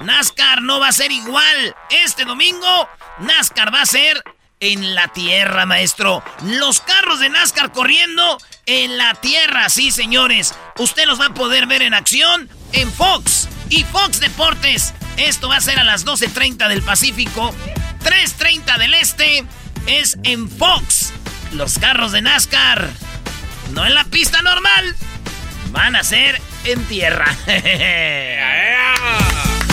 [0.00, 1.76] NASCAR no va a ser igual.
[2.04, 2.88] Este domingo,
[3.20, 4.22] NASCAR va a ser
[4.60, 6.22] en la tierra, maestro.
[6.42, 10.54] Los carros de NASCAR corriendo en la tierra, sí, señores.
[10.78, 14.94] Usted los va a poder ver en acción en Fox y Fox Deportes.
[15.16, 17.54] Esto va a ser a las 12.30 del Pacífico,
[18.02, 19.44] 3.30 del Este.
[19.86, 21.12] Es en Fox.
[21.52, 22.88] Los carros de NASCAR.
[23.72, 24.96] No en la pista normal.
[25.70, 27.26] Van a ser en tierra.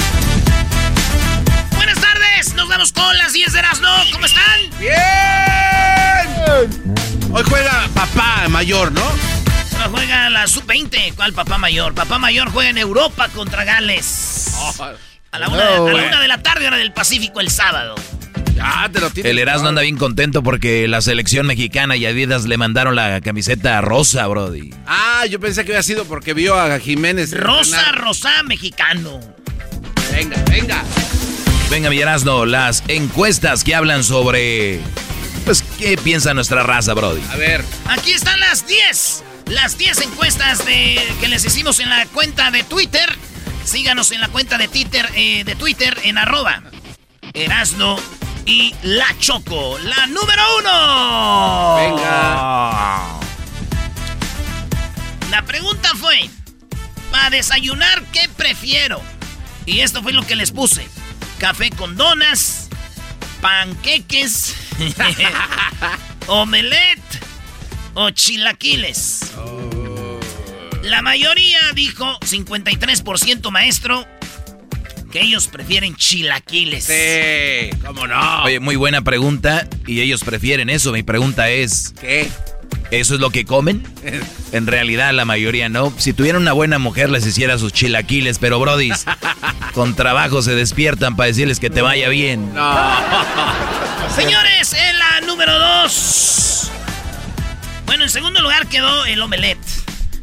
[2.21, 3.87] Tardes, nos vamos con las 10 de Erasmo.
[4.11, 4.59] ¿Cómo están?
[4.79, 4.93] ¡Bien!
[7.31, 9.01] Hoy juega papá mayor, ¿no?
[9.79, 11.15] No juega la sub-20.
[11.15, 11.95] ¿Cuál papá mayor?
[11.95, 14.53] Papá mayor juega en Europa contra Gales.
[15.31, 17.95] A la, una, a la una de la tarde, hora del Pacífico, el sábado.
[18.55, 19.29] Ya te lo tienes.
[19.31, 23.81] El Erasmo anda bien contento porque la selección mexicana y Adidas le mandaron la camiseta
[23.81, 24.71] rosa, Brody.
[24.85, 27.31] Ah, yo pensé que había sido porque vio a Jiménez.
[27.31, 29.19] Rosa, rosa, mexicano.
[30.11, 30.83] Venga, venga.
[31.71, 34.81] Venga, mi Erasmo, las encuestas que hablan sobre...
[35.45, 37.21] Pues, ¿qué piensa nuestra raza, Brody?
[37.31, 37.63] A ver.
[37.85, 39.23] Aquí están las 10.
[39.45, 43.17] Las 10 encuestas de, que les hicimos en la cuenta de Twitter.
[43.63, 46.61] Síganos en la cuenta de Twitter, eh, de Twitter en arroba
[47.33, 47.95] Erasno
[48.45, 49.79] y La Choco.
[49.79, 51.75] La número uno.
[51.77, 53.19] Venga.
[55.29, 56.29] La pregunta fue,
[57.11, 59.01] para desayunar, ¿qué prefiero?
[59.65, 60.85] Y esto fue lo que les puse.
[61.41, 62.69] Café con donas,
[63.41, 64.53] panqueques,
[66.27, 67.19] omelette
[67.95, 69.31] o chilaquiles.
[70.83, 74.07] La mayoría dijo, 53% maestro,
[75.11, 76.83] que ellos prefieren chilaquiles.
[76.83, 78.43] Sí, cómo no.
[78.43, 80.91] Oye, muy buena pregunta y ellos prefieren eso.
[80.91, 82.29] Mi pregunta es, ¿Qué?
[82.91, 83.83] ¿Eso es lo que comen?
[84.51, 85.93] En realidad la mayoría no.
[85.97, 89.05] Si tuvieran una buena mujer les hiciera sus chilaquiles, pero brodis,
[89.73, 92.51] con trabajo se despiertan para decirles que te vaya bien.
[94.15, 96.71] Señores, en la número 2.
[97.85, 99.57] Bueno, en segundo lugar quedó el omelette.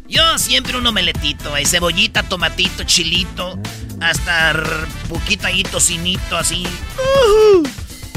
[0.08, 3.58] Yo siempre un omeletito, hay cebollita, tomatito, chilito,
[4.00, 4.62] hasta
[5.08, 6.66] poquito ahí tocinito, así.
[6.96, 7.68] Ujú.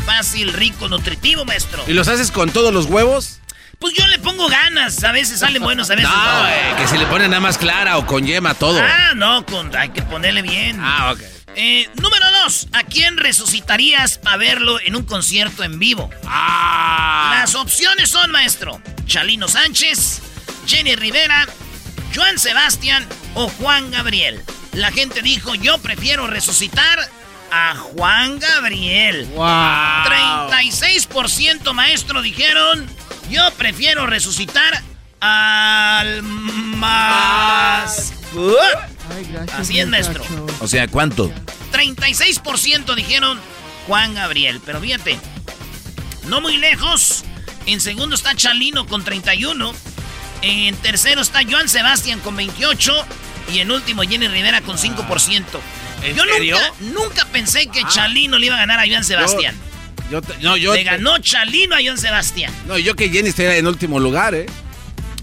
[0.05, 1.83] Fácil, rico, nutritivo, maestro.
[1.87, 3.40] ¿Y los haces con todos los huevos?
[3.81, 6.39] Pues yo le pongo ganas, a veces salen buenos, a veces no.
[6.43, 8.79] No, eh, que si le ponen nada más clara o con yema todo.
[8.79, 10.79] Ah, no, con, hay que ponerle bien.
[10.79, 11.19] Ah, ok.
[11.55, 12.67] Eh, número 2.
[12.73, 16.11] ¿A quién resucitarías para verlo en un concierto en vivo?
[16.27, 17.37] Ah.
[17.39, 20.21] Las opciones son, maestro, Chalino Sánchez,
[20.67, 21.47] Jenny Rivera,
[22.15, 24.43] Joan Sebastián o Juan Gabriel.
[24.73, 26.99] La gente dijo, yo prefiero resucitar
[27.51, 29.25] a Juan Gabriel.
[29.33, 29.45] Wow.
[30.51, 32.87] 36% maestro dijeron,
[33.31, 34.83] yo prefiero resucitar
[35.19, 38.13] al más...
[39.57, 40.23] Así es, maestro.
[40.59, 41.31] O sea, ¿cuánto?
[41.71, 43.39] 36% dijeron
[43.87, 44.61] Juan Gabriel.
[44.65, 45.19] Pero fíjate,
[46.27, 47.23] no muy lejos.
[47.65, 49.73] En segundo está Chalino con 31.
[50.41, 52.93] En tercero está Joan Sebastián con 28.
[53.53, 55.43] Y en último Jenny Rivera con 5%.
[56.03, 56.57] ¿En Yo serio?
[56.57, 59.55] nunca, nunca pensé que Chalino le iba a ganar a Joan Sebastián.
[59.55, 59.70] Yo,
[60.41, 62.53] no, yo, Le ganó Chalino a John Sebastián.
[62.67, 64.45] No, yo que Jenny esté en último lugar, ¿eh?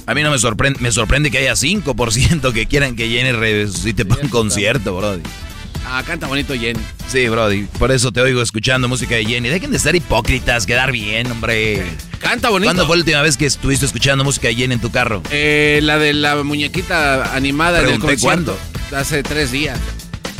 [0.07, 4.07] A mí no me sorprende, me sorprende que haya 5% que quieran que Jenny resucite
[4.07, 5.21] para un concierto, Brody.
[5.87, 6.81] Ah, canta bonito Jenny.
[7.09, 7.67] Sí, Brody.
[7.79, 9.49] Por eso te oigo escuchando música de Jenny.
[9.49, 11.83] Dejen de ser hipócritas, quedar bien, hombre.
[12.21, 12.69] Canta bonito.
[12.69, 15.23] ¿Cuándo fue la última vez que estuviste escuchando música de Jenny en tu carro?
[15.31, 18.59] Eh, la de la muñequita animada del Pregunté concierto.
[18.95, 19.79] Hace tres días.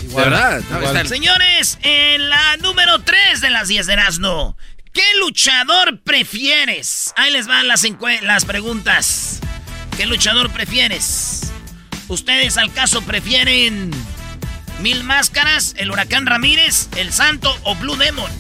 [0.09, 0.63] ¿De verdad?
[0.97, 4.57] El- Señores, en la número 3 de las 10 de Erasmo,
[4.93, 7.13] ¿qué luchador prefieres?
[7.17, 7.85] Ahí les van las,
[8.23, 9.41] las preguntas.
[9.97, 11.53] ¿Qué luchador prefieres?
[12.09, 13.91] ¿Ustedes al caso prefieren
[14.81, 18.31] Mil Máscaras, el Huracán Ramírez, el Santo o Blue Demon?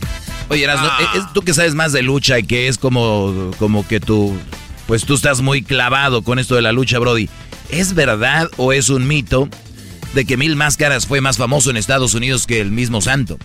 [0.48, 1.12] Oye, Erasno, Ah.
[1.16, 4.38] es- tú que sabes más de lucha y que es como, como que tú,
[4.86, 7.28] pues tú estás muy clavado con esto de la lucha, Brody.
[7.70, 9.48] ¿Es verdad o es un mito
[10.14, 13.38] de que Mil Máscaras fue más famoso en Estados Unidos que el mismo Santo?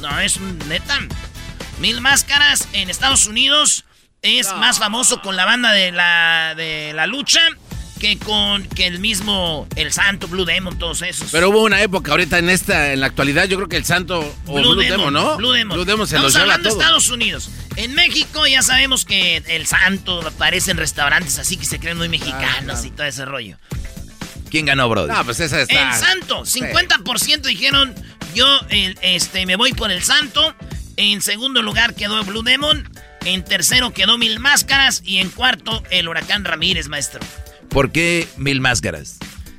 [0.00, 0.98] No, es un neta.
[1.80, 3.84] Mil Máscaras en Estados Unidos
[4.22, 7.40] es más famoso con la banda de la, de la lucha
[7.98, 11.30] que con que el mismo El Santo, Blue Demon, todos esos.
[11.30, 14.20] Pero hubo una época ahorita en esta, en la actualidad, yo creo que el Santo
[14.46, 15.36] o Blue, Demon, ¿no?
[15.36, 15.76] Blue Demon.
[15.76, 16.78] Blue Demon se Estamos los lleva hablando de.
[16.78, 17.50] Estados Unidos.
[17.76, 22.08] En México ya sabemos que el Santo aparece en restaurantes así que se creen muy
[22.08, 23.58] mexicanos y todo ese rollo.
[24.50, 25.12] ¿Quién ganó, Brody?
[25.12, 25.90] No, pues esa está.
[25.90, 27.94] El Santo, 50% dijeron
[28.34, 30.54] yo el, este, me voy por el Santo.
[30.96, 32.88] En segundo lugar quedó Blue Demon.
[33.24, 35.02] En tercero quedó Mil Máscaras.
[35.04, 37.20] Y en cuarto el Huracán Ramírez, maestro.
[37.70, 39.18] ¿Por qué Mil Máscaras?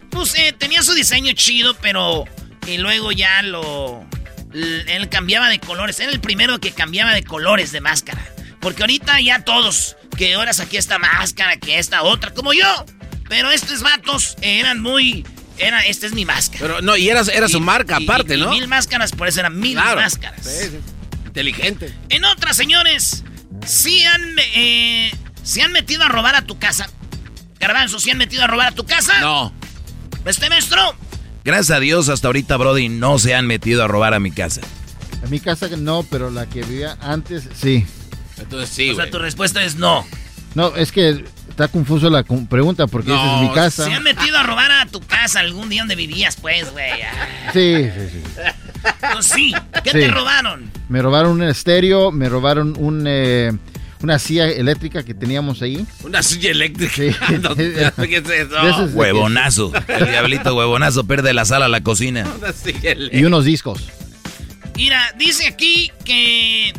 [0.09, 2.25] Pues eh, tenía su diseño chido, pero
[2.67, 4.05] y luego ya lo...
[4.53, 5.99] Él cambiaba de colores.
[5.99, 8.23] Era el primero que cambiaba de colores de máscara.
[8.59, 12.85] Porque ahorita ya todos, que ahora saqué esta máscara, que esta otra, como yo.
[13.29, 15.25] Pero estos vatos eran muy...
[15.57, 16.59] Era, esta es mi máscara.
[16.59, 18.49] Pero no, y era, era su Y- marca y- aparte, y ¿no?
[18.51, 19.99] mil máscaras, por eso eran mil Claro.
[20.01, 20.45] máscaras.
[20.45, 20.77] Sí, sí.
[21.25, 21.93] Inteligente.
[22.09, 23.23] En otras, señores,
[23.65, 24.21] si han,
[24.55, 25.11] eh,
[25.43, 26.87] ¿se han metido a robar a tu casa?
[27.59, 29.19] Garbanzo, ¿se han metido a robar a tu casa?
[29.19, 29.51] No.
[30.25, 30.95] Este maestro,
[31.43, 34.59] Gracias a Dios, hasta ahorita, Brody, no se han metido a robar a mi casa.
[35.23, 37.85] En mi casa no, pero la que vivía antes sí.
[38.37, 40.05] Entonces sí, o sea, tu respuesta es no.
[40.55, 41.23] No, es que
[41.57, 43.85] está confuso la pregunta porque esa es mi No, casa.
[43.85, 46.91] ¿Se han metido a robar a tu casa algún día donde vivías, pues, güey?
[47.51, 48.41] Sí, sí, sí.
[49.11, 49.53] Pues sí.
[49.83, 49.99] ¿Qué Sí.
[49.99, 50.69] te robaron?
[50.87, 53.51] Me robaron un estéreo, me robaron un, eh,
[54.01, 55.83] una silla eléctrica que teníamos ahí.
[56.03, 56.93] Una silla eléctrica.
[56.93, 57.09] Sí.
[57.41, 58.83] No, ¿Qué es eso?
[58.93, 59.73] Huevonazo.
[59.87, 62.25] El diablito huevonazo pierde la sala a la cocina.
[62.37, 63.89] Una silla Y unos discos.
[64.75, 66.71] Mira, dice aquí que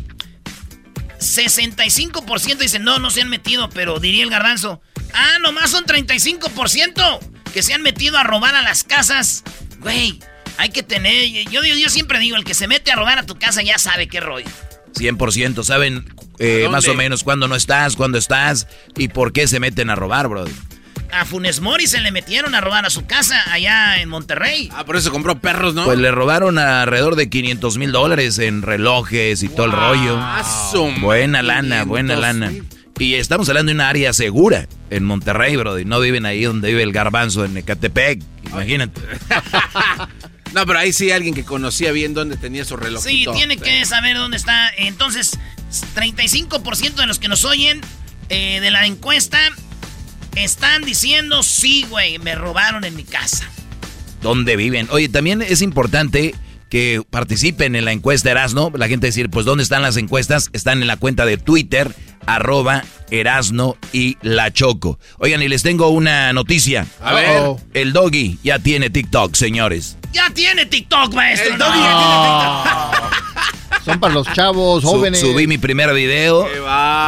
[1.18, 4.80] 65% dicen no, no se han metido, pero diría el garbanzo,
[5.12, 7.20] ah, nomás son 35%
[7.52, 9.42] que se han metido a robar a las casas.
[9.80, 10.20] Güey,
[10.58, 13.26] hay que tener, yo, yo, yo siempre digo, el que se mete a robar a
[13.26, 14.48] tu casa ya sabe qué rollo.
[14.94, 15.64] 100%.
[15.64, 16.04] Saben
[16.38, 18.66] eh, ¿A más o menos cuándo no estás, cuándo estás
[18.96, 20.52] y por qué se meten a robar, Brody.
[21.12, 24.70] A Funes Mori se le metieron a robar a su casa allá en Monterrey.
[24.72, 25.84] Ah, por eso compró perros, ¿no?
[25.84, 30.16] Pues le robaron alrededor de 500 mil dólares en relojes y todo el rollo.
[30.18, 32.64] Ah, su Buena lana, buena 500 lana.
[32.98, 35.84] Y estamos hablando de una área segura en Monterrey, Brody.
[35.84, 38.22] No viven ahí donde vive el garbanzo en Ecatepec.
[38.46, 39.00] Imagínate.
[40.54, 43.02] No, pero ahí sí alguien que conocía bien dónde tenía su reloj.
[43.02, 44.70] Sí, tiene que saber dónde está.
[44.78, 45.38] Entonces,
[45.94, 47.82] 35% de los que nos oyen
[48.30, 49.38] eh, de la encuesta
[50.44, 53.48] están diciendo, sí, güey, me robaron en mi casa.
[54.22, 54.88] ¿Dónde viven?
[54.90, 56.34] Oye, también es importante
[56.70, 58.70] que participen en la encuesta Erasno.
[58.74, 60.50] La gente decir, pues, ¿dónde están las encuestas?
[60.52, 61.94] Están en la cuenta de Twitter,
[62.26, 64.98] arroba Erasno y La Choco.
[65.18, 66.86] Oigan, y les tengo una noticia.
[67.00, 67.42] A ver.
[67.74, 69.96] El doggy ya tiene TikTok, señores.
[70.12, 71.52] Ya tiene TikTok, maestro.
[71.52, 71.84] El doggy No.
[71.84, 73.02] ya
[73.88, 75.18] Son para los chavos, jóvenes.
[75.18, 76.46] subí mi primer video.
[76.46, 76.58] Qué.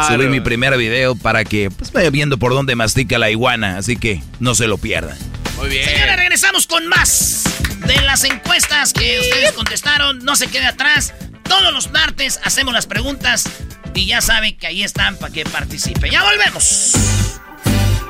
[0.08, 3.76] Subí mi primer video para que pues, vaya viendo por dónde mastica la iguana.
[3.76, 5.18] Así que no se lo pierdan.
[5.58, 5.84] Muy bien.
[5.84, 7.44] Señora, regresamos con más
[7.86, 10.20] de las encuestas que ustedes contestaron.
[10.24, 11.12] No se quede atrás.
[11.42, 13.44] Todos los martes hacemos las preguntas
[13.94, 16.08] y ya saben que ahí están para que participe.
[16.08, 16.94] Ya volvemos.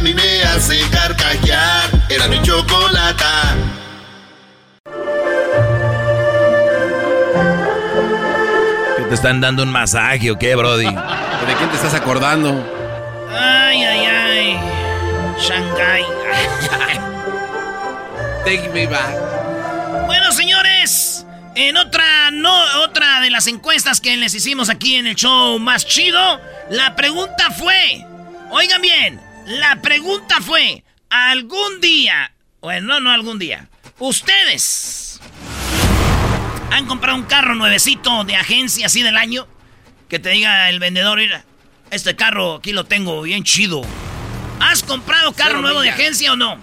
[0.00, 1.90] a mí me hace carcajear.
[2.08, 3.54] Era mi chocolata.
[8.96, 10.86] ¿Qué ¿Te están dando un masaje o qué, Brody?
[10.86, 12.64] ¿De quién te estás acordando?
[13.30, 14.60] Ay, ay, ay.
[15.38, 16.04] Shanghai.
[18.44, 20.06] Take me back.
[20.06, 25.14] Bueno, señores, en otra, no, otra de las encuestas que les hicimos aquí en el
[25.14, 26.40] show más chido,
[26.70, 28.06] la pregunta fue,
[28.50, 33.68] oigan bien, la pregunta fue, algún día, bueno, no, no algún día,
[33.98, 35.20] ustedes
[36.70, 39.46] han comprado un carro nuevecito de agencia así del año,
[40.08, 41.44] que te diga el vendedor, mira,
[41.90, 43.82] este carro aquí lo tengo bien chido.
[44.60, 46.56] ¿Has comprado carro nuevo de agencia o no?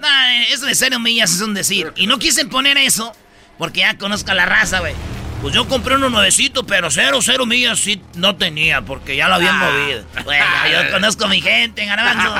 [0.00, 1.92] Nah, eso de cero millas es un decir.
[1.96, 3.12] Y no quise poner eso
[3.58, 4.94] porque ya conozco a la raza, güey.
[5.42, 9.36] Pues yo compré uno nuevecito, pero cero, cero millas sí no tenía, porque ya lo
[9.36, 9.70] habían Ah.
[9.72, 10.04] movido.
[10.24, 12.34] Bueno, yo conozco a mi gente, Garbanzo.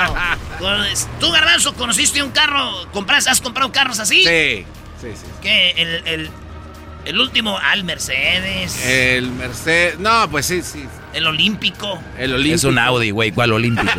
[1.19, 2.87] ¿Tú, Garbanzo, conociste un carro?
[2.91, 4.23] ¿Compraste, ¿Has comprado carros así?
[4.23, 4.65] Sí,
[5.01, 5.25] sí, sí.
[5.41, 5.71] ¿Qué?
[5.77, 6.29] El, el,
[7.05, 8.85] el último, al Mercedes.
[8.85, 9.97] El Mercedes.
[9.97, 10.85] No, pues sí, sí.
[11.13, 11.99] El Olímpico.
[12.19, 12.55] El Olímpico.
[12.55, 13.91] Es un Audi, güey, ¿cuál olímpico?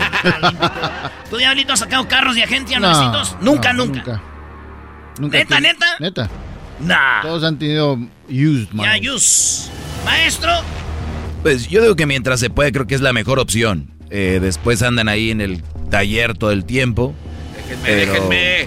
[1.28, 3.36] ¿Tú, Diablito, has sacado carros de agencia No, nuevecitos?
[3.40, 3.98] Nunca, no, nunca.
[4.12, 4.22] Nunca.
[5.18, 5.86] Nunca ¿Neta, tiene- neta?
[5.98, 6.30] Neta.
[6.80, 7.22] Nah.
[7.22, 7.98] Todos han tenido
[8.32, 8.96] used, Ya.
[8.96, 9.68] Yus.
[10.04, 10.50] Maestro.
[11.42, 13.90] Pues yo digo que mientras se puede, creo que es la mejor opción.
[14.10, 17.14] Eh, después andan ahí en el taller todo el tiempo.
[17.56, 18.66] Déjenme, Pero- déjenme.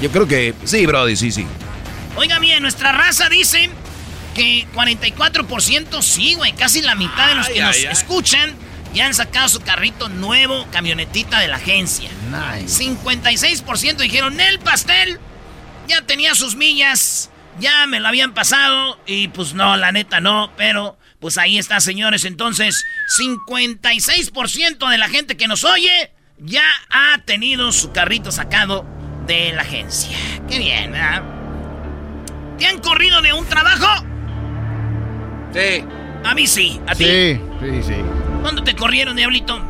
[0.00, 1.46] Yo creo que sí, Brody, sí, sí.
[2.16, 3.70] Oiga bien, nuestra raza dice
[4.34, 6.52] que 44% sí, güey.
[6.52, 7.84] Casi la mitad de los que Ay, nos ay.
[7.86, 8.54] escuchan
[8.94, 12.10] ya han sacado su carrito nuevo, camionetita de la agencia.
[12.30, 12.84] Nice.
[12.84, 15.18] 56% dijeron, el pastel
[15.88, 20.52] ya tenía sus millas, ya me lo habían pasado y pues no, la neta no,
[20.56, 22.24] pero pues ahí está, señores.
[22.24, 22.84] Entonces,
[23.18, 28.84] 56% de la gente que nos oye ya ha tenido su carrito sacado
[29.26, 30.16] de la agencia.
[30.48, 31.22] Qué bien, ¿verdad?
[32.58, 34.04] ¿Te han corrido de un trabajo?
[35.52, 35.84] Sí.
[36.24, 37.04] A mí sí, a ti.
[37.04, 37.94] Sí, sí, sí.
[38.40, 39.60] ¿Cuándo te corrieron, Diablito?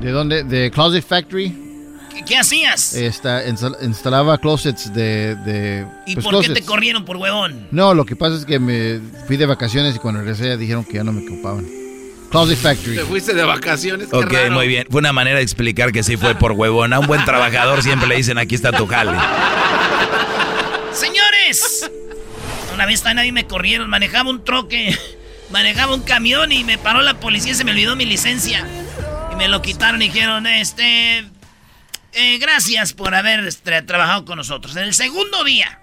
[0.00, 0.44] ¿De dónde?
[0.44, 1.67] De Closet Factory.
[2.26, 2.94] ¿Qué, hacías?
[2.94, 5.34] Esta, instal- instalaba closets de...
[5.36, 7.68] de ¿Y pues, por qué te corrieron por huevón?
[7.70, 10.94] No, lo que pasa es que me fui de vacaciones y cuando regresé dijeron que
[10.94, 11.66] ya no me ocupaban.
[12.30, 12.96] Closet Factory.
[12.96, 14.08] Te fuiste de vacaciones.
[14.10, 14.50] qué Ok, raro.
[14.52, 14.86] muy bien.
[14.90, 16.92] Fue una manera de explicar que sí fue por huevón.
[16.92, 19.12] A un buen trabajador siempre le dicen, aquí está tu jale.
[20.92, 21.90] Señores,
[22.74, 24.96] una vez también ahí me corrieron, manejaba un troque,
[25.50, 28.66] manejaba un camión y me paró la policía y se me olvidó mi licencia.
[29.32, 31.24] Y me lo quitaron y dijeron, este,
[32.18, 34.74] eh, gracias por haber este, trabajado con nosotros.
[34.76, 35.80] En el segundo día,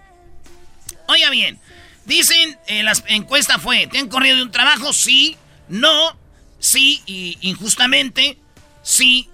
[1.08, 1.60] oiga bien,
[2.06, 4.94] dicen, eh, la encuesta fue, ¿te han corrido de un trabajo?
[4.94, 5.38] Sí,
[5.70, 6.18] no,
[6.60, 8.38] sí y injustamente,
[8.84, 9.30] sí,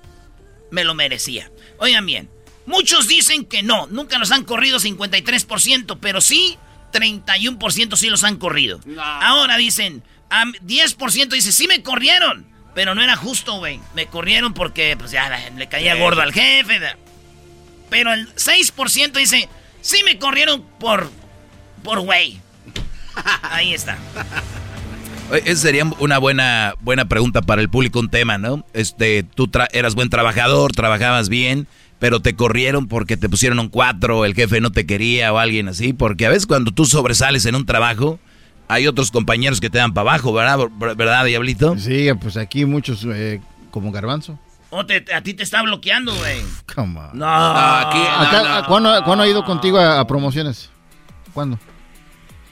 [0.69, 1.49] me lo merecía.
[1.79, 2.29] Oigan bien,
[2.65, 6.57] muchos dicen que no, nunca los han corrido 53%, pero sí
[6.93, 8.79] 31% sí los han corrido.
[8.99, 13.79] Ahora dicen, am- 10% dice, sí me corrieron, pero no era justo, güey.
[13.95, 16.79] Me corrieron porque pues ya le caía gordo al jefe.
[17.89, 19.49] Pero el 6% dice,
[19.81, 21.09] sí me corrieron por
[21.83, 22.39] por güey.
[23.43, 23.97] Ahí está.
[25.45, 28.65] Esa sería una buena, buena pregunta para el público, un tema, ¿no?
[28.73, 31.67] Este, tú tra- eras buen trabajador, trabajabas bien,
[31.99, 35.69] pero te corrieron porque te pusieron un 4, el jefe no te quería o alguien
[35.69, 38.19] así, porque a veces cuando tú sobresales en un trabajo,
[38.71, 40.57] hay otros compañeros que te dan para abajo, ¿verdad,
[40.95, 41.77] ¿verdad Diablito?
[41.77, 44.37] Sí, pues aquí muchos eh, como garbanzo.
[44.69, 46.41] O te- a ti te está bloqueando, güey.
[46.73, 47.09] Come on.
[47.19, 47.27] No.
[47.27, 48.67] aquí- Acá, no.
[48.67, 50.69] ¿cuándo, cuándo ha ido contigo a, a promociones?
[51.33, 51.59] ¿Cuándo?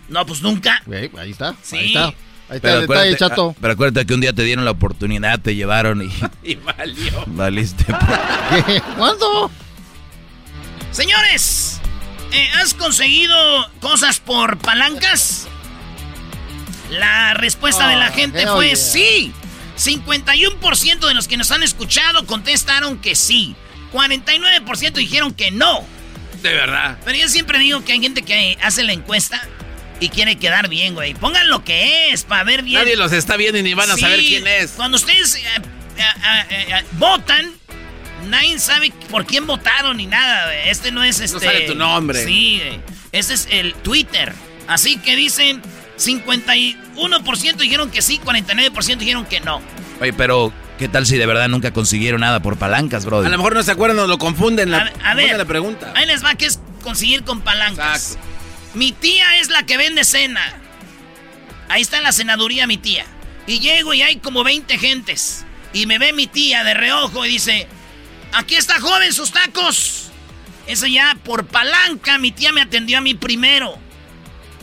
[0.09, 0.81] No, pues nunca.
[1.17, 1.55] Ahí está.
[1.61, 1.77] Sí.
[1.77, 2.05] Ahí está.
[2.05, 2.83] Ahí está Pero el detalle,
[3.13, 3.53] acuérdate, chato.
[3.55, 6.09] ah, pero acuérdate que un día te dieron la oportunidad, te llevaron y
[6.43, 7.23] Y valió.
[7.27, 7.85] valiste.
[8.65, 8.81] ¿Qué?
[8.97, 9.51] ¿Cuándo?
[10.91, 11.79] Señores,
[12.31, 13.35] eh, ¿has conseguido
[13.79, 15.47] cosas por palancas?
[16.89, 18.75] La respuesta de la Oh, gente fue yeah.
[18.75, 19.33] sí.
[19.77, 23.55] 51% de los que nos han escuchado contestaron que sí.
[23.93, 25.85] 49% dijeron que no.
[26.41, 26.97] De verdad.
[27.05, 29.41] Pero yo siempre digo que hay gente que hace la encuesta
[29.99, 31.13] y quiere quedar bien, güey.
[31.13, 32.79] Pongan lo que es para ver bien.
[32.81, 34.71] Nadie los está viendo y ni van a Sí, saber quién es.
[34.71, 35.41] Cuando ustedes eh,
[35.97, 36.03] eh,
[36.49, 37.51] eh, eh, votan,
[38.27, 40.45] nadie sabe por quién votaron ni nada.
[40.45, 40.69] güey.
[40.69, 41.39] Este no es este.
[41.39, 42.23] sale tu nombre.
[42.23, 42.79] Sí, güey.
[43.11, 44.33] este es el Twitter.
[44.67, 45.61] Así que dicen
[45.99, 49.61] 51% dijeron que sí, 49% dijeron que no.
[50.01, 53.19] Oye, pero ¿qué tal si de verdad nunca consiguieron nada por palancas, bro?
[53.19, 54.71] A lo mejor no se acuerdan o lo confunden.
[54.71, 55.91] La, A, a ver, la pregunta.
[55.95, 58.11] ahí les va que es conseguir con palancas.
[58.13, 58.27] Exacto.
[58.75, 60.41] Mi tía es la que vende cena.
[61.69, 63.05] Ahí está en la senaduría mi tía.
[63.47, 65.45] Y llego y hay como 20 gentes.
[65.73, 67.67] Y me ve mi tía de reojo y dice,
[68.33, 70.11] aquí está joven sus tacos.
[70.67, 73.77] Eso ya por palanca mi tía me atendió a mí primero.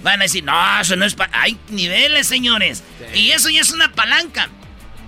[0.02, 1.16] Van a decir, no, eso no es...
[1.32, 2.82] Hay niveles, señores.
[3.14, 4.48] Y eso ya es una palanca.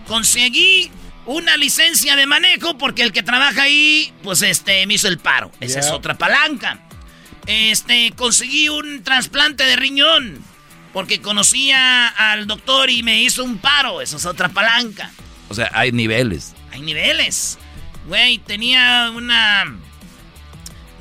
[0.07, 0.91] Conseguí
[1.27, 5.53] una licencia de manejo porque el que trabaja ahí, pues este, me hizo el paro.
[5.61, 6.81] Esa es otra palanca.
[7.47, 10.43] Este, conseguí un trasplante de riñón
[10.93, 14.01] porque conocía al doctor y me hizo un paro.
[14.01, 15.11] Esa es otra palanca.
[15.49, 16.55] O sea, hay niveles.
[16.73, 17.59] Hay niveles.
[18.07, 19.65] Güey, tenía una...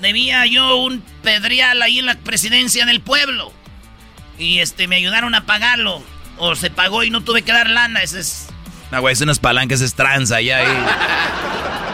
[0.01, 3.53] Debía yo un pedreal ahí en la presidencia del pueblo.
[4.37, 6.03] Y este, me ayudaron a pagarlo.
[6.37, 8.03] O se pagó y no tuve que dar lana.
[8.03, 8.47] Ese es
[8.91, 10.67] no, güey, es unas palancas, es tranza ya ahí.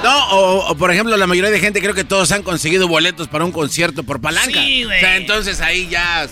[0.03, 3.45] No, o, por ejemplo, la mayoría de gente creo que todos han conseguido boletos para
[3.45, 4.62] un concierto por palanca.
[4.62, 4.97] Sí, güey.
[4.97, 6.27] O sea, entonces ahí ya.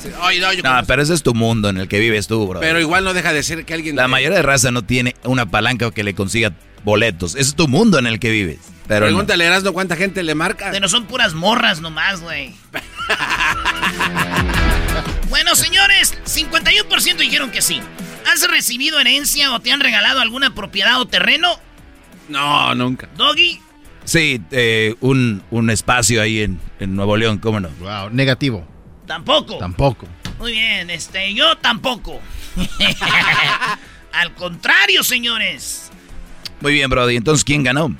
[0.61, 2.59] no, pero ese es tu mundo en el que vives tú, bro.
[2.59, 3.95] Pero igual no deja de ser que alguien.
[3.95, 6.51] La mayoría de raza no tiene una palanca que le consiga
[6.83, 7.35] boletos.
[7.35, 8.59] Ese es tu mundo en el que vives.
[8.89, 9.71] Pero Pregúntale, no.
[9.71, 10.71] cuánta gente le marca.
[10.71, 12.53] De no son puras morras nomás, güey.
[15.43, 17.81] bueno, señores, 51% dijeron que sí.
[18.31, 21.60] ¿Has recibido herencia o te han regalado alguna propiedad o terreno?
[22.29, 23.10] No, nunca.
[23.17, 23.60] ¿Doggy?
[24.03, 26.60] Sí, eh, un, espacio ahí en,
[26.95, 27.69] Nuevo León, ¿cómo no?
[27.79, 28.67] Wow, negativo.
[29.07, 29.57] Tampoco.
[29.57, 30.07] Tampoco.
[30.38, 32.21] Muy bien, este, yo tampoco.
[34.12, 35.89] Al contrario, señores.
[36.60, 37.15] Muy bien, Brody.
[37.15, 37.95] Entonces, ¿quién ganó?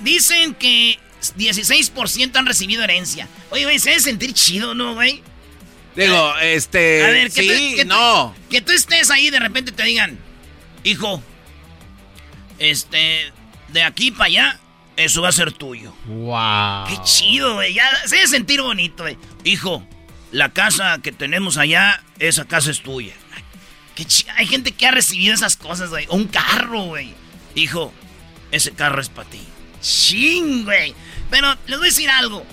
[0.00, 0.98] Dicen que
[1.38, 3.28] 16% han recibido herencia.
[3.50, 5.22] Oye, güey, se debe sentir chido, ¿no, güey?
[5.96, 7.04] Digo, este.
[7.04, 8.34] A ver, que sí, que no.
[8.50, 10.18] que tú estés ahí y de repente te digan,
[10.84, 11.22] hijo,
[12.58, 13.32] este,
[13.68, 14.60] de aquí para allá,
[14.96, 15.94] eso va a ser tuyo.
[16.06, 16.86] ¡Wow!
[16.88, 17.74] Qué chido, güey.
[17.74, 19.18] Ya se debe sentir bonito, güey.
[19.44, 19.86] Hijo,
[20.30, 23.14] la casa que tenemos allá, esa casa es tuya.
[23.94, 24.06] Qué
[24.36, 26.06] Hay gente que ha recibido esas cosas, güey.
[26.08, 27.14] Un carro, güey.
[27.54, 27.92] Hijo,
[28.50, 29.40] ese carro es para ti.
[29.82, 30.94] Ching, güey.
[31.30, 32.46] Pero les voy a decir algo.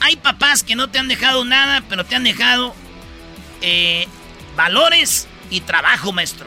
[0.00, 2.74] Hay papás que no te han dejado nada, pero te han dejado
[3.60, 4.06] eh,
[4.56, 6.46] valores y trabajo, maestro.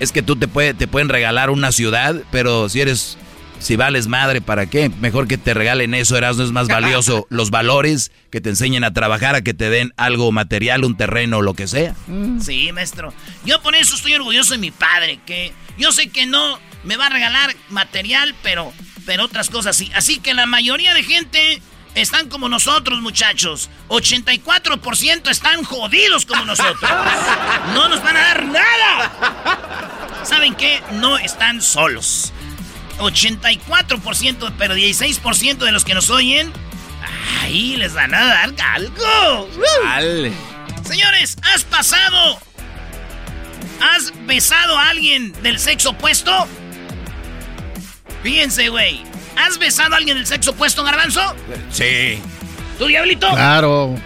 [0.00, 3.16] Es que tú te, puede, te pueden regalar una ciudad, pero si eres,
[3.60, 4.88] si vales madre, ¿para qué?
[4.88, 8.92] Mejor que te regalen eso, Erasmo, es más valioso los valores que te enseñen a
[8.92, 11.94] trabajar, a que te den algo material, un terreno, lo que sea.
[12.06, 12.40] Mm.
[12.40, 13.12] Sí, maestro.
[13.44, 17.06] Yo por eso estoy orgulloso de mi padre, que yo sé que no me va
[17.06, 18.72] a regalar material, pero,
[19.06, 19.90] pero otras cosas sí.
[19.94, 21.62] Así que la mayoría de gente
[21.94, 23.70] están como nosotros, muchachos.
[23.88, 26.90] 84% están jodidos como nosotros.
[27.74, 30.24] No nos van a dar nada.
[30.24, 30.82] ¿Saben qué?
[30.92, 32.32] No están solos.
[32.98, 36.52] 84%, pero 16% de los que nos oyen,
[37.40, 39.48] ahí les van a dar algo.
[40.84, 42.38] Señores, ¿has pasado?
[43.80, 46.46] ¿Has besado a alguien del sexo opuesto?
[48.22, 49.13] Fíjense, güey.
[49.36, 51.20] ¿Has besado a alguien del sexo opuesto, Garbanzo?
[51.70, 52.20] Sí.
[52.78, 53.28] ¿Tú, Diablito?
[53.30, 53.96] Claro.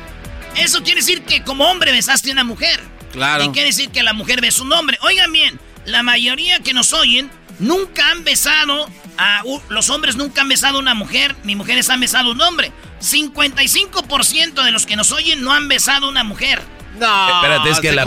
[0.57, 2.81] Eso quiere decir que como hombre besaste a una mujer.
[3.13, 3.45] Claro.
[3.45, 4.99] Y quiere decir que la mujer besó un hombre.
[5.03, 8.89] Oigan bien, la mayoría que nos oyen nunca han besado
[9.19, 9.43] a...
[9.69, 12.73] los hombres nunca han besado a una mujer, ni mujeres han besado a un hombre.
[13.01, 16.63] 55% de los que nos oyen no han besado a una mujer.
[16.99, 18.05] No, Espérate, es que, la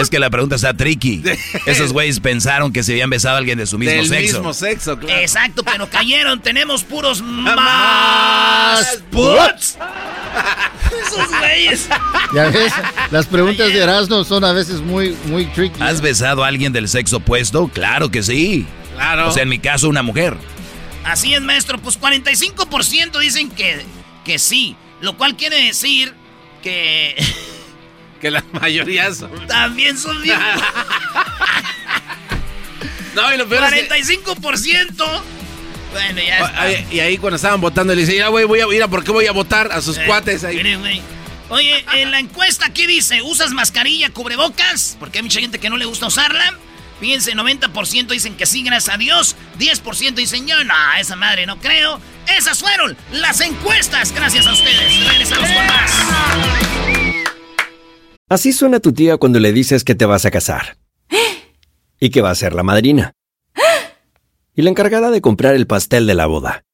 [0.00, 1.22] es que la pregunta está tricky.
[1.66, 4.38] Esos güeyes pensaron que se habían besado a alguien de su mismo Del sexo.
[4.38, 5.20] mismo sexo, claro.
[5.20, 6.40] Exacto, pero cayeron.
[6.40, 9.78] Tenemos puros más puts.
[11.06, 11.88] Esos güeyes.
[12.34, 12.72] Ya ves,
[13.10, 15.80] las preguntas de Erasmo son a veces muy, muy tricky.
[15.80, 17.68] ¿Has besado a alguien del sexo opuesto?
[17.68, 18.66] Claro que sí.
[18.94, 19.28] Claro.
[19.28, 20.36] O sea, en mi caso, una mujer.
[21.04, 21.78] Así es, maestro.
[21.78, 23.82] Pues 45% dicen que,
[24.24, 24.76] que sí.
[25.00, 26.14] Lo cual quiere decir
[26.62, 27.16] que...
[28.20, 29.46] Que la mayoría son.
[29.48, 30.38] También son bien.
[33.14, 35.22] no, y lo peor 45%.
[35.92, 38.88] Bueno, ya Y ahí cuando estaban votando, le dice, ya voy, voy a ir a
[38.88, 40.58] por qué voy a votar a sus eh, cuates ahí.
[41.50, 43.20] Oye, en la encuesta, ¿qué dice?
[43.20, 44.96] ¿Usas mascarilla, cubrebocas?
[44.98, 46.58] Porque hay mucha gente que no le gusta usarla.
[47.00, 49.36] Fíjense, 90% dicen que sí, gracias a Dios.
[49.58, 52.00] 10% dicen yo, no, esa madre no creo.
[52.38, 55.06] Esas fueron las encuestas, gracias a ustedes.
[55.08, 55.92] Regresamos con más.
[58.28, 60.78] Así suena tu tía cuando le dices que te vas a casar.
[62.00, 63.12] Y que va a ser la madrina.
[64.54, 66.64] Y la encargada de comprar el pastel de la boda.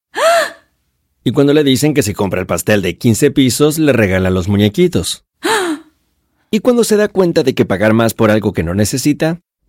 [1.25, 4.49] Y cuando le dicen que si compra el pastel de 15 pisos, le regalan los
[4.49, 5.25] muñequitos.
[6.51, 9.41] Y cuando se da cuenta de que pagar más por algo que no necesita,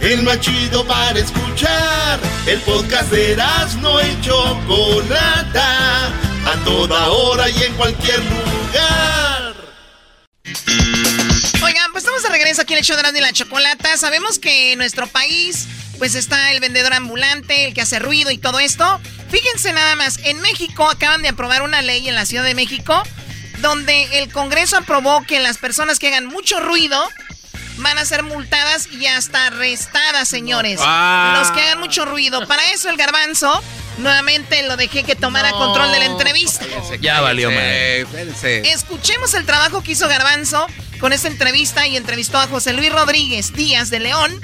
[0.00, 2.20] el más chido para escuchar.
[2.46, 3.36] El podcast de
[3.80, 9.54] no y Chocolata, a toda hora y en cualquier lugar.
[11.62, 13.96] Oigan, pues estamos de regreso aquí en el show de Erasmo y la Chocolata.
[13.96, 15.66] Sabemos que en nuestro país,
[15.98, 19.00] pues está el vendedor ambulante, el que hace ruido y todo esto.
[19.30, 23.02] Fíjense nada más, en México acaban de aprobar una ley en la Ciudad de México
[23.60, 27.08] donde el Congreso aprobó que las personas que hagan mucho ruido
[27.78, 30.80] van a ser multadas y hasta arrestadas, señores.
[30.82, 31.36] Ah.
[31.38, 32.46] Los que hagan mucho ruido.
[32.46, 33.62] Para eso el garbanzo,
[33.98, 36.64] nuevamente lo dejé que tomara control de la entrevista.
[37.00, 37.64] Ya valió, man.
[37.64, 40.66] Escuchemos el trabajo que hizo Garbanzo
[41.00, 44.40] con esta entrevista y entrevistó a José Luis Rodríguez Díaz de León.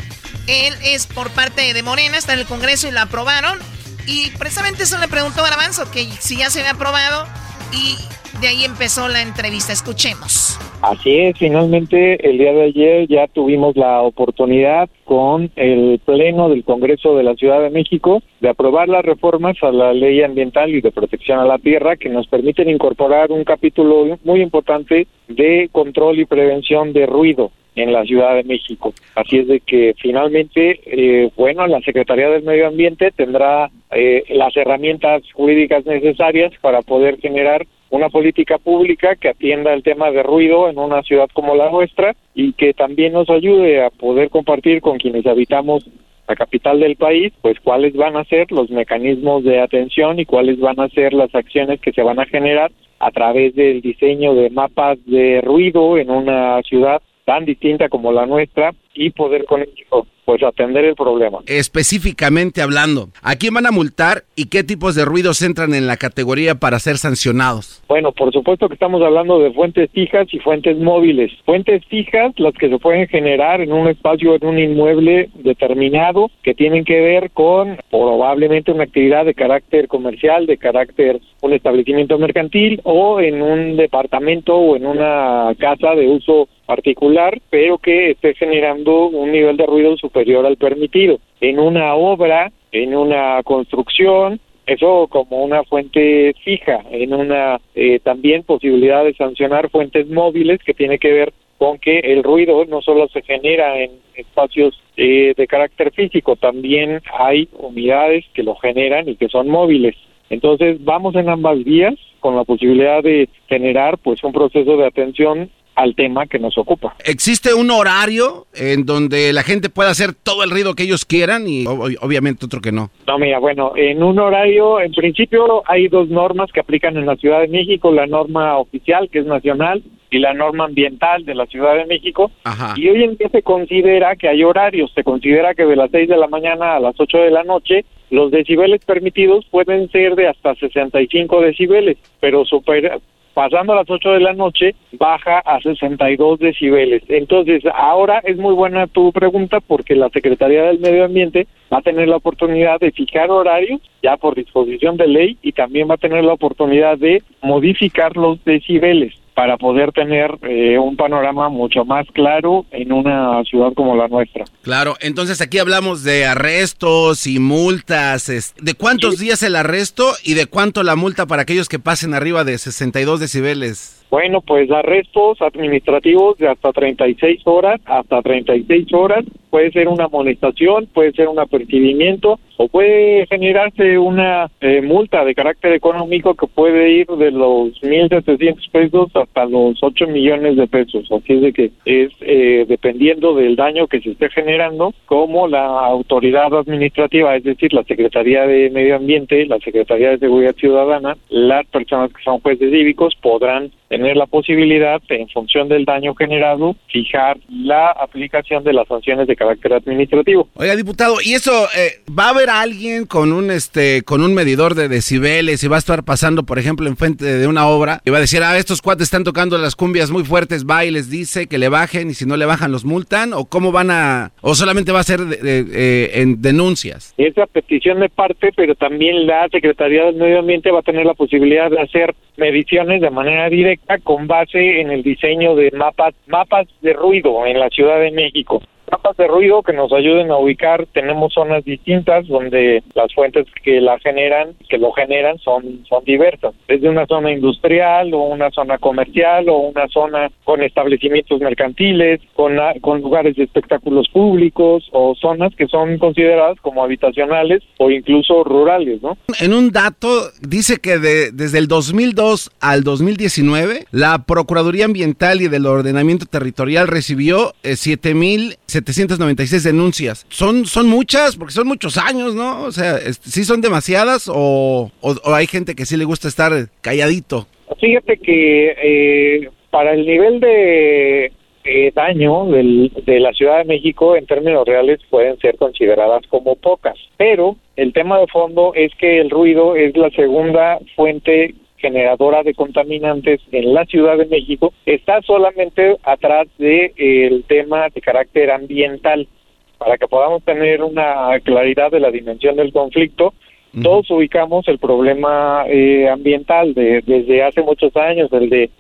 [0.46, 3.58] Él es por parte de Morena, está en el Congreso y lo aprobaron.
[4.06, 7.26] Y precisamente eso le preguntó Garbanzo, que si ya se había aprobado
[7.72, 7.96] y
[8.40, 9.72] de ahí empezó la entrevista.
[9.72, 10.58] Escuchemos.
[10.82, 16.62] Así es, finalmente el día de ayer ya tuvimos la oportunidad con el Pleno del
[16.64, 20.80] Congreso de la Ciudad de México de aprobar las reformas a la ley ambiental y
[20.80, 26.18] de protección a la tierra que nos permiten incorporar un capítulo muy importante de control
[26.18, 28.92] y prevención de ruido en la Ciudad de México.
[29.14, 34.56] Así es de que finalmente, eh, bueno, la Secretaría del Medio Ambiente tendrá eh, las
[34.56, 40.68] herramientas jurídicas necesarias para poder generar una política pública que atienda el tema de ruido
[40.68, 44.98] en una ciudad como la nuestra y que también nos ayude a poder compartir con
[44.98, 45.88] quienes habitamos
[46.26, 50.58] la capital del país, pues cuáles van a ser los mecanismos de atención y cuáles
[50.58, 54.50] van a ser las acciones que se van a generar a través del diseño de
[54.50, 60.06] mapas de ruido en una ciudad tan distinta como la nuestra y poder con ello
[60.24, 61.40] pues atender el problema.
[61.46, 65.96] Específicamente hablando, ¿a quién van a multar y qué tipos de ruidos entran en la
[65.96, 67.82] categoría para ser sancionados?
[67.88, 71.30] Bueno, por supuesto que estamos hablando de fuentes fijas y fuentes móviles.
[71.44, 76.54] Fuentes fijas, las que se pueden generar en un espacio, en un inmueble determinado, que
[76.54, 82.80] tienen que ver con probablemente una actividad de carácter comercial, de carácter un establecimiento mercantil
[82.84, 88.83] o en un departamento o en una casa de uso particular, pero que esté generando
[88.88, 91.18] un nivel de ruido superior al permitido.
[91.40, 98.42] En una obra, en una construcción, eso como una fuente fija, en una eh, también
[98.44, 103.08] posibilidad de sancionar fuentes móviles que tiene que ver con que el ruido no solo
[103.08, 109.16] se genera en espacios eh, de carácter físico, también hay unidades que lo generan y
[109.16, 109.96] que son móviles.
[110.30, 115.50] Entonces vamos en ambas vías con la posibilidad de generar pues un proceso de atención
[115.74, 116.94] al tema que nos ocupa.
[117.04, 121.48] ¿Existe un horario en donde la gente pueda hacer todo el ruido que ellos quieran
[121.48, 122.90] y obviamente otro que no?
[123.06, 127.16] No, mira, bueno, en un horario, en principio hay dos normas que aplican en la
[127.16, 131.46] Ciudad de México, la norma oficial que es nacional y la norma ambiental de la
[131.46, 132.30] Ciudad de México.
[132.76, 136.08] Y hoy en día se considera que hay horarios, se considera que de las 6
[136.08, 140.28] de la mañana a las 8 de la noche los decibeles permitidos pueden ser de
[140.28, 143.00] hasta 65 decibeles, pero super,
[143.34, 147.02] pasando las 8 de la noche baja a 62 decibeles.
[147.08, 151.82] Entonces, ahora es muy buena tu pregunta porque la Secretaría del Medio Ambiente va a
[151.82, 155.98] tener la oportunidad de fijar horarios ya por disposición de ley y también va a
[155.98, 162.06] tener la oportunidad de modificar los decibeles para poder tener eh, un panorama mucho más
[162.12, 164.44] claro en una ciudad como la nuestra.
[164.62, 168.54] Claro, entonces aquí hablamos de arrestos y multas.
[168.60, 172.44] ¿De cuántos días el arresto y de cuánto la multa para aquellos que pasen arriba
[172.44, 174.03] de 62 decibeles?
[174.14, 180.86] Bueno, pues arrestos administrativos de hasta 36 horas, hasta 36 horas, puede ser una amonestación,
[180.86, 186.90] puede ser un apercibimiento o puede generarse una eh, multa de carácter económico que puede
[186.90, 191.10] ir de los 1.700 pesos hasta los 8 millones de pesos.
[191.10, 195.66] Así es de que es eh, dependiendo del daño que se esté generando, como la
[195.66, 201.66] autoridad administrativa, es decir, la Secretaría de Medio Ambiente, la Secretaría de Seguridad Ciudadana, las
[201.66, 203.70] personas que son jueces cívicos podrán
[204.04, 209.34] tener la posibilidad, en función del daño generado, fijar la aplicación de las sanciones de
[209.34, 210.46] carácter administrativo.
[210.56, 214.74] Oiga, diputado, ¿y eso eh, va a haber alguien con un este con un medidor
[214.74, 218.10] de decibeles y va a estar pasando, por ejemplo, en frente de una obra y
[218.10, 221.08] va a decir, ah, estos cuates están tocando las cumbias muy fuertes, va y les
[221.08, 224.32] dice que le bajen y si no le bajan los multan o cómo van a
[224.42, 227.14] o solamente va a ser eh, en denuncias?
[227.16, 231.14] Esa petición de parte, pero también la Secretaría del Medio Ambiente va a tener la
[231.14, 236.66] posibilidad de hacer mediciones de manera directa con base en el diseño de mapas mapas
[236.80, 238.62] de ruido en la Ciudad de México
[238.94, 240.86] mapas de ruido que nos ayuden a ubicar.
[240.92, 246.54] Tenemos zonas distintas donde las fuentes que la generan, que lo generan, son, son diversas.
[246.68, 252.56] Desde una zona industrial o una zona comercial o una zona con establecimientos mercantiles, con,
[252.80, 259.02] con lugares de espectáculos públicos o zonas que son consideradas como habitacionales o incluso rurales,
[259.02, 259.16] ¿no?
[259.40, 260.08] En un dato
[260.40, 266.86] dice que de, desde el 2002 al 2019 la Procuraduría Ambiental y del Ordenamiento Territorial
[266.86, 268.58] recibió eh, 7.000
[268.92, 270.26] 796 denuncias.
[270.28, 271.36] ¿Son, son muchas?
[271.36, 272.62] Porque son muchos años, ¿no?
[272.62, 274.90] O sea, ¿sí son demasiadas o,
[275.24, 277.46] hay gente que sí le gusta estar calladito?
[277.80, 281.32] Fíjate que eh, para el nivel de
[281.64, 286.56] eh, daño del, de la Ciudad de México en términos reales pueden ser consideradas como
[286.56, 292.42] pocas, pero el tema de fondo es que el ruido es la segunda fuente generadora
[292.42, 298.00] de contaminantes en la Ciudad de México está solamente atrás del de, el tema de
[298.00, 299.28] carácter ambiental.
[299.76, 303.34] Para que podamos tener una claridad de la dimensión del conflicto,
[303.82, 308.70] todos ubicamos el problema eh, ambiental de, desde hace muchos años, el de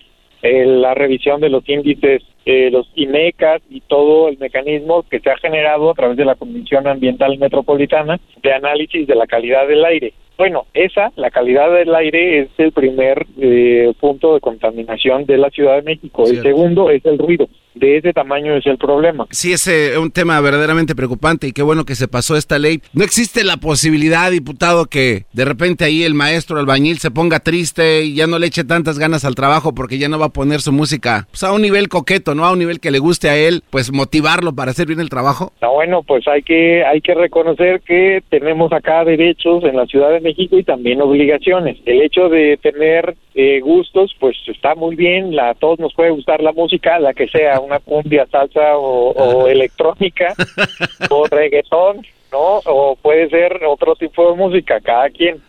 [0.42, 5.30] eh, la revisión de los índices, eh, los IMECAS y todo el mecanismo que se
[5.30, 9.84] ha generado a través de la Comisión Ambiental Metropolitana de análisis de la calidad del
[9.84, 10.14] aire.
[10.36, 15.50] Bueno, esa, la calidad del aire, es el primer eh, punto de contaminación de la
[15.50, 16.26] Ciudad de México.
[16.26, 19.26] El segundo es el ruido de ese tamaño es el problema.
[19.30, 22.80] Sí, es eh, un tema verdaderamente preocupante y qué bueno que se pasó esta ley.
[22.92, 28.02] No existe la posibilidad, diputado, que de repente ahí el maestro albañil se ponga triste
[28.02, 30.60] y ya no le eche tantas ganas al trabajo porque ya no va a poner
[30.60, 32.44] su música pues, a un nivel coqueto, ¿no?
[32.44, 35.52] A un nivel que le guste a él, pues motivarlo para hacer bien el trabajo.
[35.60, 40.10] No, bueno, pues hay que, hay que reconocer que tenemos acá derechos en la Ciudad
[40.10, 41.78] de México y también obligaciones.
[41.86, 46.10] El hecho de tener eh, gustos, pues está muy bien, la, a todos nos puede
[46.10, 50.34] gustar la música, la que sea, una cumbia, salsa o, electrónica
[51.10, 52.60] o reggaetón, ¿no?
[52.66, 55.42] O puede ser otro tipo de música, cada quien.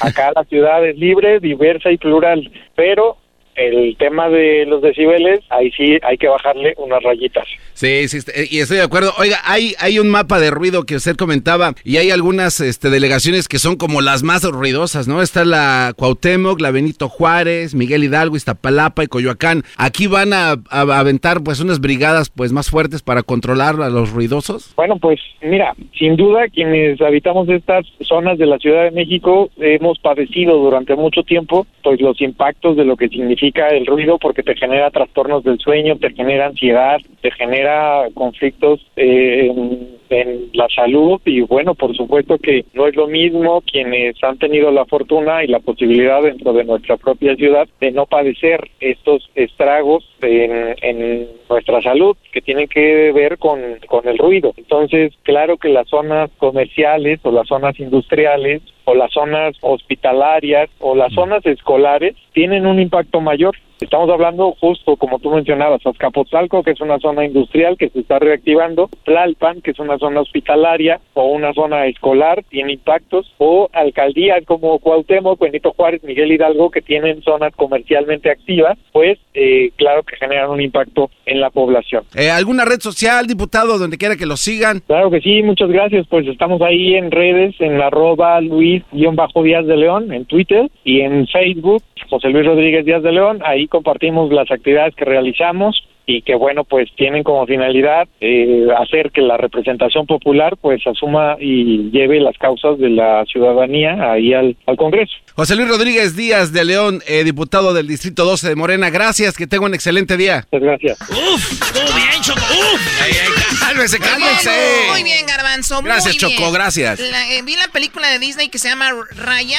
[0.00, 3.16] Acá la ciudad es libre, diversa y plural, pero
[3.54, 7.46] el tema de los decibeles, ahí sí hay que bajarle unas rayitas.
[7.76, 9.12] Sí, sí, este, y estoy de acuerdo.
[9.18, 13.48] Oiga, hay, hay un mapa de ruido que usted comentaba y hay algunas este, delegaciones
[13.48, 15.20] que son como las más ruidosas, ¿no?
[15.20, 19.62] Está la Cuauhtémoc, la Benito Juárez, Miguel Hidalgo, Iztapalapa y Coyoacán.
[19.76, 24.72] Aquí van a, aventar pues unas brigadas pues más fuertes para controlar a los ruidosos.
[24.74, 29.98] Bueno, pues mira, sin duda quienes habitamos estas zonas de la Ciudad de México hemos
[29.98, 34.56] padecido durante mucho tiempo pues los impactos de lo que significa el ruido porque te
[34.56, 37.65] genera trastornos del sueño, te genera ansiedad, te genera
[38.14, 44.22] conflictos eh, en, la salud y bueno, por supuesto que no es lo mismo quienes
[44.22, 48.68] han tenido la fortuna y la posibilidad dentro de nuestra propia ciudad de no padecer
[48.80, 54.52] estos estragos en, nuestra salud que tienen que ver con, con el ruido.
[54.56, 60.96] Entonces, claro que las zonas comerciales o las zonas industriales o las zonas hospitalarias o
[60.96, 66.70] las zonas escolares tienen un impacto mayor Estamos hablando justo como tú mencionabas, Azcapotzalco, que
[66.70, 71.26] es una zona industrial que se está reactivando, Tlalpan, que es una zona hospitalaria o
[71.26, 77.22] una zona escolar, tiene impactos, o alcaldías como Cuauhtémoc, Benito Juárez, Miguel Hidalgo, que tienen
[77.22, 82.04] zonas comercialmente activas, pues eh, claro que generan un impacto en la población.
[82.14, 84.80] Eh, ¿Alguna red social, diputado, donde quiera que lo sigan?
[84.86, 90.12] Claro que sí, muchas gracias, pues estamos ahí en redes, en arroba Luis-Díaz de León,
[90.12, 94.94] en Twitter, y en Facebook, José Luis Rodríguez Díaz de León, ahí compartimos las actividades
[94.94, 100.56] que realizamos y que bueno pues tienen como finalidad eh, hacer que la representación popular
[100.60, 105.12] pues asuma y lleve las causas de la ciudadanía ahí al, al Congreso.
[105.34, 109.46] José Luis Rodríguez Díaz de León, eh, diputado del Distrito 12 de Morena, gracias, que
[109.46, 110.46] tenga un excelente día.
[110.52, 110.98] Muchas gracias.
[111.10, 112.40] Uf, todo bien, Choco.
[112.40, 113.60] Uf.
[113.60, 114.50] Cálmese, cálmese.
[114.92, 115.82] Muy bien, Garbanzo.
[115.82, 116.52] muy Gracias, Choco, bien.
[116.52, 117.00] gracias.
[117.00, 119.58] La- eh, vi la película de Disney que se llama Raya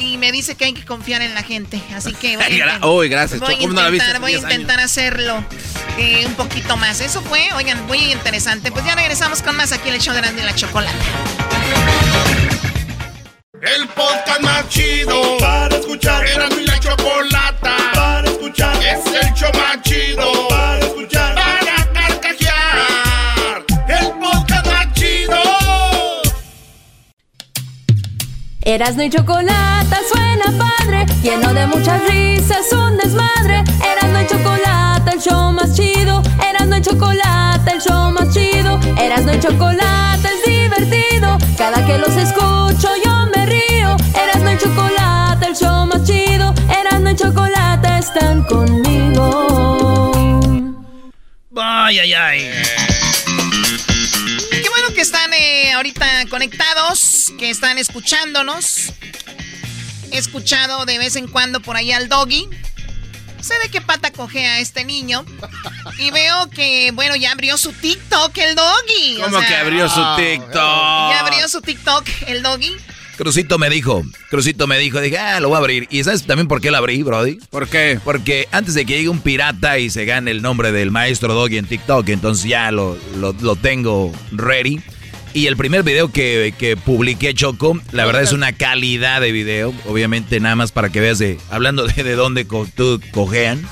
[0.00, 1.80] y me dice que hay que confiar en la gente.
[1.94, 4.32] Así que voy a, Uy, gracias, voy a Choco, ¿cómo no la viste intentar, voy
[4.32, 4.54] a 10 años?
[4.54, 5.44] intentar hacerlo
[5.98, 7.00] eh, un poquito más.
[7.00, 8.72] Eso fue, oigan, muy interesante.
[8.72, 10.96] Pues ya regresamos con más aquí en el show de Grande y la Chocolate.
[13.62, 16.26] El podcast más chido para escuchar.
[16.26, 18.74] Era mi la chocolata para escuchar.
[18.82, 21.19] Es el show más chido para escuchar.
[28.62, 33.64] Erasno y chocolate suena padre, lleno de muchas risas, un desmadre.
[33.82, 36.22] Erasno y chocolate, el show más chido.
[36.46, 38.78] Erasno y chocolate, el show más chido.
[38.98, 41.38] Erasno y chocolate es divertido.
[41.56, 43.96] Cada que los escucho yo me río.
[44.14, 46.52] Erasno y chocolate, el show más chido.
[46.68, 50.10] Erasno y chocolate están conmigo.
[51.56, 52.89] Ay, ay, ay.
[55.72, 58.92] Ahorita conectados, que están escuchándonos.
[60.12, 62.48] He escuchado de vez en cuando por ahí al doggy.
[63.40, 65.24] Sé de qué pata cojea este niño.
[65.98, 69.16] Y veo que, bueno, ya abrió su TikTok el doggy.
[69.18, 70.52] o ¿Cómo sea, que abrió su TikTok?
[70.52, 72.76] Ya abrió su TikTok el doggy.
[73.16, 75.86] Crucito me dijo, Crucito me dijo, dije, ah, lo voy a abrir.
[75.90, 77.38] ¿Y sabes también por qué lo abrí, Brody?
[77.50, 78.00] ¿Por qué?
[78.02, 81.58] Porque antes de que llegue un pirata y se gane el nombre del maestro Doggy
[81.58, 84.80] en TikTok, entonces ya lo, lo, lo tengo ready.
[85.32, 89.72] Y el primer video que, que publiqué, Choco, la verdad es una calidad de video.
[89.86, 91.38] Obviamente, nada más para que veas de.
[91.50, 93.62] Hablando de, de dónde co- tú cojean.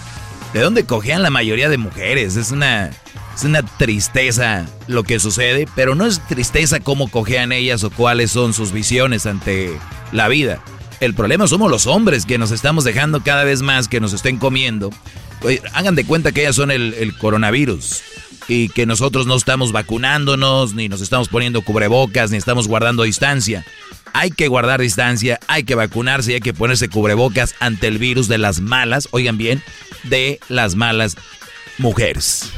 [0.54, 2.36] De dónde cojean la mayoría de mujeres.
[2.36, 2.90] Es una.
[3.36, 8.32] Es una tristeza lo que sucede, pero no es tristeza cómo cojean ellas o cuáles
[8.32, 9.70] son sus visiones ante
[10.10, 10.60] la vida.
[10.98, 14.38] El problema somos los hombres que nos estamos dejando cada vez más que nos estén
[14.38, 14.90] comiendo.
[15.42, 18.02] Oye, hagan de cuenta que ellas son el, el coronavirus
[18.48, 23.64] y que nosotros no estamos vacunándonos, ni nos estamos poniendo cubrebocas, ni estamos guardando distancia.
[24.14, 28.26] Hay que guardar distancia, hay que vacunarse y hay que ponerse cubrebocas ante el virus
[28.26, 29.62] de las malas, oigan bien,
[30.04, 31.16] de las malas
[31.76, 32.50] mujeres.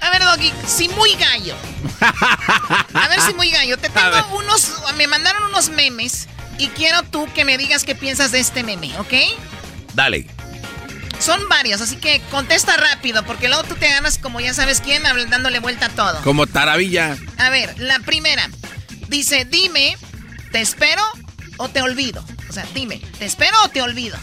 [0.00, 1.54] A ver, Doggy, si muy gallo.
[2.94, 3.76] A ver si muy gallo.
[3.76, 4.72] Te tengo unos.
[4.96, 6.28] Me mandaron unos memes
[6.58, 9.12] y quiero tú que me digas qué piensas de este meme, ¿ok?
[9.94, 10.26] Dale.
[11.20, 15.02] Son varios, así que contesta rápido, porque luego tú te ganas como ya sabes quién,
[15.02, 16.20] dándole vuelta a todo.
[16.22, 17.16] Como taravilla.
[17.36, 18.48] A ver, la primera.
[19.08, 19.98] Dice, dime,
[20.50, 21.02] ¿te espero
[21.58, 22.24] o te olvido?
[22.48, 24.16] O sea, dime, ¿te espero o te olvido?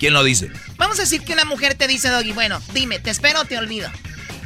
[0.00, 0.50] ¿Quién lo dice?
[0.76, 3.56] Vamos a decir que una mujer te dice, Doggy, bueno, dime, ¿te espero o te
[3.56, 3.88] olvido?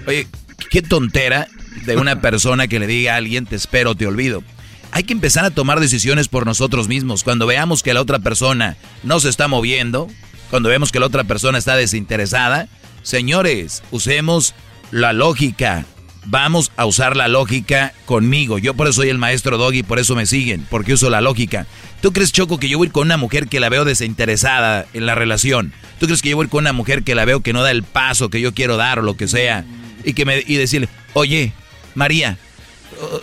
[0.07, 0.29] Oye,
[0.71, 1.49] qué tontera
[1.87, 4.45] de una persona que le diga a alguien, te espero, te olvido.
[4.93, 7.25] Hay que empezar a tomar decisiones por nosotros mismos.
[7.25, 10.09] Cuando veamos que la otra persona no se está moviendo,
[10.51, 12.69] cuando vemos que la otra persona está desinteresada,
[13.03, 14.55] señores, usemos
[14.91, 15.87] la lógica.
[16.27, 18.59] Vamos a usar la lógica conmigo.
[18.59, 21.67] Yo por eso soy el maestro Doggy, por eso me siguen, porque uso la lógica.
[22.03, 25.15] ¿Tú crees, Choco, que yo voy con una mujer que la veo desinteresada en la
[25.15, 25.73] relación?
[25.99, 27.85] ¿Tú crees que yo voy con una mujer que la veo que no da el
[27.85, 29.65] paso que yo quiero dar o lo que sea?
[30.05, 31.53] Y, que me, y decirle, oye,
[31.95, 32.39] María,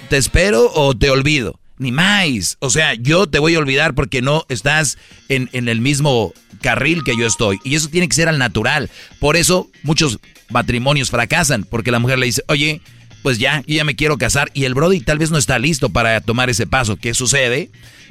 [0.10, 1.60] ¿te espero o te olvido?
[1.78, 2.58] Ni más.
[2.60, 4.98] O sea, yo te voy a olvidar porque no estás
[5.30, 7.60] en, en el mismo carril que yo estoy.
[7.64, 8.90] Y eso tiene que ser al natural.
[9.20, 12.82] Por eso muchos matrimonios fracasan, porque la mujer le dice, oye,
[13.22, 14.50] pues ya, yo ya me quiero casar.
[14.54, 16.98] Y el Brody tal vez no está listo para tomar ese paso.
[16.98, 17.70] ¿Qué sucede?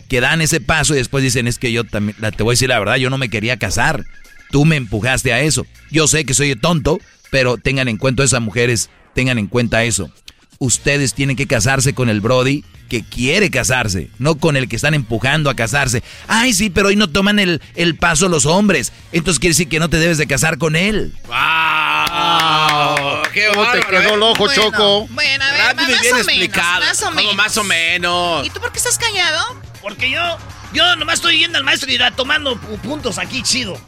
[0.08, 2.68] Que dan ese paso y después dicen, es que yo también, te voy a decir
[2.68, 4.04] la verdad, yo no me quería casar.
[4.50, 5.66] Tú me empujaste a eso.
[5.90, 7.00] Yo sé que soy tonto,
[7.30, 10.12] pero tengan en cuenta esas mujeres, tengan en cuenta eso.
[10.58, 14.94] Ustedes tienen que casarse con el Brody que quiere casarse, no con el que están
[14.94, 16.04] empujando a casarse.
[16.28, 18.92] Ay, sí, pero hoy no toman el, el paso los hombres.
[19.10, 21.12] Entonces quiere decir que no te debes de casar con él.
[21.26, 23.22] ¡Wow!
[23.32, 24.14] ¡Qué ¿Cómo te bárbaro, quedó eh?
[24.14, 25.06] el ojo, Bueno, Choco?
[25.10, 26.80] Bueno, a ver, más bien o menos, explicado.
[26.84, 27.34] más o Como menos.
[27.36, 28.46] más o menos.
[28.46, 29.60] ¿Y tú por qué estás callado?
[29.82, 30.20] Porque yo,
[30.72, 33.78] yo nomás estoy yendo al maestro y irá tomando pu- puntos aquí, chido.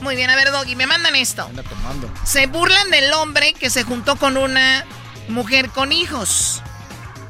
[0.00, 1.44] Muy bien, a ver, Doggy, me mandan esto.
[1.44, 2.12] Anda tomando.
[2.24, 4.84] Se burlan del hombre que se juntó con una
[5.28, 6.62] mujer con hijos.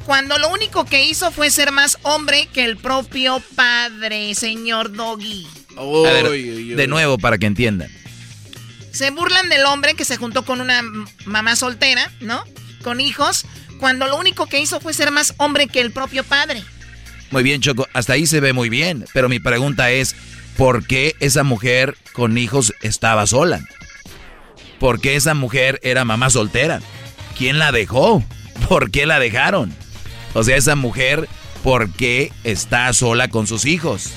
[0.05, 5.47] Cuando lo único que hizo fue ser más hombre que el propio padre, señor Doggy.
[6.75, 7.89] De nuevo para que entiendan.
[8.91, 10.81] Se burlan del hombre que se juntó con una
[11.25, 12.43] mamá soltera, ¿no?
[12.83, 13.45] Con hijos,
[13.79, 16.63] cuando lo único que hizo fue ser más hombre que el propio padre.
[17.31, 19.05] Muy bien, Choco, hasta ahí se ve muy bien.
[19.13, 20.15] Pero mi pregunta es,
[20.57, 23.65] ¿por qué esa mujer con hijos estaba sola?
[24.83, 26.81] porque esa mujer era mamá soltera.
[27.37, 28.23] ¿Quién la dejó?
[28.69, 29.73] ¿Por qué la dejaron?
[30.33, 31.27] O sea, esa mujer,
[31.63, 34.11] ¿por qué está sola con sus hijos?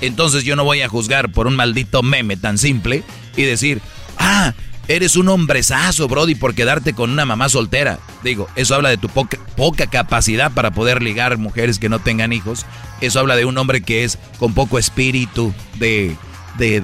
[0.00, 3.02] Entonces yo no voy a juzgar por un maldito meme tan simple
[3.36, 3.80] y decir,
[4.18, 4.52] ah,
[4.88, 7.98] eres un hombrezazo, Brody, por quedarte con una mamá soltera.
[8.22, 12.66] Digo, eso habla de tu poca, capacidad para poder ligar mujeres que no tengan hijos.
[13.00, 16.16] Eso habla de un hombre que es con poco espíritu de,
[16.58, 16.82] de,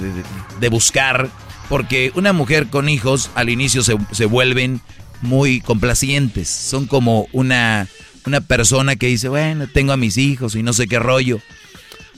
[0.61, 1.29] de, buscar.
[1.73, 4.83] Porque una mujer con hijos al inicio se, se vuelven
[5.23, 6.51] muy complacientes.
[6.51, 7.89] Son como una,
[8.27, 11.41] una persona que dice, bueno, tengo a mis hijos y no sé qué rollo.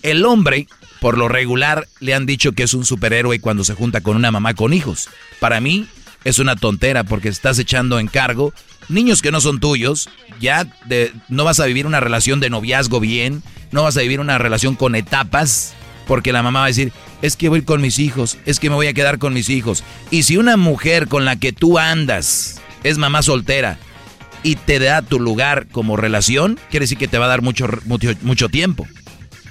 [0.03, 0.67] El hombre
[1.01, 4.33] por lo regular le han dicho que es un superhéroe cuando se junta con una
[4.33, 5.09] mamá con hijos.
[5.39, 5.87] Para mí
[6.25, 8.53] es una tontera porque estás echando en cargo
[8.89, 10.09] niños que no son tuyos,
[10.41, 10.67] ya
[11.29, 14.75] no vas a vivir una relación de noviazgo bien, no vas a vivir una relación
[14.75, 15.75] con etapas,
[16.09, 16.93] porque la mamá va a decir,
[17.25, 19.83] es que voy con mis hijos, es que me voy a quedar con mis hijos.
[20.11, 23.79] Y si una mujer con la que tú andas es mamá soltera
[24.43, 27.67] y te da tu lugar como relación, quiere decir que te va a dar mucho,
[27.87, 28.87] mucho, mucho tiempo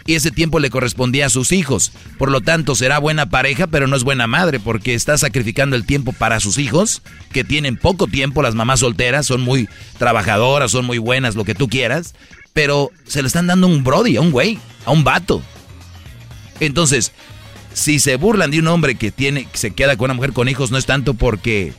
[0.05, 1.91] y ese tiempo le correspondía a sus hijos.
[2.19, 5.87] Por lo tanto, será buena pareja, pero no es buena madre, porque está sacrificando el
[5.87, 7.01] tiempo para sus hijos,
[7.31, 9.67] que tienen poco tiempo, las mamás solteras, son muy
[9.97, 12.13] trabajadoras, son muy buenas, lo que tú quieras,
[12.53, 15.41] pero se le están dando un brody, a un güey, a un vato.
[16.59, 17.13] Entonces,
[17.73, 20.47] si se burlan de un hombre que tiene, que se queda con una mujer con
[20.49, 21.73] hijos, no es tanto porque,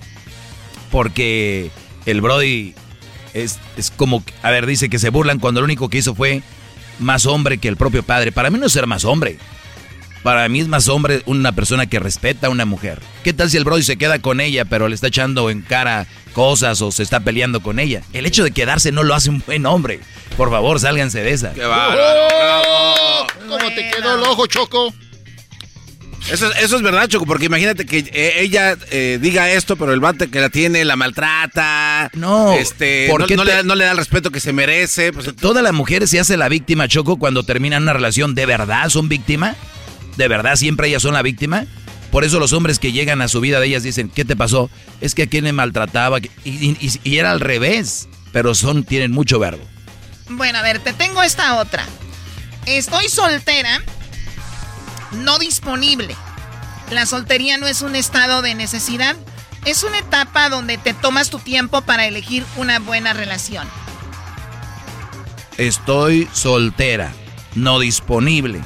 [0.90, 1.70] porque
[2.06, 2.74] el brody
[3.32, 6.42] es, es como, a ver, dice que se burlan cuando lo único que hizo fue
[6.98, 8.32] más hombre que el propio padre.
[8.32, 9.38] Para mí no es ser más hombre.
[10.22, 12.98] Para mí es más hombre una persona que respeta a una mujer.
[13.22, 16.06] ¿Qué tal si el Brody se queda con ella, pero le está echando en cara
[16.32, 18.00] cosas o se está peleando con ella?
[18.14, 20.00] El hecho de quedarse no lo hace un buen hombre.
[20.38, 21.52] Por favor, sálganse de esa.
[21.52, 23.26] ¡Qué ¡Oh!
[23.46, 24.94] ¿Cómo te quedó el ojo, Choco?
[26.30, 30.00] Eso, eso, es verdad, Choco, porque imagínate que eh, ella eh, diga esto, pero el
[30.00, 32.10] bate que la tiene la maltrata.
[32.14, 35.12] No, este, porque no, le, da el respeto que se merece.
[35.12, 38.34] Pues, Toda la mujer se hace la víctima, Choco, cuando terminan una relación.
[38.34, 39.54] ¿De verdad son víctima?
[40.16, 41.66] ¿De verdad siempre ellas son la víctima?
[42.10, 44.70] Por eso los hombres que llegan a su vida de ellas dicen, ¿qué te pasó?
[45.00, 46.20] Es que a quien me maltrataba.
[46.44, 49.62] Y, y era al revés, pero son, tienen mucho verbo.
[50.30, 51.84] Bueno, a ver, te tengo esta otra.
[52.66, 53.82] Estoy soltera
[55.14, 56.14] no disponible.
[56.90, 59.16] La soltería no es un estado de necesidad,
[59.64, 63.66] es una etapa donde te tomas tu tiempo para elegir una buena relación.
[65.56, 67.12] Estoy soltera,
[67.54, 68.60] no disponible.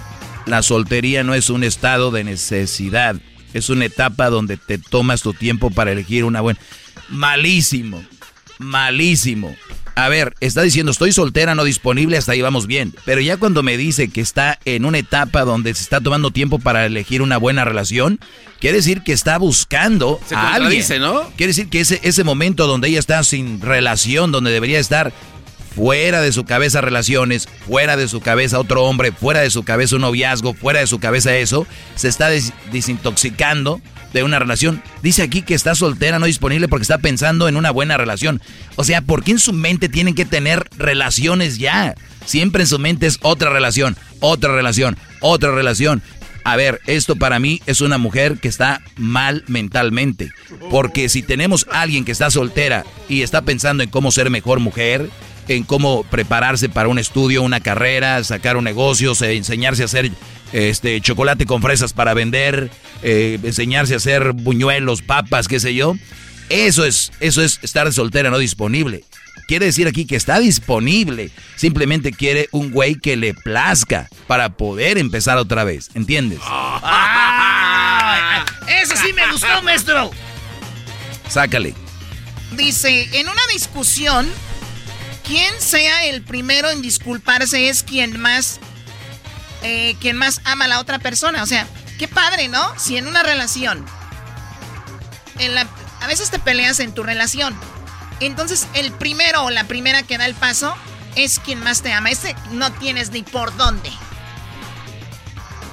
[0.47, 3.17] La soltería no es un estado de necesidad,
[3.53, 6.59] es una etapa donde te tomas tu tiempo para elegir una buena...
[7.09, 8.03] Malísimo,
[8.59, 9.55] malísimo.
[9.99, 12.95] A ver, está diciendo estoy soltera, no disponible, hasta ahí vamos bien.
[13.05, 16.61] Pero ya cuando me dice que está en una etapa donde se está tomando tiempo
[16.61, 18.21] para elegir una buena relación,
[18.61, 20.85] quiere decir que está buscando a alguien.
[21.01, 21.29] ¿no?
[21.37, 25.13] Quiere decir que ese, ese momento donde ella está sin relación, donde debería estar
[25.79, 29.95] fuera de su cabeza relaciones, fuera de su cabeza otro hombre, fuera de su cabeza
[29.95, 32.31] un noviazgo, fuera de su cabeza eso, se está
[32.73, 33.81] desintoxicando
[34.13, 34.83] de una relación.
[35.05, 38.43] Dice aquí que está soltera, no disponible porque está pensando en una buena relación.
[38.75, 41.95] O sea, ¿por qué en su mente tienen que tener relaciones ya?
[42.25, 46.03] Siempre en su mente es otra relación, otra relación, otra relación.
[46.43, 50.31] A ver, esto para mí es una mujer que está mal mentalmente.
[50.71, 54.59] Porque si tenemos a alguien que está soltera y está pensando en cómo ser mejor
[54.59, 55.09] mujer,
[55.49, 60.11] en cómo prepararse para un estudio, una carrera, sacar un negocio, enseñarse a hacer
[60.53, 62.71] este chocolate con fresas para vender,
[63.03, 65.95] eh, enseñarse a hacer buñuelos, papas, qué sé yo.
[66.49, 69.05] Eso es, eso es estar soltera, no disponible.
[69.49, 71.31] Quiere decir aquí que está disponible.
[71.57, 75.91] Simplemente quiere un güey que le plazca para poder empezar otra vez.
[75.95, 76.39] ¿Entiendes?
[78.83, 80.11] eso sí me gustó, maestro.
[81.29, 81.75] Sácale.
[82.57, 84.29] Dice, en una discusión,
[85.29, 88.59] quien sea el primero en disculparse es quien más
[89.63, 91.43] eh, quien más ama a la otra persona.
[91.43, 91.67] O sea,
[91.99, 92.61] qué padre, ¿no?
[92.79, 93.85] Si en una relación,
[95.39, 95.67] en la,
[96.01, 97.55] a veces te peleas en tu relación.
[98.21, 100.75] Entonces, el primero o la primera que da el paso
[101.15, 102.11] es quien más te ama.
[102.11, 103.91] Ese no tienes ni por dónde.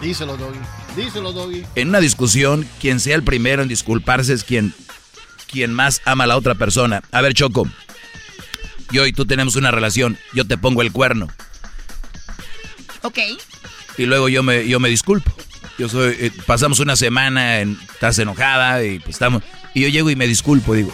[0.01, 0.59] Díselo, Doggy.
[0.95, 1.65] Díselo, Doggy.
[1.75, 4.73] En una discusión, quien sea el primero en disculparse es quien,
[5.47, 7.01] quien más ama a la otra persona.
[7.11, 7.67] A ver, Choco.
[8.91, 10.17] Yo y tú tenemos una relación.
[10.33, 11.27] Yo te pongo el cuerno.
[13.01, 13.19] Ok
[13.97, 15.31] y luego yo me, yo me disculpo.
[15.77, 20.09] Yo soy, eh, pasamos una semana, en, estás enojada y pues estamos, y yo llego
[20.09, 20.91] y me disculpo, digo,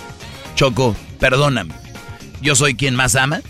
[0.56, 1.74] Choco, perdóname,
[2.42, 3.42] ¿yo soy quien más ama?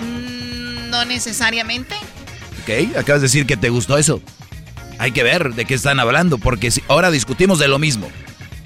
[0.00, 1.94] Mm, no necesariamente.
[2.62, 4.20] Ok, acabas de decir que te gustó eso.
[4.98, 8.10] Hay que ver de qué están hablando, porque si, ahora discutimos de lo mismo.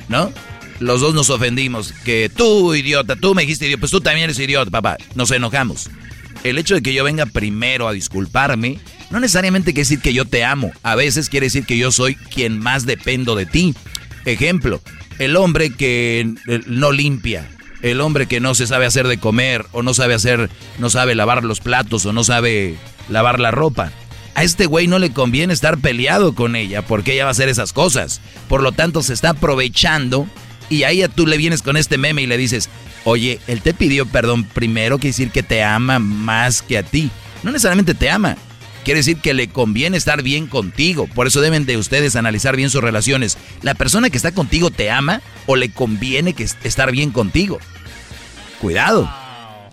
[0.09, 0.33] ¿no?
[0.81, 1.93] Los dos nos ofendimos.
[2.05, 4.97] Que tú, idiota, tú me dijiste idiota, pues tú también eres idiota, papá.
[5.14, 5.91] Nos enojamos.
[6.45, 8.79] El hecho de que yo venga primero a disculparme,
[9.11, 10.73] no necesariamente quiere decir que yo te amo.
[10.83, 13.75] A veces quiere decir que yo soy quien más dependo de ti.
[14.25, 14.81] Ejemplo,
[15.18, 17.49] el hombre que eh, no limpia,
[17.83, 21.14] el hombre que no se sabe hacer de comer, o no sabe hacer, no sabe
[21.14, 22.77] lavar los platos, o no sabe
[23.09, 23.93] lavar la ropa.
[24.35, 27.49] A este güey no le conviene estar peleado con ella, porque ella va a hacer
[27.49, 28.20] esas cosas.
[28.49, 30.27] Por lo tanto, se está aprovechando
[30.73, 32.70] y a ella tú le vienes con este meme y le dices,
[33.05, 37.11] oye, él te pidió perdón primero, quiere decir que te ama más que a ti.
[37.43, 38.37] No necesariamente te ama,
[38.85, 41.07] quiere decir que le conviene estar bien contigo.
[41.07, 43.37] Por eso deben de ustedes analizar bien sus relaciones.
[43.61, 47.59] ¿La persona que está contigo te ama o le conviene que estar bien contigo?
[48.61, 49.22] Cuidado.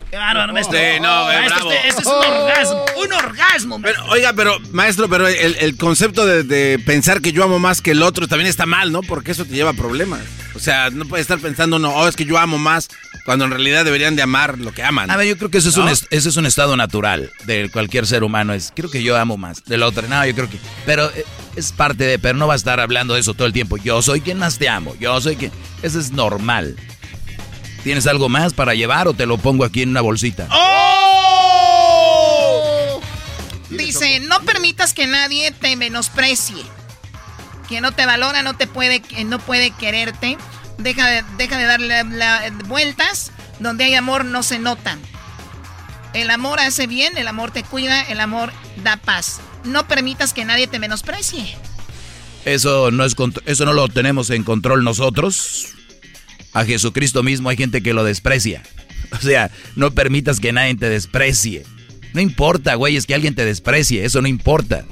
[0.09, 0.77] Qué bárbaro, maestro.
[0.77, 3.81] Sí, no, maestro, este, este, es un orgasmo, un orgasmo.
[3.81, 8.01] Pero, oiga, pero, maestro, pero el, concepto de, pensar que yo amo más que el
[8.01, 9.01] otro también está mal, ¿no?
[9.01, 10.21] Porque eso te lleva a problemas.
[10.55, 12.89] O sea, no puedes estar pensando, no, oh, es que yo amo más,
[13.23, 15.11] cuando en realidad deberían de amar lo que aman.
[15.11, 18.07] A ver, yo creo que eso es, un, eso es un estado natural de cualquier
[18.07, 18.53] ser humano.
[18.53, 20.07] Es, creo que yo amo más del otro.
[20.07, 20.57] No, yo creo que...
[20.87, 21.23] Pero eh,
[21.55, 22.17] es parte de...
[22.17, 23.77] Pero no va a estar hablando de eso todo el tiempo.
[23.77, 24.95] Yo soy quien más te amo.
[24.99, 25.51] Yo soy quien...
[25.83, 26.75] Eso es normal.
[27.83, 30.47] ¿Tienes algo más para llevar o te lo pongo aquí en una bolsita?
[30.51, 30.99] ¡Oh!
[33.69, 36.63] Dice, no permitas que nadie te menosprecie.
[37.67, 40.37] Quien no te valora no te puede, no puede quererte.
[40.77, 42.03] Deja de, deja de darle
[42.65, 43.31] vueltas.
[43.59, 44.99] Donde hay amor no se notan.
[46.13, 48.51] El amor hace bien, el amor te cuida, el amor
[48.83, 49.39] da paz.
[49.63, 51.55] No permitas que nadie te menosprecie.
[52.45, 53.15] Eso no es
[53.45, 55.75] eso no lo tenemos en control nosotros.
[56.53, 58.63] A Jesucristo mismo hay gente que lo desprecia.
[59.11, 61.63] O sea, no permitas que nadie te desprecie.
[62.13, 64.85] No importa, güey, es que alguien te desprecie, eso no importa.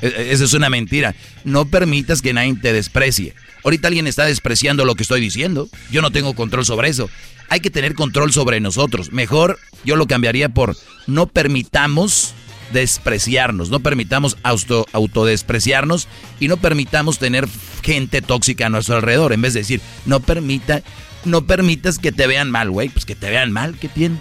[0.00, 1.14] E, e, eso es una mentira.
[1.44, 3.34] No permitas que nadie te desprecie.
[3.64, 5.68] Ahorita alguien está despreciando lo que estoy diciendo.
[5.90, 7.10] Yo no tengo control sobre eso.
[7.50, 9.12] Hay que tener control sobre nosotros.
[9.12, 12.34] Mejor yo lo cambiaría por no permitamos
[12.72, 16.08] despreciarnos, no permitamos auto, autodespreciarnos
[16.40, 17.48] y no permitamos tener
[17.82, 19.32] gente tóxica a nuestro alrededor.
[19.32, 20.82] En vez de decir, no permita,
[21.24, 22.88] no permitas que te vean mal, güey.
[22.88, 24.18] Pues que te vean mal, ¿qué tiene?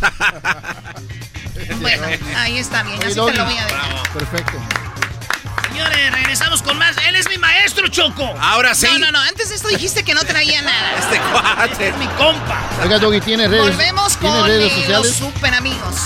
[1.80, 2.06] bueno,
[2.36, 3.78] ahí está bien, así te lo voy a decir.
[4.12, 4.58] Perfecto.
[5.76, 6.96] Señores, regresamos con más.
[7.06, 8.24] Él es mi maestro, Choco.
[8.40, 8.86] Ahora sí.
[8.92, 9.20] No, no, no.
[9.20, 10.92] Antes de esto dijiste que no traía nada.
[10.98, 11.72] Este cuate.
[11.72, 12.62] Este es mi compa.
[12.82, 13.62] Oiga, Doggy, ¿tiene redes?
[13.62, 15.20] Volvemos con redes sociales?
[15.20, 15.96] los super amigos.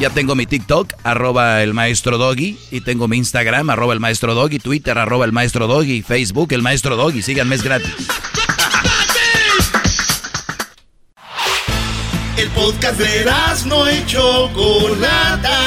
[0.00, 4.34] Ya tengo mi TikTok, arroba el maestro Doggy, y tengo mi Instagram, arroba el maestro
[4.34, 7.22] Doggy, Twitter, arroba el maestro Doggy, Facebook, el maestro Doggy.
[7.22, 7.94] Síganme, es gratis.
[12.36, 13.24] El podcast de
[13.66, 15.60] no hecho Chocolata.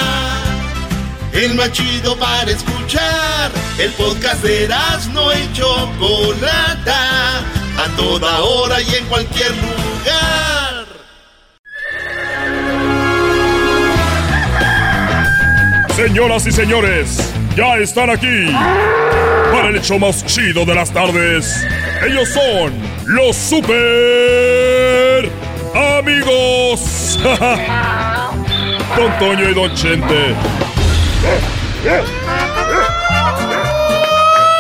[1.32, 3.52] El machido para escuchar.
[3.80, 4.68] El podcast de
[5.14, 7.40] no hecho Chocolata.
[7.78, 10.57] A toda hora y en cualquier lugar.
[15.98, 18.46] Señoras y señores, ya están aquí
[19.52, 21.66] para el hecho más chido de las tardes.
[22.06, 22.72] Ellos son
[23.08, 25.28] los super
[25.98, 27.18] amigos.
[28.96, 30.36] Don Toño y Don Chente.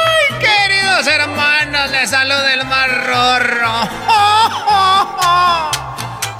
[0.09, 1.91] ¡Ay, queridos hermanos!
[1.91, 3.87] Les saluda el marrorro.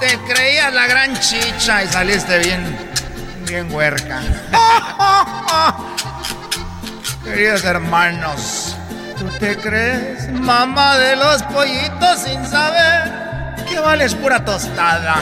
[0.00, 2.88] Te creías la gran chicha y saliste bien
[3.48, 4.20] bien huerca.
[7.24, 8.76] Queridos hermanos,
[9.18, 15.16] ¿tú te crees mamá de los pollitos sin saber que vales pura tostada?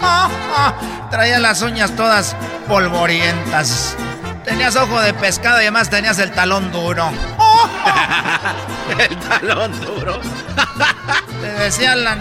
[1.10, 2.34] Traía las uñas todas
[2.66, 3.96] polvorientas.
[4.44, 7.10] Tenías ojo de pescado y además tenías el talón duro.
[8.98, 10.20] el talón duro.
[11.40, 12.16] Te decían la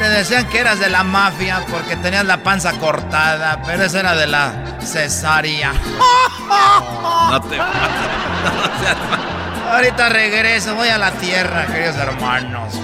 [0.00, 4.16] te decían que eras de la mafia porque tenías la panza cortada, pero esa era
[4.16, 5.74] de la cesárea.
[7.30, 7.60] No te
[9.70, 12.80] Ahorita regreso, voy a la tierra, queridos hermanos.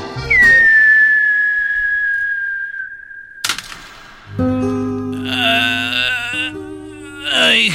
[7.34, 7.72] Ay,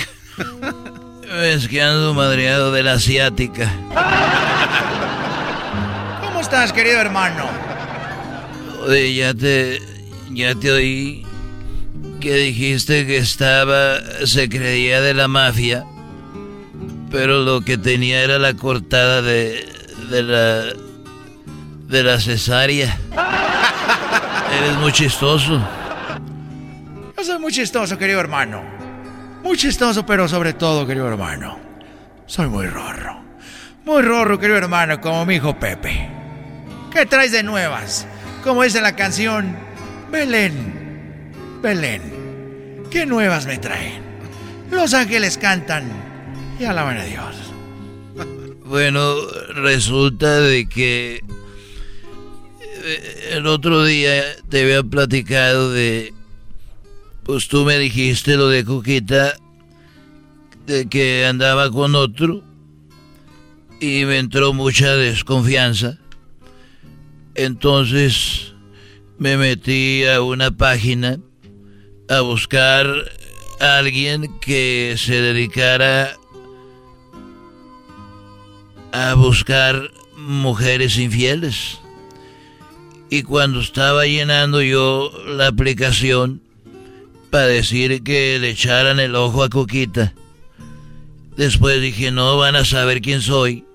[1.41, 3.71] es que ando madreado de la asiática.
[6.21, 7.70] ¿Cómo estás, querido hermano?
[8.87, 9.81] Oye, ya te.
[10.31, 11.25] Ya te oí
[12.19, 13.99] que dijiste que estaba.
[14.25, 15.85] Se creía de la mafia.
[17.11, 19.67] Pero lo que tenía era la cortada de.
[20.09, 20.73] de la.
[21.87, 22.97] de la cesárea.
[24.57, 25.61] Eres muy chistoso.
[27.17, 28.63] Yo soy muy chistoso, querido hermano.
[29.43, 31.59] Muy chistoso, pero sobre todo, querido hermano.
[32.25, 33.21] Soy muy rorro.
[33.85, 36.09] Muy rorro, querido hermano, como mi hijo Pepe.
[36.91, 38.07] ¿Qué traes de nuevas?
[38.43, 39.55] Como dice la canción,
[40.11, 41.31] Belén,
[41.61, 42.01] Belén,
[42.89, 44.01] ¿qué nuevas me traen?
[44.71, 45.91] Los ángeles cantan
[46.59, 47.35] y alaban a Dios.
[48.71, 49.15] Bueno,
[49.53, 51.21] resulta de que
[52.83, 56.13] eh, el otro día te había platicado de,
[57.23, 59.35] pues tú me dijiste lo de Coquita,
[60.65, 62.45] de que andaba con otro
[63.81, 66.00] y me entró mucha desconfianza.
[67.35, 68.53] Entonces
[69.17, 71.19] me metí a una página
[72.09, 72.87] a buscar
[73.59, 76.17] a alguien que se dedicara
[78.91, 81.79] a buscar mujeres infieles.
[83.09, 86.41] Y cuando estaba llenando yo la aplicación
[87.29, 90.13] para decir que le echaran el ojo a Coquita,
[91.37, 93.65] después dije, no van a saber quién soy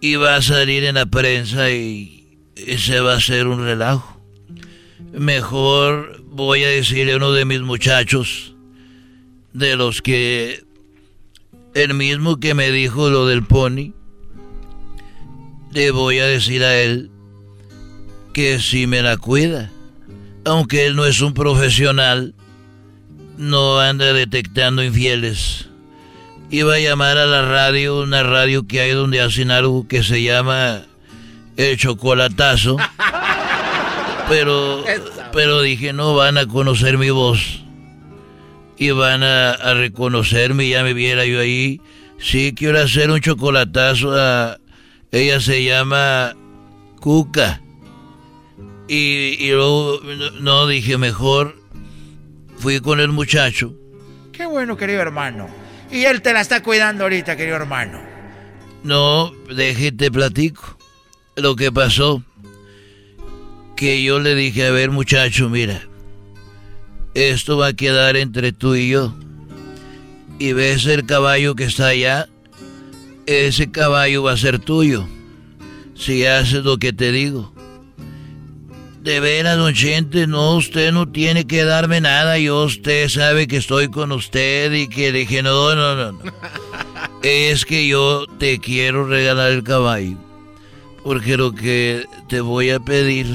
[0.00, 4.20] y va a salir en la prensa y ese va a ser un relajo.
[5.12, 8.54] Mejor voy a decirle a uno de mis muchachos,
[9.52, 10.64] de los que
[11.74, 13.92] el mismo que me dijo lo del pony,
[15.72, 17.10] le voy a decir a él
[18.32, 19.70] que si me la cuida,
[20.44, 22.34] aunque él no es un profesional,
[23.36, 25.67] no anda detectando infieles
[26.50, 30.22] iba a llamar a la radio, una radio que hay donde hacen algo que se
[30.22, 30.82] llama
[31.56, 32.76] el chocolatazo.
[34.28, 34.84] Pero,
[35.32, 37.64] pero dije, no van a conocer mi voz.
[38.76, 41.80] Y van a, reconocerme, ya me viera yo ahí.
[42.18, 44.58] Sí, quiero hacer un chocolatazo a...
[45.10, 46.34] Ella se llama
[47.00, 47.62] Cuca.
[48.86, 50.00] Y, y luego,
[50.40, 51.56] no, dije, mejor
[52.58, 53.74] fui con el muchacho.
[54.32, 55.48] Qué bueno, querido hermano.
[55.90, 58.00] Y él te la está cuidando ahorita, querido hermano.
[58.82, 60.76] No, déjate platico.
[61.36, 62.22] Lo que pasó,
[63.76, 65.82] que yo le dije, a ver muchacho, mira,
[67.14, 69.14] esto va a quedar entre tú y yo.
[70.38, 72.28] Y ves el caballo que está allá,
[73.26, 75.06] ese caballo va a ser tuyo,
[75.94, 77.52] si haces lo que te digo.
[79.08, 82.38] De veras, don Chente, no, usted no tiene que darme nada.
[82.38, 86.32] Yo, usted sabe que estoy con usted y que dije, no, no, no, no.
[87.22, 90.18] Es que yo te quiero regalar el caballo.
[91.04, 93.34] Porque lo que te voy a pedir,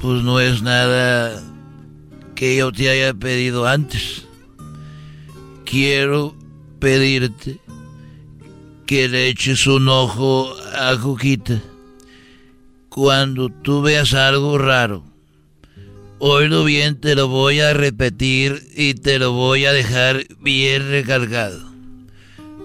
[0.00, 1.42] pues no es nada
[2.36, 4.28] que yo te haya pedido antes.
[5.64, 6.32] Quiero
[6.78, 7.58] pedirte
[8.86, 11.60] que le eches un ojo a Coquita
[12.94, 15.02] cuando tú veas algo raro,
[16.18, 21.72] oílo bien, te lo voy a repetir y te lo voy a dejar bien recargado.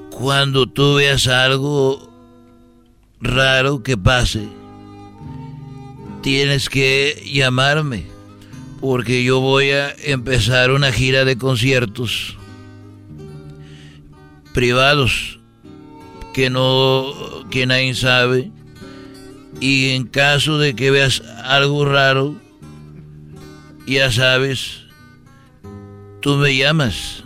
[0.10, 2.12] Cuando tú veas algo
[3.22, 4.50] raro que pase,
[6.22, 8.06] tienes que llamarme,
[8.82, 12.36] porque yo voy a empezar una gira de conciertos
[14.54, 15.40] privados
[16.34, 17.14] que no
[17.50, 18.52] que nadie sabe
[19.60, 22.36] y en caso de que veas algo raro,
[23.88, 24.84] ya sabes,
[26.22, 27.24] tú me llamas.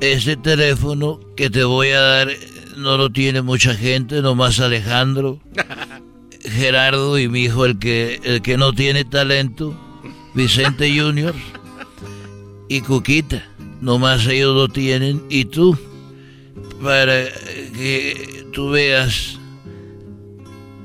[0.00, 2.28] Ese teléfono que te voy a dar
[2.76, 5.40] no lo tiene mucha gente, nomás Alejandro,
[6.42, 9.78] Gerardo y mi hijo, el que, el que no tiene talento,
[10.34, 11.34] Vicente Junior
[12.68, 13.48] y Cuquita.
[13.80, 15.76] Nomás ellos lo tienen y tú,
[16.82, 17.24] para
[17.74, 19.38] que tú veas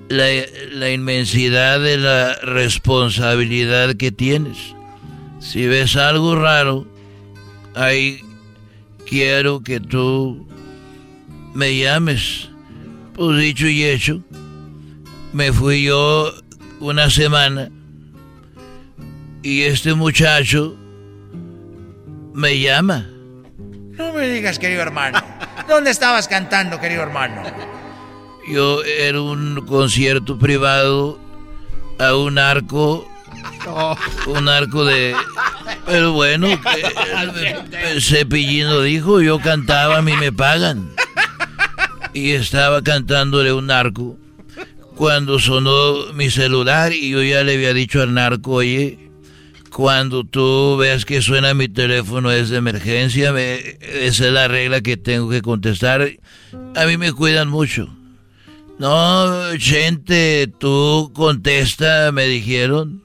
[0.09, 4.57] la, inmensidad de la responsabilidad que tienes.
[5.39, 6.87] Si ves algo raro,
[7.75, 8.21] ahí
[9.05, 10.47] quiero que tú
[11.53, 12.49] me llames.
[13.13, 14.21] Pues dicho y hecho,
[15.33, 16.33] me fui yo
[16.79, 17.71] una semana
[19.41, 20.77] y este muchacho
[22.33, 23.07] me llama.
[23.97, 25.19] No me digas, querido hermano.
[25.67, 27.41] ¿Dónde estabas cantando, querido hermano?
[28.47, 31.19] Yo era un concierto privado
[31.99, 33.07] a un arco.
[34.27, 35.13] Un arco de.
[35.85, 36.47] Pero bueno,
[37.91, 40.89] el Cepillino dijo: Yo cantaba, a mí me pagan.
[42.13, 44.17] Y estaba cantándole un narco.
[44.95, 49.11] Cuando sonó mi celular y yo ya le había dicho al narco: Oye,
[49.69, 54.95] cuando tú veas que suena mi teléfono es de emergencia, esa es la regla que
[54.95, 56.09] tengo que contestar.
[56.75, 57.89] A mí me cuidan mucho.
[58.80, 63.01] No, gente, tú contesta, me dijeron.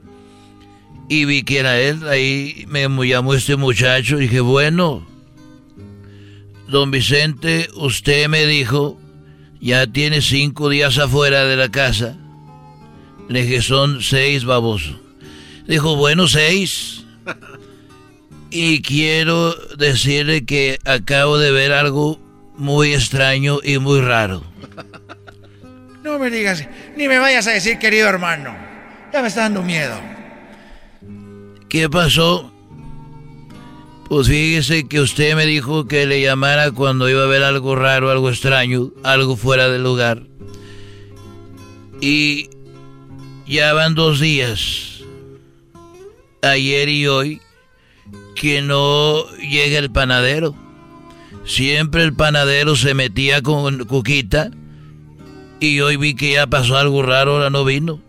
[1.08, 4.18] Y vi que era él, ahí me llamó este muchacho.
[4.18, 5.06] Dije, bueno,
[6.68, 8.98] don Vicente, usted me dijo,
[9.60, 12.16] ya tiene cinco días afuera de la casa.
[13.28, 14.98] Le dije, son seis, baboso.
[15.66, 17.04] Dijo, bueno, seis.
[18.54, 22.20] Y quiero decirle que acabo de ver algo
[22.58, 24.44] muy extraño y muy raro.
[26.02, 28.56] No me digas, ni me vayas a decir, querido hermano.
[29.12, 29.94] Ya me está dando miedo.
[31.68, 32.52] ¿Qué pasó?
[34.08, 38.10] Pues fíjese que usted me dijo que le llamara cuando iba a ver algo raro,
[38.10, 40.24] algo extraño, algo fuera de lugar.
[42.00, 42.50] Y
[43.46, 45.02] ya van dos días,
[46.42, 47.40] ayer y hoy,
[48.34, 50.54] que no llega el panadero.
[51.46, 54.50] Siempre el panadero se metía con Cuquita
[55.62, 58.00] y hoy vi que ya pasó algo raro, ahora no vino.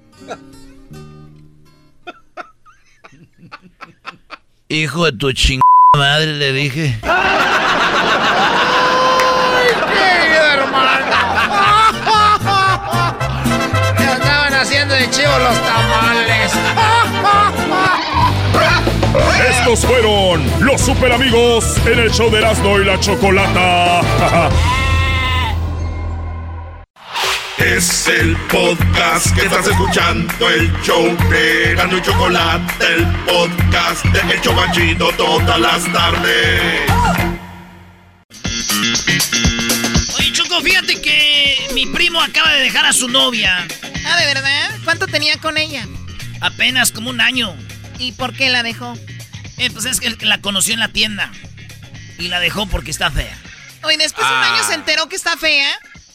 [4.69, 5.61] Hijo de tu chingada
[5.95, 6.97] madre, le dije.
[7.03, 7.11] ¡Ay,
[9.93, 11.15] querido hermano!
[13.99, 16.53] Me estaban haciendo de chivo los tamales.
[19.47, 24.01] Estos fueron los super amigos en el show de Erasmo y la Chocolata.
[27.57, 34.33] Es el podcast que estás escuchando, el show de Erasmo y Chocolate, el podcast de
[34.33, 36.81] El Chobachito todas las tardes.
[40.17, 43.65] Oye, Choco, fíjate que mi primo acaba de dejar a su novia.
[44.05, 44.71] Ah, ¿de verdad?
[44.83, 45.87] ¿Cuánto tenía con ella?
[46.41, 47.55] Apenas como un año.
[47.99, 48.97] ¿Y por qué la dejó?
[49.57, 51.31] Eh, pues es que la conoció en la tienda.
[52.17, 53.37] Y la dejó porque está fea.
[53.83, 54.53] Oye, después de un Ah.
[54.55, 55.69] año se enteró que está fea.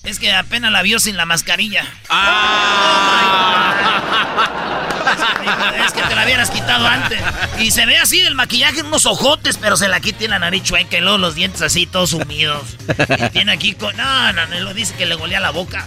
[0.08, 1.82] Es que apenas la vio sin la mascarilla.
[5.86, 7.20] Es que te la hubieras quitado antes.
[7.58, 10.62] Y se ve así del maquillaje, unos ojotes, pero se la quita en la nariz
[10.62, 12.62] chueca y luego los dientes así todos sumidos.
[13.18, 13.94] Y tiene aquí con.
[13.98, 15.86] No, no, no, lo dice que le golea la boca.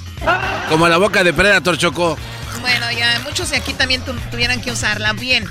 [0.69, 2.15] Como la boca de Predator Chocó.
[2.61, 5.13] Bueno, ya muchos de aquí también tu- tuvieran que usarla.
[5.13, 5.49] Bien.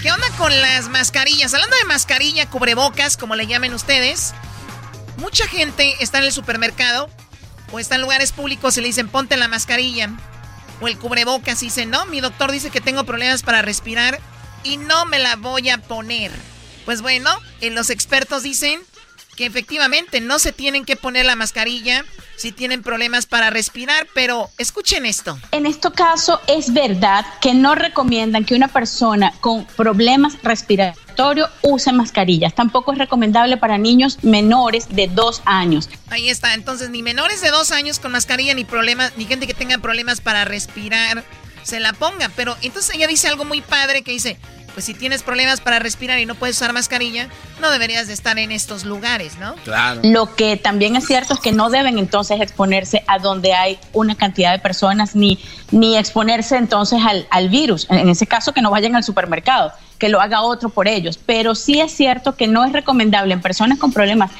[0.00, 1.52] ¿Qué onda con las mascarillas?
[1.54, 4.32] Hablando de mascarilla, cubrebocas, como le llamen ustedes.
[5.16, 7.10] Mucha gente está en el supermercado
[7.72, 10.10] o está en lugares públicos y le dicen ponte la mascarilla
[10.80, 14.20] o el cubrebocas y dicen no, mi doctor dice que tengo problemas para respirar
[14.62, 16.30] y no me la voy a poner.
[16.84, 18.80] Pues bueno, eh, los expertos dicen
[19.36, 22.04] que efectivamente no se tienen que poner la mascarilla
[22.36, 25.38] si tienen problemas para respirar, pero escuchen esto.
[25.52, 31.01] En este caso es verdad que no recomiendan que una persona con problemas respiratorios
[31.62, 32.54] use mascarillas.
[32.54, 35.88] Tampoco es recomendable para niños menores de dos años.
[36.10, 39.54] Ahí está, entonces ni menores de dos años con mascarilla ni problemas, ni gente que
[39.54, 41.24] tenga problemas para respirar
[41.62, 42.30] se la ponga.
[42.36, 44.36] Pero entonces ella dice algo muy padre que dice,
[44.74, 47.28] pues si tienes problemas para respirar y no puedes usar mascarilla,
[47.60, 49.54] no deberías de estar en estos lugares, ¿no?
[50.02, 54.14] Lo que también es cierto es que no deben entonces exponerse a donde hay una
[54.14, 55.38] cantidad de personas ni,
[55.70, 57.86] ni exponerse entonces al, al virus.
[57.90, 59.72] En ese caso que no vayan al supermercado,
[60.02, 61.16] que lo haga otro por ellos.
[61.24, 64.32] Pero sí es cierto que no es recomendable en personas con problemas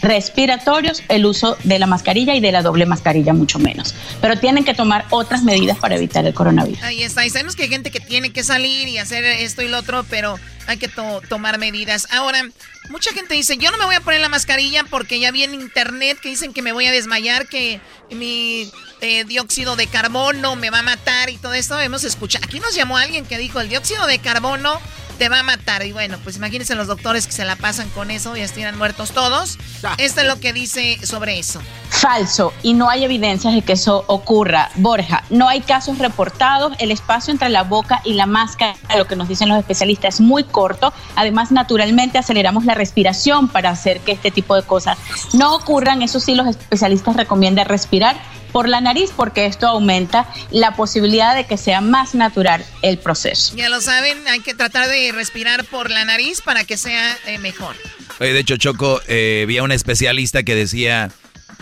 [0.00, 3.94] respiratorios el uso de la mascarilla y de la doble mascarilla mucho menos.
[4.22, 6.82] Pero tienen que tomar otras medidas para evitar el coronavirus.
[6.82, 9.68] Ahí está, y sabemos que hay gente que tiene que salir y hacer esto y
[9.68, 12.08] lo otro, pero hay que to- tomar medidas.
[12.12, 12.40] Ahora,
[12.88, 15.52] mucha gente dice, yo no me voy a poner la mascarilla porque ya vi en
[15.52, 17.78] internet que dicen que me voy a desmayar, que
[18.10, 18.70] mi
[19.02, 21.78] eh, dióxido de carbono me va a matar y todo esto.
[21.78, 24.80] Hemos escuchado, aquí nos llamó alguien que dijo, el dióxido de carbono
[25.20, 25.84] te va a matar.
[25.84, 29.12] Y bueno, pues imagínense los doctores que se la pasan con eso y estiran muertos
[29.12, 29.58] todos.
[29.98, 31.60] Esto es lo que dice sobre eso.
[31.90, 34.70] Falso y no hay evidencias de que eso ocurra.
[34.76, 36.72] Borja, no hay casos reportados.
[36.78, 40.20] El espacio entre la boca y la máscara, lo que nos dicen los especialistas, es
[40.22, 40.90] muy corto.
[41.16, 44.96] Además, naturalmente aceleramos la respiración para hacer que este tipo de cosas
[45.34, 46.00] no ocurran.
[46.00, 48.16] Eso sí, los especialistas recomiendan respirar
[48.52, 53.54] por la nariz porque esto aumenta la posibilidad de que sea más natural el proceso.
[53.56, 57.38] Ya lo saben, hay que tratar de respirar por la nariz para que sea eh,
[57.38, 57.76] mejor.
[58.20, 61.10] Oye, de hecho, Choco, eh, vi a una especialista que decía,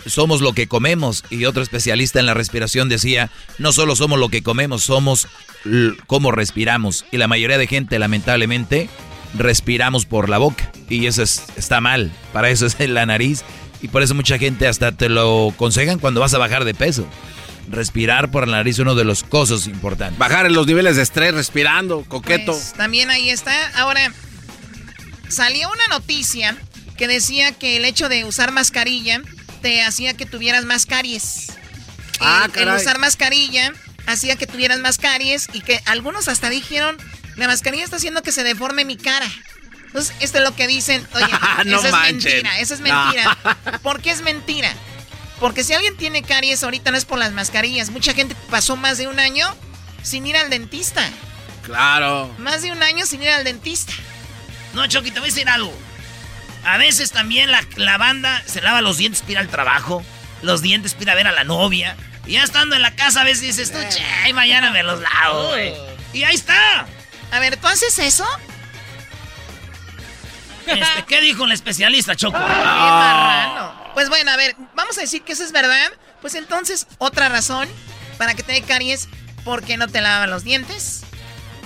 [0.05, 4.29] somos lo que comemos, y otro especialista en la respiración decía, no solo somos lo
[4.29, 5.27] que comemos, somos
[6.07, 7.05] cómo respiramos.
[7.11, 8.89] Y la mayoría de gente, lamentablemente,
[9.37, 13.43] respiramos por la boca, y eso es- está mal, para eso es en la nariz,
[13.81, 17.07] y por eso mucha gente hasta te lo aconsejan cuando vas a bajar de peso.
[17.69, 20.17] Respirar por la nariz es uno de los cosas importantes.
[20.17, 22.53] Bajar en los niveles de estrés respirando, coqueto.
[22.53, 23.53] Pues, también ahí está.
[23.79, 24.11] Ahora,
[25.27, 26.57] salió una noticia
[26.97, 29.21] que decía que el hecho de usar mascarilla
[29.61, 31.53] te hacía que tuvieras más caries.
[32.19, 33.71] Ah, el, usar mascarilla
[34.07, 36.97] hacía que tuvieras más caries y que algunos hasta dijeron,
[37.35, 39.27] la mascarilla está haciendo que se deforme mi cara.
[39.89, 41.25] Entonces, esto es lo que dicen, oye,
[41.65, 43.05] No eso es mentira, eso es No.
[43.05, 43.37] mentira.
[43.81, 44.71] ¿Por qué es mentira?
[45.39, 47.89] Porque si alguien tiene caries ahorita no es por las mascarillas.
[47.89, 49.47] Mucha gente pasó más de un año
[50.03, 51.01] sin ir al dentista.
[51.63, 52.33] Claro.
[52.37, 53.93] Más de un año sin ir al dentista.
[54.73, 55.73] No, Choki, te voy a decir algo.
[56.65, 60.03] A veces también la, la banda se lava los dientes para ir al trabajo,
[60.41, 61.95] los dientes para ir a ver a la novia.
[62.27, 65.47] Y ya estando en la casa a veces dices tú, che, mañana me los lavo,
[65.49, 65.73] güey.
[66.13, 66.85] Y ahí está.
[67.31, 68.25] A ver, ¿tú haces eso?
[70.71, 72.37] Este, ¿Qué dijo el especialista, Choco?
[72.37, 73.73] Qué marrano.
[73.93, 75.91] Pues bueno, a ver, vamos a decir que eso es verdad.
[76.21, 77.67] Pues entonces, otra razón
[78.17, 79.07] para que te dé caries,
[79.43, 81.03] porque no te lavan los dientes,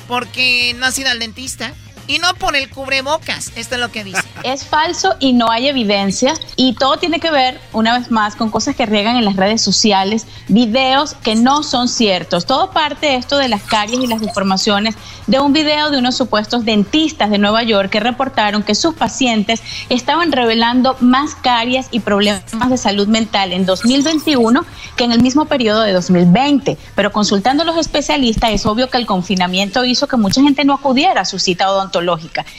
[0.08, 1.74] porque no has ido al dentista,
[2.08, 3.51] y no por el cubrebocas.
[3.56, 4.22] Esto es lo que dice.
[4.43, 6.34] Es falso y no hay evidencia.
[6.58, 9.62] Y todo tiene que ver, una vez más, con cosas que riegan en las redes
[9.62, 12.45] sociales, videos que no son ciertos.
[12.45, 14.95] Todo parte esto de las caries y las deformaciones
[15.28, 19.62] de un video de unos supuestos dentistas de Nueva York que reportaron que sus pacientes
[19.88, 24.66] estaban revelando más caries y problemas de salud mental en 2021
[24.97, 26.78] que en el mismo periodo de 2020.
[26.95, 30.74] Pero consultando a los especialistas, es obvio que el confinamiento hizo que mucha gente no
[30.74, 31.93] acudiera a su cita odontológica.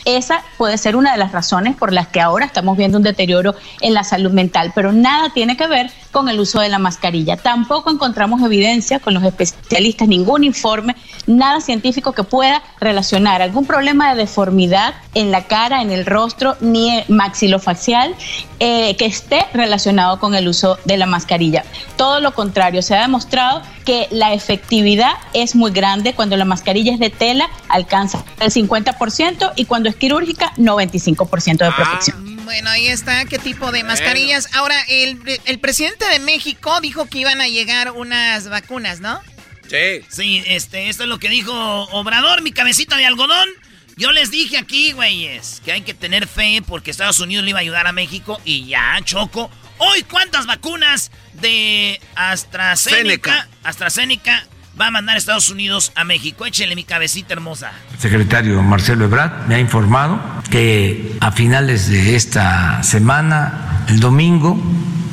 [0.04, 3.54] Esa puede ser una de las razones por las que ahora estamos viendo un deterioro
[3.80, 7.36] en la salud mental, pero nada tiene que ver con el uso de la mascarilla.
[7.36, 10.94] Tampoco encontramos evidencia con los especialistas, ningún informe,
[11.26, 16.56] nada científico que pueda relacionar algún problema de deformidad en la cara, en el rostro,
[16.60, 18.14] ni maxilofacial
[18.60, 21.64] eh, que esté relacionado con el uso de la mascarilla.
[21.96, 26.92] Todo lo contrario, se ha demostrado que la efectividad es muy grande cuando la mascarilla
[26.92, 32.33] es de tela, alcanza el 50% y cuando es quirúrgica, 95% de protección.
[32.44, 34.48] Bueno, ahí está, qué tipo de mascarillas.
[34.54, 39.20] Ahora, el, el presidente de México dijo que iban a llegar unas vacunas, ¿no?
[39.68, 40.04] Sí.
[40.08, 41.52] Sí, este, esto es lo que dijo
[41.90, 43.48] Obrador, mi cabecita de algodón.
[43.96, 47.60] Yo les dije aquí, güeyes, que hay que tener fe porque Estados Unidos le iba
[47.60, 49.50] a ayudar a México y ya, Choco.
[49.78, 54.46] Hoy, ¿cuántas vacunas de AstraZeneca, AstraZeneca
[54.80, 56.46] va a mandar Estados Unidos a México?
[56.46, 57.72] Échele mi cabecita hermosa.
[57.92, 60.20] El secretario Marcelo Ebrard me ha informado
[60.50, 64.60] que a finales de esta semana, el domingo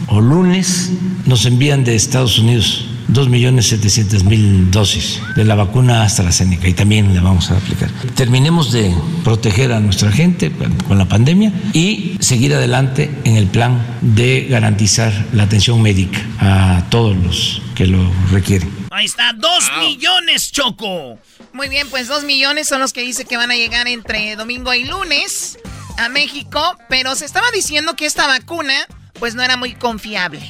[0.07, 0.91] o lunes,
[1.25, 7.51] nos envían de Estados Unidos 2.700.000 dosis de la vacuna AstraZeneca y también la vamos
[7.51, 7.89] a aplicar.
[8.15, 8.93] Terminemos de
[9.23, 10.51] proteger a nuestra gente
[10.87, 16.85] con la pandemia y seguir adelante en el plan de garantizar la atención médica a
[16.89, 18.80] todos los que lo requieren.
[18.91, 21.17] Ahí está, dos millones, Choco.
[21.53, 24.73] Muy bien, pues dos millones son los que dice que van a llegar entre domingo
[24.73, 25.57] y lunes
[25.97, 30.41] a México, pero se estaba diciendo que esta vacuna pues no era muy confiable.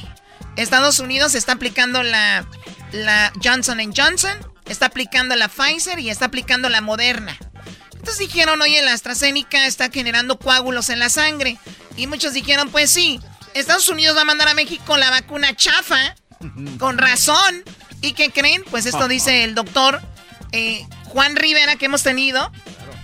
[0.56, 2.44] Estados Unidos está aplicando la,
[2.90, 4.36] la Johnson Johnson,
[4.66, 7.38] está aplicando la Pfizer y está aplicando la Moderna.
[7.92, 11.58] Entonces dijeron, oye, la AstraZeneca está generando coágulos en la sangre.
[11.96, 13.20] Y muchos dijeron, pues sí,
[13.54, 16.16] Estados Unidos va a mandar a México la vacuna chafa,
[16.78, 17.62] con razón.
[18.02, 18.62] ¿Y qué creen?
[18.70, 20.00] Pues esto dice el doctor
[20.52, 22.50] eh, Juan Rivera que hemos tenido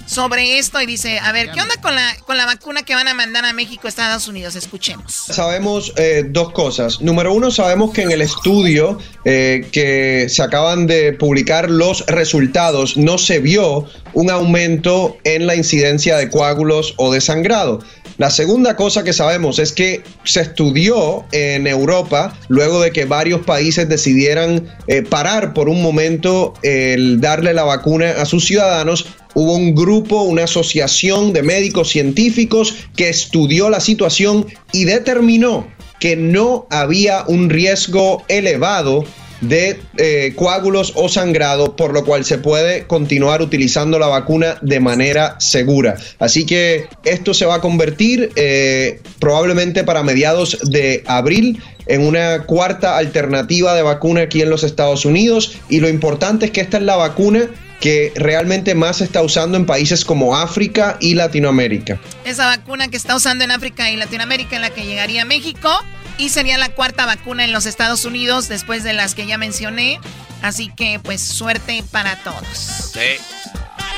[0.08, 3.08] sobre esto y dice, a ver, ¿qué onda con la, con la vacuna que van
[3.08, 4.56] a mandar a México, Estados Unidos?
[4.56, 5.12] Escuchemos.
[5.12, 7.00] Sabemos eh, dos cosas.
[7.02, 12.96] Número uno, sabemos que en el estudio eh, que se acaban de publicar los resultados
[12.96, 17.80] no se vio un aumento en la incidencia de coágulos o de sangrado.
[18.18, 23.42] La segunda cosa que sabemos es que se estudió en Europa luego de que varios
[23.42, 29.54] países decidieran eh, parar por un momento el darle la vacuna a sus ciudadanos hubo
[29.54, 35.68] un grupo, una asociación de médicos científicos que estudió la situación y determinó
[36.00, 39.04] que no había un riesgo elevado
[39.40, 44.80] de eh, coágulos o sangrado, por lo cual se puede continuar utilizando la vacuna de
[44.80, 45.96] manera segura.
[46.18, 52.44] Así que esto se va a convertir eh, probablemente para mediados de abril en una
[52.44, 56.76] cuarta alternativa de vacuna aquí en los Estados Unidos y lo importante es que esta
[56.76, 57.48] es la vacuna
[57.80, 62.00] que realmente más se está usando en países como África y Latinoamérica.
[62.24, 65.70] Esa vacuna que está usando en África y Latinoamérica en la que llegaría a México
[66.18, 70.00] y sería la cuarta vacuna en los Estados Unidos después de las que ya mencioné.
[70.42, 72.46] Así que pues suerte para todos.
[72.92, 73.00] Sí.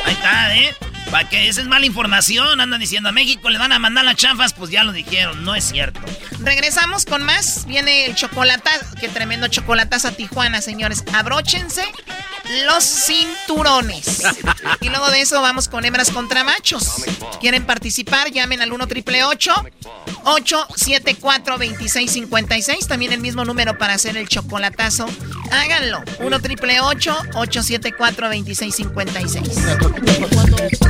[0.05, 0.75] Ahí está, ¿eh?
[1.11, 2.61] Para que esa es mala información.
[2.61, 5.55] Andan diciendo a México le van a mandar las chafas, pues ya lo dijeron, no
[5.55, 6.01] es cierto.
[6.41, 7.67] Regresamos con más.
[7.67, 8.87] Viene el chocolatazo.
[9.01, 11.05] Qué tremendo chocolatazo a Tijuana, señores.
[11.13, 11.85] Abróchense
[12.67, 14.23] los cinturones.
[14.81, 17.05] Y luego de eso vamos con hembras contra machos.
[17.41, 18.31] ¿Quieren participar?
[18.31, 22.89] Llamen al 1 triple 874 2656.
[22.89, 25.07] También el mismo número para hacer el chocolatazo.
[25.53, 26.03] Háganlo.
[26.21, 30.90] 1 triple 874 2656.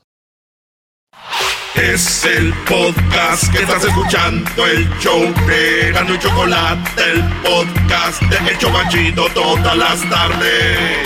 [1.75, 8.51] Es el podcast que estás escuchando, el show de Gano y Chocolate, el podcast de
[8.51, 10.99] Hecho Banchito todas las tardes.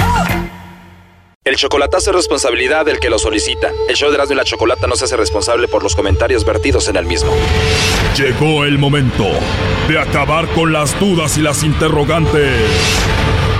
[1.43, 3.71] El chocolatazo es responsabilidad del que lo solicita.
[3.87, 6.87] El show de Erasmo y la Chocolata no se hace responsable por los comentarios vertidos
[6.87, 7.31] en el mismo.
[8.17, 9.27] Llegó el momento
[9.87, 12.59] de acabar con las dudas y las interrogantes.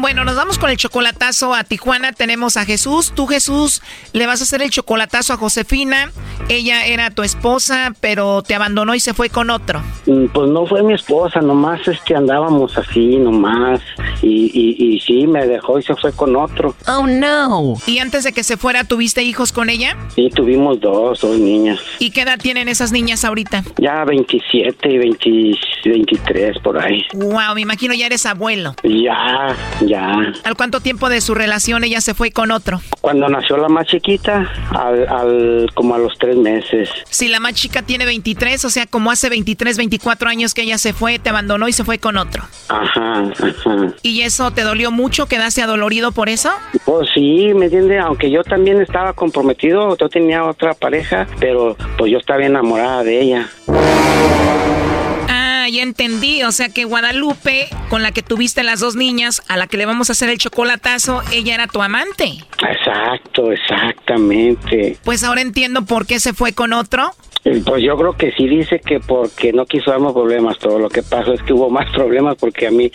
[0.00, 2.12] Bueno, nos vamos con el chocolatazo a Tijuana.
[2.12, 3.12] Tenemos a Jesús.
[3.14, 3.82] Tú, Jesús,
[4.12, 6.12] le vas a hacer el chocolatazo a Josefina.
[6.48, 9.82] Ella era tu esposa, pero te abandonó y se fue con otro.
[10.06, 13.80] Mm, Pues no fue mi esposa, nomás es que andábamos así, nomás.
[14.22, 16.74] Y, y, y sí, me dejó y se fue con otro.
[16.86, 17.74] Oh, no.
[17.86, 19.96] ¿Y antes de que se fuera, tuviste hijos con ella?
[20.14, 21.80] Sí, tuvimos dos, dos niñas.
[21.98, 23.64] ¿Y qué edad tienen esas niñas ahorita?
[23.78, 27.02] Ya 27 y 20 23 por ahí.
[27.14, 28.74] Wow, me imagino ya eres abuelo.
[28.84, 29.56] Ya,
[29.88, 30.32] ya.
[30.44, 32.80] ¿Al cuánto tiempo de su relación ella se fue con otro?
[33.00, 36.90] Cuando nació la más chiquita, al, al como a los tres meses.
[37.08, 40.78] Si la más chica tiene 23, o sea, como hace 23, 24 años que ella
[40.78, 42.44] se fue, te abandonó y se fue con otro.
[42.68, 43.94] Ajá, ajá.
[44.02, 45.26] ¿Y eso te dolió mucho?
[45.26, 46.50] ¿Quedaste adolorido por eso?
[46.84, 52.12] Pues sí, me entiende, aunque yo también estaba comprometido, yo tenía otra pareja, pero pues
[52.12, 53.48] yo estaba enamorada de ella.
[55.68, 56.42] Ya entendí.
[56.42, 59.86] O sea que Guadalupe, con la que tuviste las dos niñas, a la que le
[59.86, 62.44] vamos a hacer el chocolatazo, ella era tu amante.
[62.60, 64.98] Exacto, exactamente.
[65.04, 67.14] Pues ahora entiendo por qué se fue con otro.
[67.42, 71.02] Pues yo creo que sí dice que porque no quiso darnos problemas, pero lo que
[71.02, 72.90] pasó es que hubo más problemas porque a mí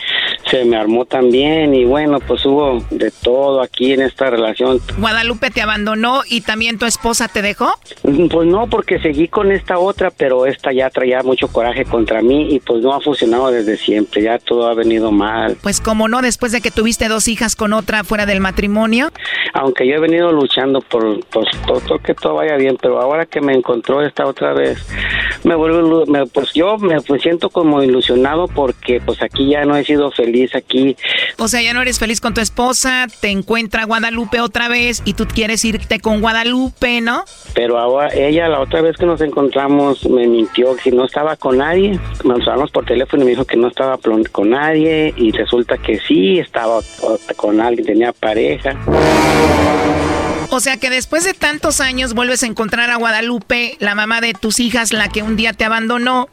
[0.49, 4.79] se me armó también y bueno, pues hubo de todo aquí en esta relación.
[4.97, 7.73] Guadalupe te abandonó y también tu esposa te dejó.
[8.03, 12.53] Pues no, porque seguí con esta otra, pero esta ya traía mucho coraje contra mí
[12.53, 15.57] y pues no ha funcionado desde siempre, ya todo ha venido mal.
[15.61, 19.09] Pues como no, después de que tuviste dos hijas con otra fuera del matrimonio.
[19.53, 23.25] Aunque yo he venido luchando por, pues, por, por que todo vaya bien, pero ahora
[23.25, 24.79] que me encontró esta otra vez,
[25.45, 29.77] me vuelvo, me- pues yo me pues, siento como ilusionado porque pues aquí ya no
[29.77, 30.97] he sido feliz aquí.
[31.37, 35.13] O sea, ya no eres feliz con tu esposa, te encuentra Guadalupe otra vez y
[35.13, 37.23] tú quieres irte con Guadalupe, ¿no?
[37.53, 41.59] Pero ahora ella la otra vez que nos encontramos me mintió que no estaba con
[41.59, 41.99] nadie.
[42.25, 43.97] Nos hablamos por teléfono y me dijo que no estaba
[44.31, 46.79] con nadie y resulta que sí estaba
[47.35, 48.75] con alguien, tenía pareja.
[50.49, 54.33] O sea que después de tantos años vuelves a encontrar a Guadalupe, la mamá de
[54.33, 56.29] tus hijas, la que un día te abandonó.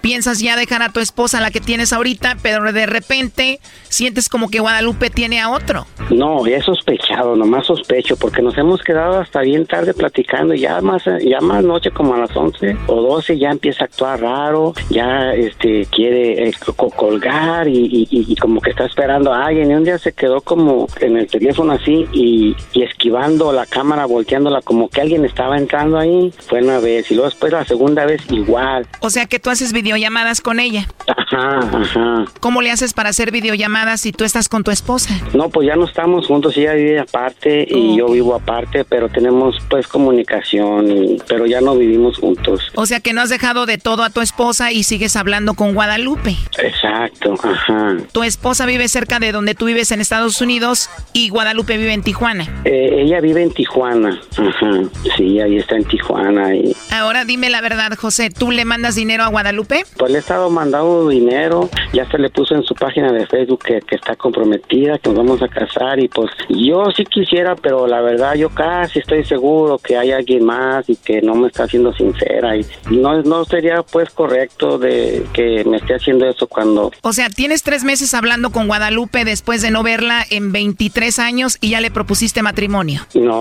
[0.00, 4.50] Piensas ya dejar a tu esposa, la que tienes ahorita, pero de repente sientes como
[4.50, 5.86] que Guadalupe tiene a otro.
[6.10, 11.04] No, he sospechado, nomás sospecho, porque nos hemos quedado hasta bien tarde platicando, ya más,
[11.24, 15.32] ya más noche como a las 11 o 12 ya empieza a actuar raro, ya
[15.34, 19.98] este quiere eh, co- colgar y, como que está esperando a alguien y un día
[19.98, 25.24] se quedó como en el teléfono así y esquivando la cámara, volteándola como que alguien
[25.24, 28.86] estaba entrando ahí, fue una vez y luego después la segunda vez igual.
[29.00, 30.86] O sea que tú haces videollamadas con ella.
[31.06, 32.24] Ajá, ajá.
[32.40, 35.14] ¿Cómo le haces para hacer videollamadas si tú estás con tu esposa?
[35.34, 39.56] No, pues ya no estamos juntos, ella vive aparte y yo vivo aparte, pero tenemos
[39.68, 42.70] pues comunicación, y- pero ya no vivimos juntos.
[42.74, 45.74] O sea que no has dejado de todo a tu esposa y sigues hablando con
[45.74, 46.36] Guadalupe.
[46.58, 47.96] Exacto, ajá.
[48.12, 52.02] Tu esposa vive cerca de donde tú vives en Estados Unidos y Guadalupe vive en
[52.02, 52.46] Tijuana.
[52.64, 54.82] Eh, ella vive en Tijuana, ajá.
[55.16, 59.24] Sí, ahí está en Tijuana y Ahora dime la verdad, José, ¿tú le mandas dinero
[59.24, 59.84] a Guadalupe?
[59.96, 63.62] pues le he estado mandando dinero ya se le puso en su página de Facebook
[63.64, 67.86] que, que está comprometida, que nos vamos a casar y pues yo sí quisiera, pero
[67.86, 71.64] la verdad yo casi estoy seguro que hay alguien más y que no me está
[71.64, 76.90] haciendo sincera y no, no sería pues correcto de que me esté haciendo eso cuando...
[77.02, 81.58] O sea, tienes tres meses hablando con Guadalupe después de no verla en 23 años
[81.60, 83.02] y ya le propusiste matrimonio.
[83.14, 83.31] No,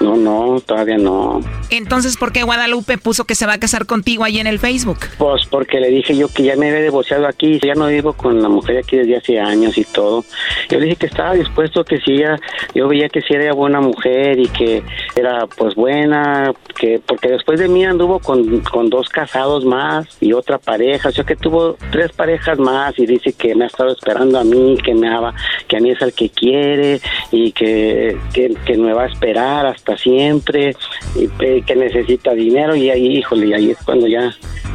[0.00, 1.40] no, no, todavía no.
[1.70, 4.98] Entonces, ¿por qué Guadalupe puso que se va a casar contigo ahí en el Facebook?
[5.18, 8.40] Pues porque le dije yo que ya me había divorciado aquí, ya no vivo con
[8.42, 10.24] la mujer aquí desde hace años y todo.
[10.68, 12.36] Yo le dije que estaba dispuesto, que si ella,
[12.74, 14.82] yo veía que si era buena mujer y que
[15.14, 20.32] era pues buena, que porque después de mí anduvo con, con dos casados más y
[20.32, 23.92] otra pareja, o sea que tuvo tres parejas más y dice que me ha estado
[23.92, 25.34] esperando a mí, que me ama,
[25.66, 27.00] que a mí es el que quiere
[27.30, 30.76] y que, que, que me va a esperar hasta siempre
[31.16, 31.28] y
[31.62, 34.32] que necesita dinero y ahí, híjole, y ahí es cuando ya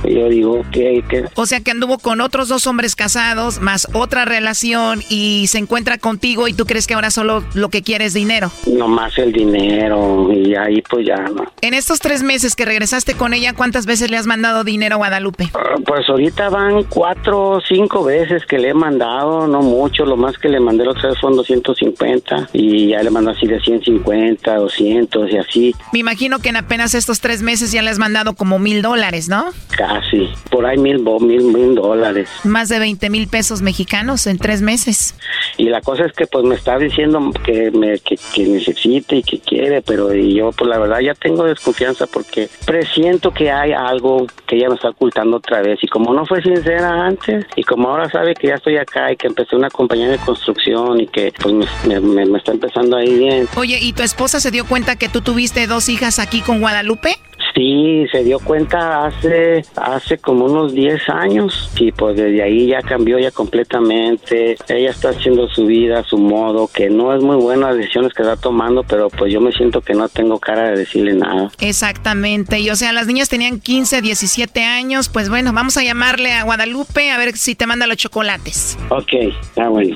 [0.10, 1.26] yo digo que, que...
[1.36, 5.98] O sea que anduvo con otros dos hombres casados, más otra relación y se encuentra
[5.98, 8.52] contigo y tú crees que ahora solo lo que quiere es dinero.
[8.68, 11.46] No más el dinero y ahí pues ya no.
[11.62, 14.98] En estos tres meses que regresaste con ella, ¿cuántas veces le has mandado dinero a
[14.98, 15.50] Guadalupe?
[15.54, 20.18] Uh, pues ahorita van cuatro o cinco veces que le he mandado, no mucho, lo
[20.18, 24.33] más que le mandé los tres fueron 250 y ya le mando así de 150,
[24.42, 25.76] 200 y así.
[25.92, 29.30] Me imagino que en apenas estos tres meses ya le has mandado como mil dólares,
[29.30, 29.46] ¿no?
[29.78, 32.30] Casi, por ahí mil, mil, mil dólares.
[32.44, 35.16] Más de 20 mil pesos mexicanos en tres meses.
[35.58, 39.24] Y la cosa es que pues me está diciendo que, me, que, que necesite y
[39.24, 43.72] que quiere, pero y yo pues la verdad ya tengo desconfianza porque presiento que hay
[43.72, 45.80] algo que ella me está ocultando otra vez.
[45.82, 49.16] Y como no fue sincera antes, y como ahora sabe que ya estoy acá y
[49.16, 51.54] que empecé una compañía de construcción y que pues
[51.86, 53.48] me, me, me está empezando ahí bien.
[53.56, 57.18] Oye, ¿y tu esposa se dio cuenta que tú tuviste dos hijas aquí con Guadalupe?
[57.54, 62.82] Sí, se dio cuenta hace hace como unos 10 años y pues desde ahí ya
[62.82, 64.56] cambió ya completamente.
[64.68, 68.14] Ella está haciendo su vida a su modo, que no es muy buena las decisiones
[68.14, 71.52] que está tomando, pero pues yo me siento que no tengo cara de decirle nada.
[71.60, 76.34] Exactamente, y o sea, las niñas tenían 15, 17 años, pues bueno, vamos a llamarle
[76.34, 78.78] a Guadalupe a ver si te manda los chocolates.
[78.90, 79.96] Ok, está bueno.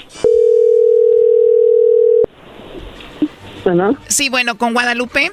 [4.08, 5.32] Sí, bueno, con Guadalupe.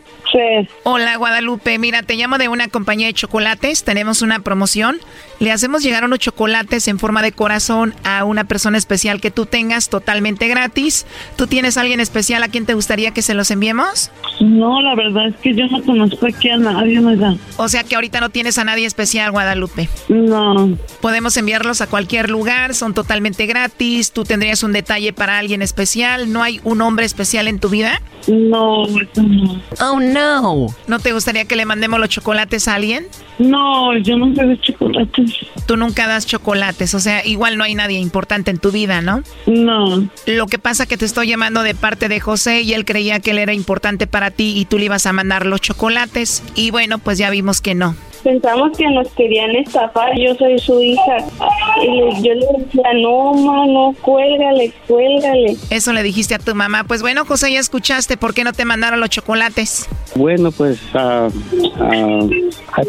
[0.83, 1.79] Hola, Guadalupe.
[1.79, 3.85] Mira, te llamo de una compañía de chocolates.
[3.85, 4.99] Tenemos una promoción.
[5.39, 9.47] Le hacemos llegar unos chocolates en forma de corazón a una persona especial que tú
[9.47, 11.07] tengas totalmente gratis.
[11.37, 14.11] ¿Tú tienes alguien especial a quien te gustaría que se los enviemos?
[14.41, 17.37] No, la verdad es que yo no conozco aquí a nadie, ¿verdad?
[17.57, 19.89] O sea que ahorita no tienes a nadie especial, Guadalupe.
[20.09, 20.77] No.
[21.01, 24.13] Podemos enviarlos a cualquier lugar, son totalmente gratis.
[24.13, 26.33] ¿Tú tendrías un detalle para alguien especial?
[26.33, 28.01] ¿No hay un hombre especial en tu vida?
[28.27, 29.61] No, eso no.
[29.81, 30.24] Oh, no.
[30.87, 33.07] ¿No te gustaría que le mandemos los chocolates a alguien?
[33.39, 35.37] No, yo no sé de chocolates.
[35.67, 39.23] Tú nunca das chocolates, o sea, igual no hay nadie importante en tu vida, ¿no?
[39.47, 40.09] No.
[40.27, 43.33] Lo que pasa que te estoy llamando de parte de José y él creía que
[43.33, 46.43] él era importante para ti y tú le ibas a mandar los chocolates.
[46.55, 47.95] Y bueno, pues ya vimos que no.
[48.23, 51.17] Pensamos que nos querían estafar, yo soy su hija.
[51.83, 55.57] Y yo le decía, no, ma, no, cuélgale, cuélgale.
[55.69, 56.85] Eso le dijiste a tu mamá.
[56.85, 59.89] Pues bueno, José, ya escuchaste, ¿por qué no te mandaron los chocolates?
[60.15, 61.29] Bueno, pues ah,
[61.81, 62.21] ah,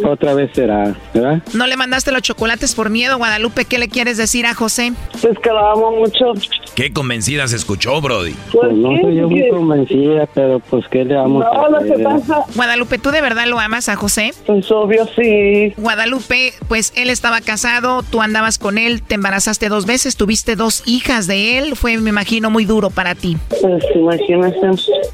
[0.07, 1.41] otra vez será, ¿verdad?
[1.53, 3.65] ¿No le mandaste los chocolates por miedo, Guadalupe?
[3.65, 4.93] ¿Qué le quieres decir a José?
[5.21, 6.33] Pues que lo amo mucho.
[6.75, 8.35] Qué convencida se escuchó, Brody.
[8.51, 11.39] Pues no soy yo muy convencida, pero pues ¿qué le amo?
[11.39, 12.43] No, lo que pasa...
[12.53, 14.33] Guadalupe, ¿tú de verdad lo amas a José?
[14.45, 15.73] Pues obvio, sí.
[15.77, 20.83] Guadalupe, pues él estaba casado, tú andabas con él, te embarazaste dos veces, tuviste dos
[20.85, 23.37] hijas de él, fue, me imagino, muy duro para ti.
[23.49, 24.59] Pues imagínate.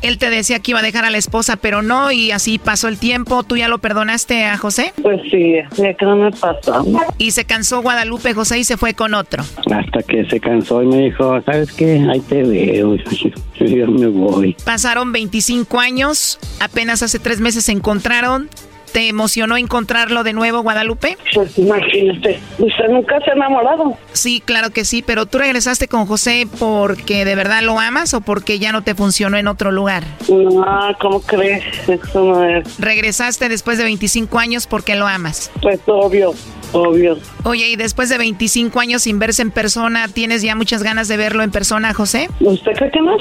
[0.01, 2.87] Él te decía que iba a dejar a la esposa, pero no, y así pasó
[2.87, 3.43] el tiempo.
[3.43, 4.93] ¿Tú ya lo perdonaste a José?
[5.01, 6.85] Pues sí, ya que no me pasó.
[7.17, 9.43] Y se cansó Guadalupe José y se fue con otro.
[9.71, 12.03] Hasta que se cansó y me dijo, ¿sabes qué?
[12.09, 12.95] Ahí te veo.
[13.59, 14.55] Yo me voy.
[14.65, 18.49] Pasaron 25 años, apenas hace tres meses se encontraron.
[18.91, 21.17] ¿Te emocionó encontrarlo de nuevo, Guadalupe?
[21.33, 23.97] Pues imagínate, ¿usted nunca se ha enamorado?
[24.11, 28.21] Sí, claro que sí, pero tú regresaste con José porque de verdad lo amas o
[28.21, 30.03] porque ya no te funcionó en otro lugar?
[30.27, 30.65] No,
[30.99, 31.63] ¿cómo crees?
[31.87, 32.79] Eso no es.
[32.79, 35.51] Regresaste después de 25 años porque lo amas.
[35.61, 36.33] Pues obvio.
[36.73, 37.17] Obvio.
[37.43, 41.17] Oye, y después de 25 años sin verse en persona, ¿tienes ya muchas ganas de
[41.17, 42.29] verlo en persona, José?
[42.39, 43.17] ¿Usted cree que no?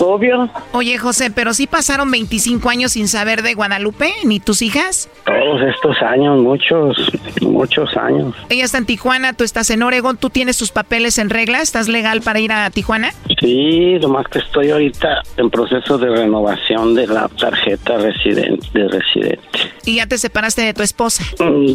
[0.00, 0.48] Obvio.
[0.72, 5.08] Oye, José, pero sí pasaron 25 años sin saber de Guadalupe, ni tus hijas.
[5.24, 6.96] Todos estos años, muchos,
[7.40, 8.34] muchos años.
[8.48, 11.60] Ella está en Tijuana, tú estás en Oregon, ¿tú tienes tus papeles en regla?
[11.60, 13.10] ¿Estás legal para ir a Tijuana?
[13.40, 18.88] Sí, lo más que estoy ahorita en proceso de renovación de la tarjeta residente, de
[18.88, 19.58] residente.
[19.84, 21.24] ¿Y ya te separaste de tu esposa?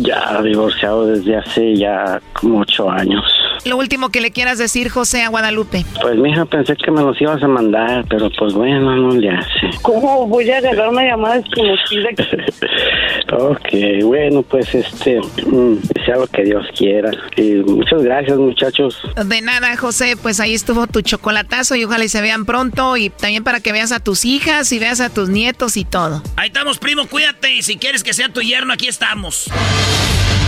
[0.02, 3.23] Ya divorciado desde hace ya como ocho años.
[3.65, 5.85] Lo último que le quieras decir, José, a Guadalupe.
[6.02, 9.69] Pues, mija, pensé que me los ibas a mandar, pero pues bueno, no le hace.
[9.81, 12.10] ¿Cómo voy a agarrar una llamada desconocida?
[13.31, 17.11] ok, bueno, pues este, mm, sea lo que Dios quiera.
[17.38, 19.02] Y muchas gracias, muchachos.
[19.26, 23.10] De nada, José, pues ahí estuvo tu chocolatazo y ojalá y se vean pronto y
[23.10, 26.22] también para que veas a tus hijas y veas a tus nietos y todo.
[26.35, 29.49] Ahí estamos, primo, cuídate y si quieres que sea tu yerno, aquí estamos.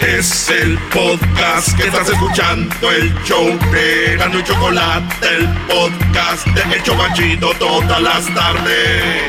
[0.00, 6.74] Es el podcast que estás escuchando, el show de Gano y Chocolate, el podcast de
[6.74, 9.22] El Chocachito todas las tardes.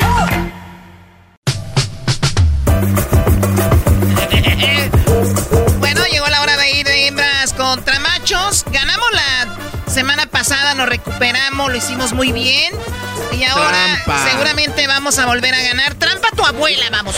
[5.80, 8.66] bueno, llegó la hora de ir de hembras contra machos.
[8.72, 12.74] Ganamos la semana pasada, nos recuperamos, lo hicimos muy bien.
[13.32, 14.30] Y ahora Trampa.
[14.30, 15.94] seguramente vamos a volver a ganar.
[15.96, 17.16] Trampa tu abuela, vamos.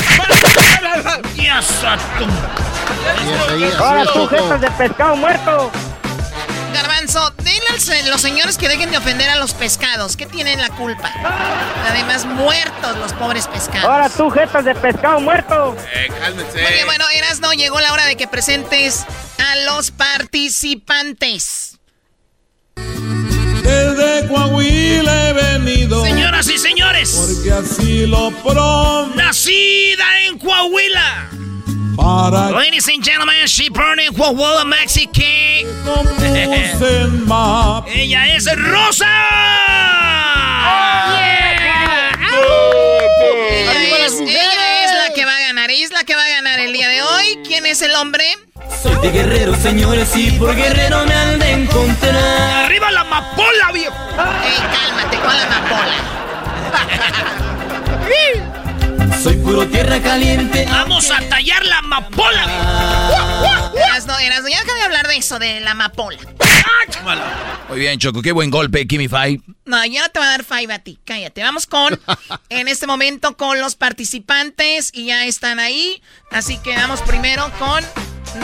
[1.36, 2.28] Ya, sato.
[3.80, 5.72] Ahora sujetos de pescado muerto.
[6.74, 10.16] Garbanzo, dile a los- señores que dejen de ofender a los pescados.
[10.16, 11.12] ¿Qué tienen la culpa?
[11.90, 13.86] Además, muertos los pobres pescados.
[13.86, 15.76] Ahora tú, jetas de pescado muerto.
[15.94, 16.66] Eh, cálmense.
[16.66, 19.06] Oye, bueno, Erasno, llegó la hora de que presentes
[19.40, 21.78] a los participantes.
[22.76, 26.04] Desde Coahuila he venido.
[26.04, 27.12] Señoras y señores.
[27.18, 29.12] Porque así lo prometo.
[29.16, 31.30] Nacida en Coahuila.
[32.00, 35.22] Para Ladies and gentlemen, she Mexico.
[35.84, 37.84] conocen más.
[37.94, 39.06] Ella es Rosa.
[43.52, 45.70] Ella es, ella es la que va a ganar.
[45.70, 47.40] Ella es la que va a ganar el día de hoy.
[47.46, 48.38] ¿Quién es el hombre?
[48.82, 52.66] Soy de guerrero, señores, y por guerrero me han de encontrar.
[52.66, 53.94] ¡Arriba la amapola, viejo!
[54.46, 55.96] Ey, cálmate con la amapola.
[59.22, 60.66] Soy puro tierra caliente.
[60.70, 63.72] Vamos a tallar la amapola.
[63.76, 66.20] Erasno, Erasno, ya deja de hablar de eso, de la amapola.
[67.68, 69.42] Muy bien, Choco, qué buen golpe, Kimi Five.
[69.66, 71.00] No, ya no te va a dar five a ti.
[71.04, 71.44] Cállate.
[71.44, 72.00] Vamos con,
[72.50, 76.02] en este momento, con los participantes y ya están ahí.
[76.32, 77.84] Así que vamos primero con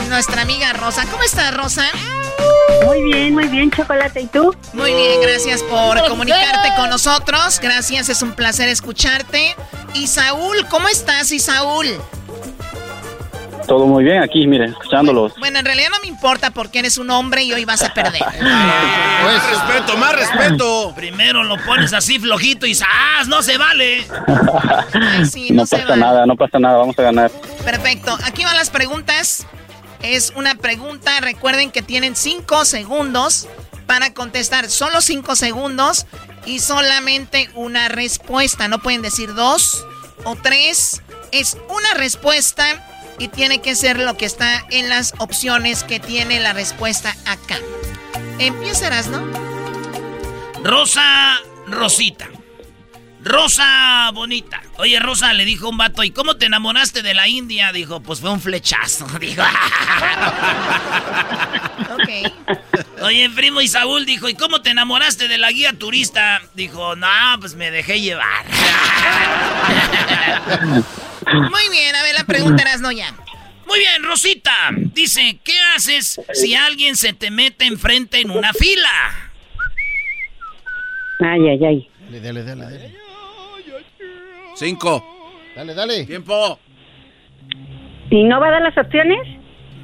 [0.08, 1.04] nuestra amiga Rosa.
[1.10, 1.84] ¿Cómo estás, Rosa?
[2.84, 4.20] Muy bien, muy bien, Chocolate.
[4.20, 4.54] ¿Y tú?
[4.72, 7.60] Muy bien, gracias por comunicarte con nosotros.
[7.60, 9.54] Gracias, es un placer escucharte.
[9.94, 11.86] Y Saúl, ¿cómo estás, Isaúl?
[13.66, 15.34] Todo muy bien aquí, mire, escuchándolos.
[15.38, 18.22] Bueno, en realidad no me importa porque eres un hombre y hoy vas a perder.
[18.40, 20.92] Más respeto, más respeto.
[20.94, 23.26] Primero lo pones así flojito y ¡zas!
[23.26, 24.06] ¡No se vale!
[24.92, 27.30] Ay, sí, no no se pasa nada, no pasa nada, vamos a ganar.
[27.64, 28.16] Perfecto.
[28.24, 29.46] Aquí van las preguntas.
[30.02, 31.20] Es una pregunta.
[31.20, 33.46] Recuerden que tienen cinco segundos
[33.86, 34.70] para contestar.
[34.70, 36.06] Solo cinco segundos
[36.44, 38.68] y solamente una respuesta.
[38.68, 39.84] No pueden decir dos
[40.24, 41.02] o tres.
[41.32, 42.84] Es una respuesta
[43.18, 47.58] y tiene que ser lo que está en las opciones que tiene la respuesta acá.
[48.38, 49.24] Empiezarás, ¿no?
[50.62, 52.28] Rosa Rosita.
[53.26, 54.62] Rosa bonita.
[54.78, 57.72] Oye, Rosa, le dijo un vato, ¿y cómo te enamoraste de la India?
[57.72, 59.04] Dijo, pues fue un flechazo.
[59.20, 59.42] Dijo,
[61.92, 63.02] ok.
[63.02, 66.40] Oye, primo y Saúl dijo, ¿y cómo te enamoraste de la guía turista?
[66.54, 67.08] Dijo, no,
[67.40, 68.46] pues me dejé llevar.
[71.26, 73.12] Muy bien, a ver, la pregunta eras no ya.
[73.66, 74.70] Muy bien, Rosita.
[74.72, 79.32] Dice, ¿qué haces si alguien se te mete enfrente en una fila?
[81.20, 81.90] Ay, ay, ay.
[82.08, 83.05] Dale, dale, dale.
[84.56, 85.04] Cinco.
[85.54, 86.04] Dale, dale.
[86.04, 86.58] Tiempo.
[88.10, 89.18] ¿Y no va a dar las opciones?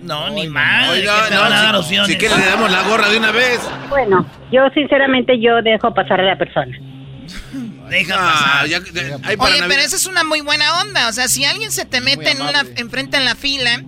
[0.03, 0.91] No, ni más.
[0.91, 2.07] Oiga, ¿qué te van a dar no, opciones?
[2.09, 3.61] si, si quiere le damos la gorra de una vez.
[3.89, 6.77] Bueno, yo sinceramente yo dejo pasar a la persona.
[7.89, 8.33] Deja Ah,
[8.63, 8.67] pasar.
[8.69, 9.67] ya- de- Oye, Navidad.
[9.69, 11.09] pero esa es una muy buena onda.
[11.09, 13.83] O sea, si alguien se te mete en una, enfrente en la fila,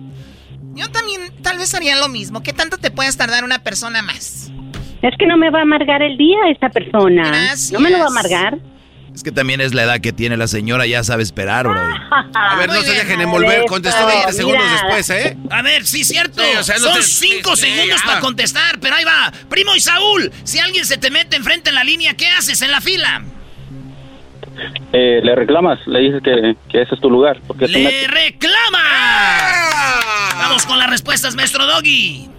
[0.75, 2.43] yo también tal vez haría lo mismo.
[2.43, 4.51] ¿Qué tanto te puedes tardar una persona más?
[5.01, 7.53] Es que no me va a amargar el día esta persona.
[7.71, 8.57] No me lo va a amargar.
[9.15, 11.79] Es que también es la edad que tiene la señora, ya sabe esperar, bro.
[12.33, 13.63] A ver, no se dejen envolver.
[13.65, 15.37] Contestó 20 segundos después, ¿eh?
[15.49, 16.43] A ver, sí, cierto.
[16.43, 18.05] Sí, o sea, no Son te- cinco sí, sí, segundos ya.
[18.05, 19.31] para contestar, pero ahí va.
[19.49, 22.71] Primo y Saúl, si alguien se te mete enfrente en la línea, ¿qué haces en
[22.71, 23.23] la fila?
[24.93, 27.39] Eh, le reclamas, le dices que, que ese es tu lugar.
[27.47, 28.11] Porque ¡Le metes.
[28.11, 28.83] reclama!
[30.37, 32.29] Vamos con las respuestas, maestro Doggy.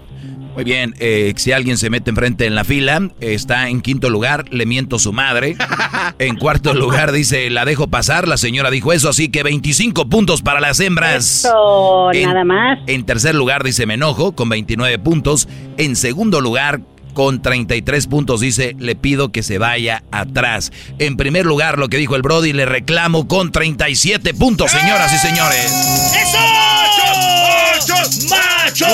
[0.56, 4.46] Muy bien, eh, si alguien se mete enfrente en la fila, está en quinto lugar,
[4.50, 5.54] le miento su madre.
[6.18, 10.40] En cuarto lugar dice, la dejo pasar, la señora dijo eso, así que 25 puntos
[10.40, 11.44] para las hembras.
[11.44, 12.78] Eso, En- nada más.
[12.86, 15.46] En tercer lugar dice, me enojo, con 29 puntos.
[15.76, 16.80] En segundo lugar,
[17.16, 20.70] con 33 puntos, dice, le pido que se vaya atrás.
[20.98, 25.18] En primer lugar, lo que dijo el Brody, le reclamo con 37 puntos, señoras y
[25.26, 25.64] señores.
[25.64, 26.38] ¡Eso!
[28.28, 28.86] ¡Macho!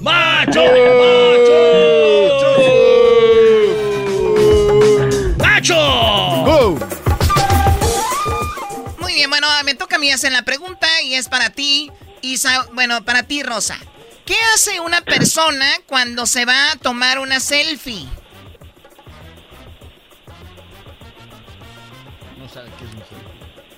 [0.00, 0.62] ¡Macho!
[5.36, 6.78] ¡Macho!
[8.98, 11.90] Muy bien, bueno, me toca a mí hacer la pregunta y es para ti,
[12.22, 13.78] Isa, bueno, para ti, Rosa.
[14.24, 18.06] ¿Qué hace una persona cuando se va a tomar una selfie?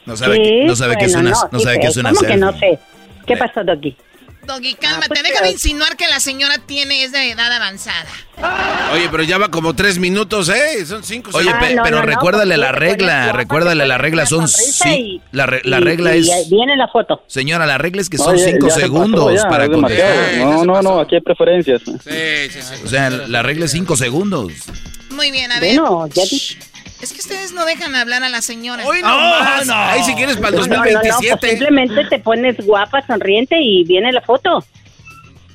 [0.04, 1.80] No sabe, Sí, que, no sabe que es una, no, no sí sabe sé.
[1.80, 2.40] que es una ¿Cómo que selfie.
[2.40, 2.78] no sé?
[3.26, 3.96] ¿Qué pasó, Doggy?
[4.46, 8.06] Doggy, cálmate, pues, déjame pero- insinuar que la señora tiene es de edad avanzada.
[8.92, 10.84] Oye, pero ya va como tres minutos, ¿eh?
[10.86, 11.68] Son cinco Oye, segundos.
[11.68, 15.84] pe- pero recuérdale la regla, recuérdale la regla, son sí, y- la, re- la y-
[15.84, 17.22] regla y es viene la foto.
[17.26, 20.34] Señora, la regla es que son cinco se segundos ya, para contestar.
[20.38, 21.82] No, no, no, aquí hay preferencias.
[21.84, 22.74] Sí, sí, sí.
[22.84, 24.52] O sea, la regla es cinco segundos.
[25.10, 25.78] Muy bien, a ver.
[25.80, 26.58] Bueno, ya di-
[27.06, 28.84] Es que ustedes no dejan hablar a la señora.
[28.84, 29.68] Hoy no más.
[29.70, 31.48] Ahí si quieres para el No, no, no, pues 2027.
[31.50, 34.64] simplemente te pones guapa, sonriente y viene la foto.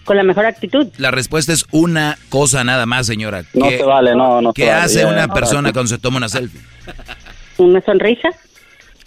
[0.06, 0.88] Con la mejor actitud.
[0.98, 3.44] La respuesta es una cosa nada más, señora.
[3.54, 5.74] No ¿Qué- se vale, no, no ¿Qué vale, hace ya, una no, persona no.
[5.74, 6.62] cuando se toma una selfie?
[7.58, 8.30] ¿Una sonrisa?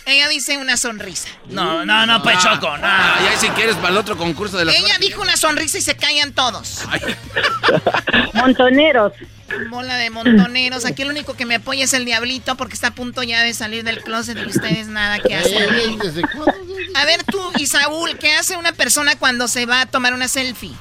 [0.06, 1.28] Ella dice una sonrisa.
[1.48, 2.86] No, no, no, pues Choco, no.
[2.86, 5.78] Ah, y ahí si quieres para el otro concurso de la Ella dijo una sonrisa
[5.78, 6.82] y se callan todos.
[8.34, 9.12] Montoneros.
[9.70, 10.84] Bola de montoneros.
[10.84, 13.54] Aquí el único que me apoya es el diablito porque está a punto ya de
[13.54, 15.70] salir del closet y ustedes nada que hacer.
[16.94, 20.72] A ver tú, Isaúl, ¿qué hace una persona cuando se va a tomar una selfie?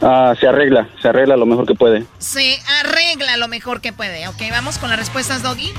[0.00, 2.04] Ah, se arregla, se arregla lo mejor que puede.
[2.18, 4.26] Se arregla lo mejor que puede.
[4.28, 5.72] Ok, vamos con las respuestas, Doggy.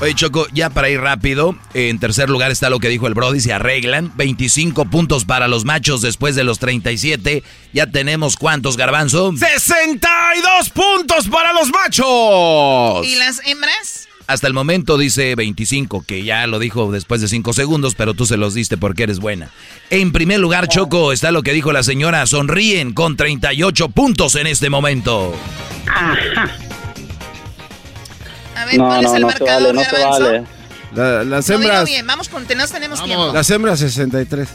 [0.00, 3.40] Oye, Choco, ya para ir rápido, en tercer lugar está lo que dijo el Brody,
[3.40, 4.12] se arreglan.
[4.16, 7.42] 25 puntos para los machos después de los 37.
[7.72, 9.32] Ya tenemos cuántos, Garbanzo.
[9.34, 13.06] 62 puntos para los machos.
[13.06, 14.06] ¿Y las hembras?
[14.26, 18.26] Hasta el momento dice 25, que ya lo dijo después de 5 segundos, pero tú
[18.26, 19.50] se los diste porque eres buena.
[19.88, 24.48] En primer lugar, Choco, está lo que dijo la señora, sonríen con 38 puntos en
[24.48, 25.32] este momento.
[25.86, 26.50] Ajá.
[28.56, 30.24] A ver, No, ¿cuál es no, el no se marcador, vale, no se Garbanzo?
[30.24, 30.44] vale.
[30.94, 31.84] La- las hembras.
[31.84, 33.32] bien, vamos con, tenemos, tenemos tiempo.
[33.32, 34.48] Las hembras 63.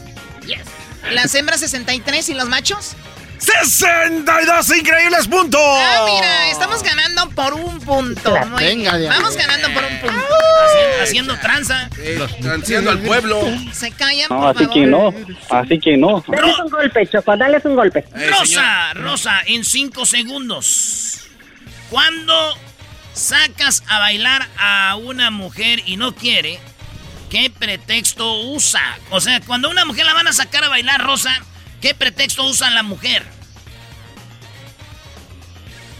[1.12, 2.94] Las hembras 63 y los machos.
[3.38, 5.60] 62 increíbles puntos.
[5.62, 8.36] Ah, mira, estamos ganando por un punto.
[8.46, 9.10] Muy Venga, bien.
[9.10, 10.24] Vamos ganando por un punto.
[10.64, 11.90] Haciendo, haciendo tranza.
[12.40, 13.40] Transeando al pueblo.
[13.72, 14.72] Se callan, No, por así favor.
[14.74, 15.14] que no,
[15.50, 16.24] así que no.
[16.28, 18.04] Dales un golpe, Choco, dales un golpe.
[18.30, 21.18] Rosa, Rosa, en cinco segundos.
[21.90, 22.54] Cuando
[23.14, 26.58] sacas a bailar a una mujer y no quiere,
[27.30, 28.98] ¿qué pretexto usa?
[29.10, 31.34] O sea, cuando una mujer la van a sacar a bailar, Rosa,
[31.80, 33.24] ¿qué pretexto usa la mujer?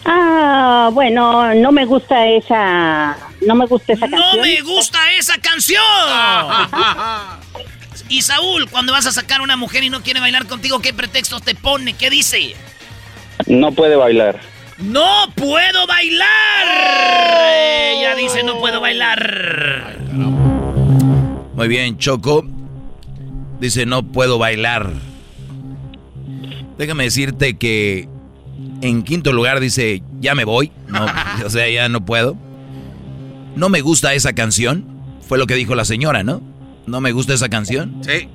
[0.04, 3.16] Ah, bueno, no me gusta esa,
[3.46, 4.42] no me gusta esa ¡No canción.
[4.42, 5.80] me gusta esa canción!
[8.08, 10.92] y Saúl, cuando vas a sacar a una mujer y no quiere bailar contigo, ¿qué
[10.92, 11.94] pretexto te pone?
[11.94, 12.56] ¿Qué dice?
[13.46, 14.40] No puede bailar.
[14.82, 16.66] ¡No puedo bailar!
[17.94, 19.96] Ella dice no puedo bailar.
[21.54, 22.44] Muy bien, Choco.
[23.60, 24.90] Dice, no puedo bailar.
[26.78, 28.08] Déjame decirte que
[28.80, 30.72] en quinto lugar dice, ya me voy.
[30.88, 31.06] No,
[31.46, 32.36] o sea, ya no puedo.
[33.54, 34.84] No me gusta esa canción.
[35.28, 36.42] Fue lo que dijo la señora, ¿no?
[36.86, 37.98] No me gusta esa canción.
[38.02, 38.28] Sí.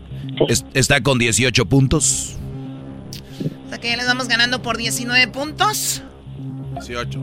[0.47, 2.35] Es- está con 18 puntos.
[3.65, 6.03] O sea que ya les vamos ganando por 19 puntos.
[6.79, 7.19] 18.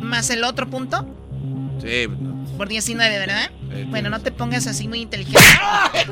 [0.00, 1.06] Más el otro punto.
[1.82, 2.06] Sí.
[2.56, 3.50] Por 19, ¿verdad?
[3.88, 5.40] Bueno, no te pongas así muy inteligente.
[5.94, 6.06] ¡Eh,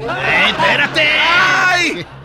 [0.49, 2.07] espérate!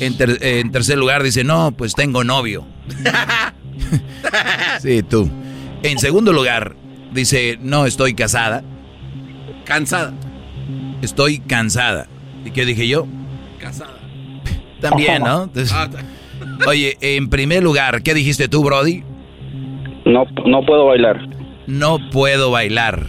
[0.00, 2.66] En, ter- en tercer lugar dice, no, pues tengo novio.
[4.80, 5.30] sí, tú.
[5.82, 6.74] En segundo lugar
[7.12, 8.62] dice, no, estoy casada.
[9.64, 10.12] Cansada.
[11.02, 12.06] Estoy cansada.
[12.44, 13.06] ¿Y qué dije yo?
[13.60, 13.98] Casada.
[14.80, 15.42] También, ¿no?
[15.44, 15.88] Entonces- Ah,
[16.66, 19.02] oye, en primer lugar, ¿qué dijiste tú, Brody?
[20.04, 21.20] No, no puedo bailar.
[21.66, 23.06] No puedo bailar.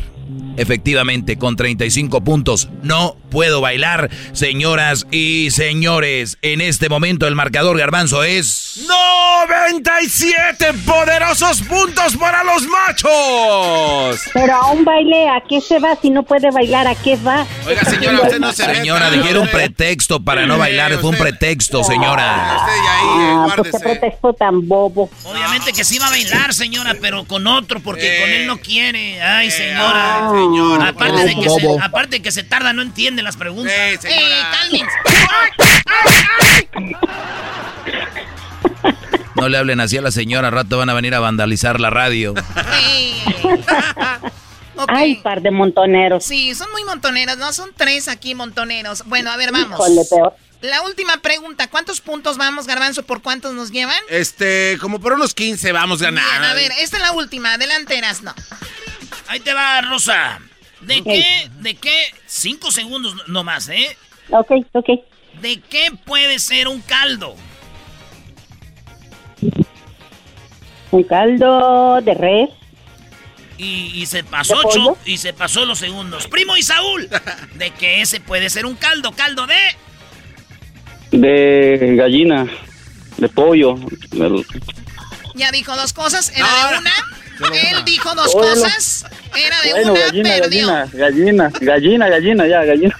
[0.57, 4.09] Efectivamente, con 35 puntos, no puedo bailar.
[4.33, 8.85] Señoras y señores, en este momento el marcador garbanzo es...
[9.47, 14.21] 97 poderosos puntos para los machos.
[14.33, 15.97] Pero a un baile, ¿a qué se va?
[16.01, 17.45] Si no puede bailar, ¿a qué va?
[17.65, 20.93] Oiga, señora, usted no se Señora, dijeron un pretexto para no bailar.
[20.99, 22.57] Fue un pretexto, señora.
[22.59, 25.09] Ah, pues qué pretexto tan bobo.
[25.23, 29.21] Obviamente que sí va a bailar, señora, pero con otro, porque con él no quiere.
[29.21, 30.29] Ay, señora.
[30.31, 31.81] Ay, señora, Aparte de, que se, bobo.
[31.81, 33.73] aparte de que se tarda, no entiende las preguntas.
[33.75, 34.51] Eh, señora.
[34.51, 34.97] cálmense.
[39.35, 41.89] No le hablen así a la señora, al rato van a venir a vandalizar la
[41.89, 42.33] radio.
[44.87, 46.23] Ay, par de montoneros.
[46.25, 47.53] Sí, son muy montoneros, ¿no?
[47.53, 49.03] Son tres aquí montoneros.
[49.05, 49.79] Bueno, a ver, vamos.
[49.79, 50.35] Híjole, peor.
[50.61, 53.03] La última pregunta, ¿cuántos puntos vamos, Garbanzo?
[53.03, 53.97] ¿Por cuántos nos llevan?
[54.09, 56.23] Este, como por unos 15 vamos a ganar.
[56.39, 58.33] Bien, a ver, esta es la última, delanteras, no.
[59.27, 60.39] Ahí te va, Rosa.
[60.81, 61.49] ¿De qué?
[61.59, 62.13] ¿De qué?
[62.25, 63.97] Cinco segundos nomás, ¿eh?
[64.29, 64.89] Ok, ok.
[65.41, 67.35] ¿De qué puede ser un caldo?
[70.91, 72.49] Un caldo de res.
[73.57, 76.27] Y, y se pasó ¿De ocho y se pasó los segundos.
[76.27, 77.07] Primo y Saúl,
[77.55, 79.11] ¿de qué ese puede ser un caldo?
[79.11, 81.17] ¿Caldo de?
[81.17, 82.47] De gallina,
[83.17, 83.75] de pollo.
[85.35, 86.91] Ya dijo dos cosas, era de una.
[87.39, 88.49] Él dijo dos Bueno.
[88.49, 89.05] cosas,
[89.35, 90.67] era de Bueno, una, gallina, perdió.
[90.67, 92.97] gallina, gallina, gallina, gallina, ya, gallina.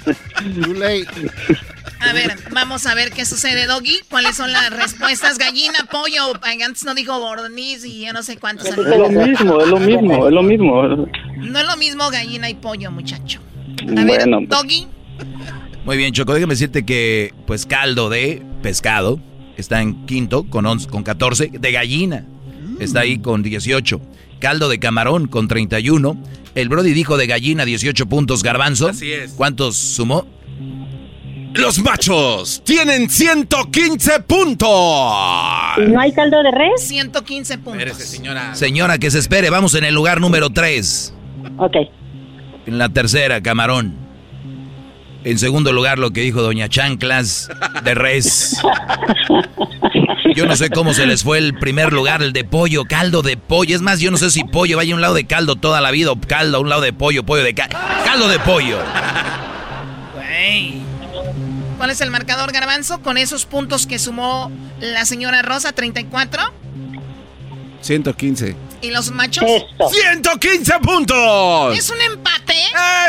[2.00, 4.00] A ver, vamos a ver qué sucede, Doggy.
[4.10, 5.38] ¿Cuáles son las respuestas?
[5.38, 6.34] Gallina, pollo.
[6.44, 8.68] Antes no dijo borniz y yo no sé cuántos.
[8.68, 10.84] Es lo mismo, es lo mismo, es lo mismo.
[10.84, 13.40] No es lo mismo gallina y pollo, muchacho.
[13.86, 14.88] Bueno, pues, Doggy.
[15.86, 19.20] Muy bien, Choco, déjame decirte que, pues, caldo de pescado
[19.58, 21.52] está en quinto con, 11 con 14.
[21.54, 22.26] De gallina
[22.84, 24.02] está ahí con 18.
[24.40, 26.18] Caldo de camarón con 31.
[26.56, 28.44] El Brody dijo de gallina 18 puntos.
[28.44, 28.90] Garbanzo.
[28.90, 29.32] Así es.
[29.34, 30.28] ¿Cuántos sumó?
[31.54, 34.68] Los machos tienen 115 puntos.
[35.78, 36.82] ¿Y no hay caldo de res?
[36.88, 37.74] 115 puntos.
[37.82, 38.56] Espérese, señora.
[38.56, 39.50] Señora, que se espere.
[39.50, 41.14] Vamos en el lugar número 3.
[41.58, 41.76] Ok.
[42.66, 44.03] En la tercera, camarón.
[45.24, 47.50] En segundo lugar, lo que dijo Doña Chanclas
[47.84, 48.58] de res.
[50.36, 53.38] Yo no sé cómo se les fue el primer lugar, el de pollo, caldo de
[53.38, 53.76] pollo.
[53.76, 55.92] Es más, yo no sé si pollo vaya a un lado de caldo toda la
[55.92, 57.78] vida o caldo a un lado de pollo, pollo de caldo.
[58.04, 58.80] Caldo de pollo.
[61.78, 63.02] ¿Cuál es el marcador, Garbanzo?
[63.02, 66.42] Con esos puntos que sumó la señora Rosa, 34.
[67.84, 68.56] 115.
[68.82, 69.44] ¿Y los machos?
[69.92, 71.78] 115 puntos.
[71.78, 72.56] ¿Es un empate?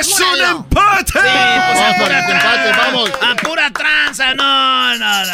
[0.01, 1.13] ¡Es un empate!
[1.13, 3.11] Sí, pues a Vamos, pura empate, vamos.
[3.23, 5.33] A pura tranza, no, no, no.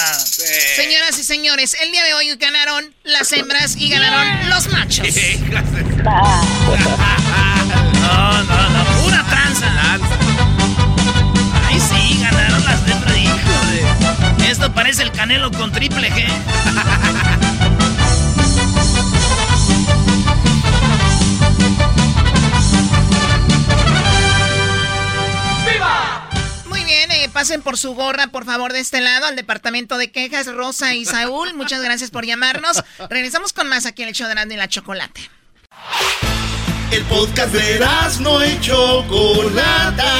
[0.76, 5.06] Señoras y señores, el día de hoy ganaron las hembras y ganaron los machos.
[6.04, 6.12] No,
[8.42, 9.66] no, no, pura tranza.
[11.66, 13.66] Ay, sí, ganaron las letras, hijo
[14.38, 14.50] de...
[14.50, 16.26] Esto parece el canelo con triple G.
[27.40, 31.06] pasen por su gorra, por favor, de este lado, al departamento de quejas, Rosa y
[31.06, 31.54] Saúl.
[31.54, 32.82] Muchas gracias por llamarnos.
[33.08, 35.30] Regresamos con más aquí en el show de Erasmo y la Chocolate.
[36.90, 37.80] El podcast de
[38.20, 40.12] no y Chocolata.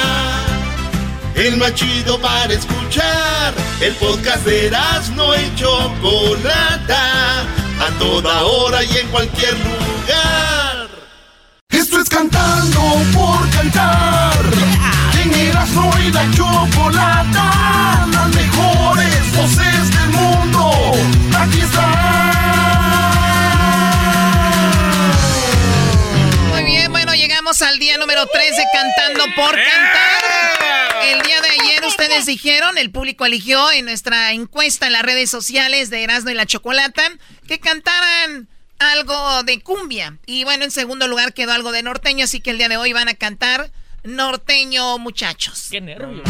[1.35, 3.53] El más chido para escuchar.
[3.81, 4.71] El podcast de
[5.15, 7.41] no y Chocolata.
[7.41, 10.89] A toda hora y en cualquier lugar.
[11.69, 12.81] Esto es cantando
[13.13, 14.41] por cantar.
[14.63, 15.00] En
[15.61, 18.07] Erasmo y la Chocolata.
[18.11, 20.71] Las mejores voces del mundo.
[21.37, 21.91] Aquí están.
[26.49, 31.03] Muy bien, bueno, llegamos al día número 3 de Cantando por Cantar.
[31.03, 35.29] El día de ayer ustedes dijeron, el público eligió en nuestra encuesta en las redes
[35.29, 37.03] sociales de Erasmo y la Chocolata
[37.47, 38.47] que cantaran
[38.79, 40.17] algo de cumbia.
[40.25, 42.93] Y bueno, en segundo lugar quedó algo de norteño, así que el día de hoy
[42.93, 43.69] van a cantar
[44.03, 45.67] norteño, muchachos.
[45.71, 46.21] Qué nervios.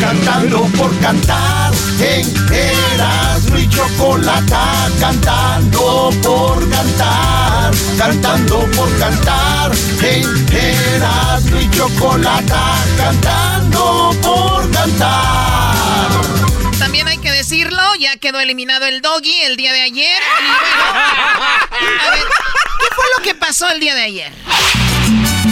[0.00, 4.90] Cantando por cantar en Erasmo y Chocolata.
[5.00, 9.72] Cantando por cantar, cantando por cantar
[10.02, 12.84] en Erasmo y Chocolata.
[12.96, 16.10] Cantando por cantar.
[16.78, 20.22] También hay que decirlo, ya quedó eliminado el doggy el día de ayer.
[20.32, 22.24] Y bueno, a ver,
[22.80, 24.32] ¿qué fue lo que pasó el día de ayer?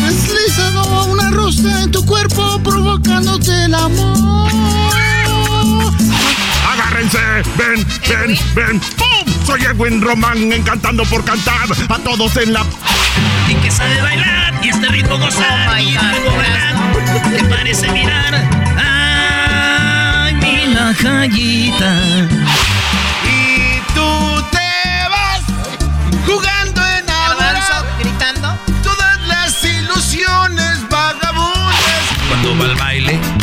[0.07, 4.51] Deslizado una en tu cuerpo provocándote el amor.
[6.73, 7.19] Agárrense,
[7.57, 8.81] ven, ven, ven.
[8.81, 9.47] ¡Pum!
[9.47, 12.65] Soy Edwin Román, encantando por cantar a todos en la.
[13.49, 15.69] Y que sabe bailar y este ritmo gozar.
[15.71, 16.75] Oh y bailar,
[17.37, 18.35] te parece mirar.
[18.77, 22.29] Ay, mi la callita.
[23.25, 25.43] Y tú te vas
[26.27, 26.56] jugar.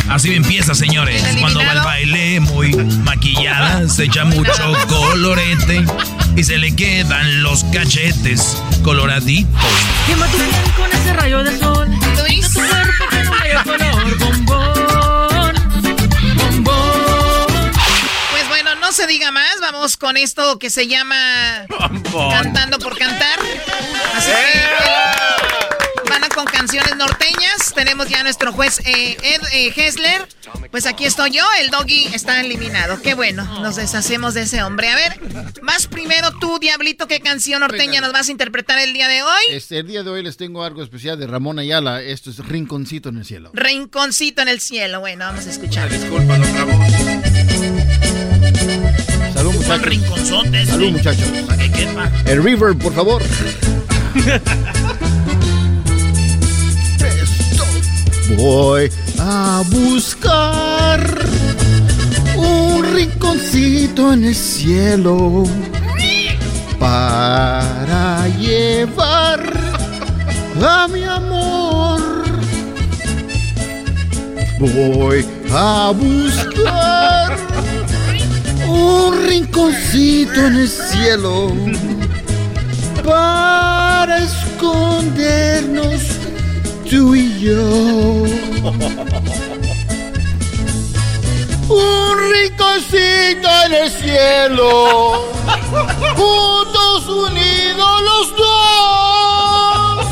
[0.08, 1.22] Así empieza, señores.
[1.38, 2.74] Cuando va al baile muy
[3.04, 4.52] maquillada, se echa mucho
[4.88, 5.84] colorete
[6.36, 9.62] y se le quedan los cachetes coloraditos.
[10.06, 11.88] Quema tu piel con ese rayo de sol.
[12.18, 12.52] Luis.
[12.52, 15.54] Tu cuerpo con un bello color bombón.
[16.36, 17.72] Bombón.
[18.32, 19.60] Pues bueno, no se diga más.
[19.60, 21.66] Vamos con esto que se llama
[22.12, 23.38] Cantando por Cantar.
[24.16, 25.63] Así que a
[26.34, 27.72] con canciones norteñas.
[27.74, 30.26] Tenemos ya a nuestro juez eh, Ed eh, Hessler.
[30.70, 31.44] Pues aquí estoy yo.
[31.60, 33.00] El doggy está eliminado.
[33.00, 33.44] Qué bueno.
[33.60, 34.88] Nos deshacemos de ese hombre.
[34.88, 35.20] A ver,
[35.62, 39.42] más primero tú, Diablito, ¿qué canción norteña nos vas a interpretar el día de hoy?
[39.50, 42.02] Este, el día de hoy les tengo algo especial de Ramón Ayala.
[42.02, 43.50] Esto es Rinconcito en el cielo.
[43.54, 45.00] Rinconcito en el cielo.
[45.00, 45.88] Bueno, vamos a escuchar.
[45.90, 46.90] Disculpa, don Ramón.
[49.34, 49.82] Salud, Son muchachos.
[49.86, 50.68] rinconzotes.
[50.68, 50.92] Salud, sí.
[50.92, 51.28] muchachos.
[51.46, 52.10] Para que quepa.
[52.26, 53.22] El River, por favor.
[58.30, 61.00] Voy a buscar
[62.36, 65.44] un rinconcito en el cielo
[66.78, 69.42] para llevar
[70.62, 72.00] a mi amor.
[74.58, 77.36] Voy a buscar
[78.66, 81.52] un rinconcito en el cielo
[83.04, 86.13] para escondernos
[86.94, 87.64] tú y yo.
[91.68, 95.24] Un rinconcito en el cielo,
[96.14, 100.06] juntos unidos los dos.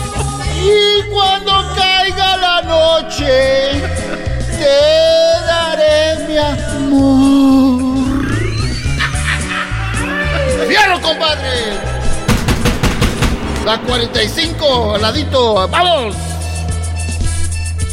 [0.60, 3.82] Y cuando caiga la noche,
[4.58, 4.78] te
[5.46, 8.26] daré mi amor.
[10.68, 11.78] ¡Fierro, compadre!
[13.64, 16.31] La 45, al ladito, ¡vamos!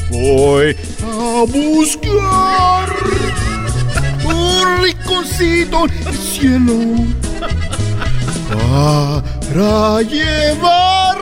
[0.09, 2.89] Voy a buscar
[4.25, 6.73] un rinconcito en el cielo
[8.49, 11.17] para llevar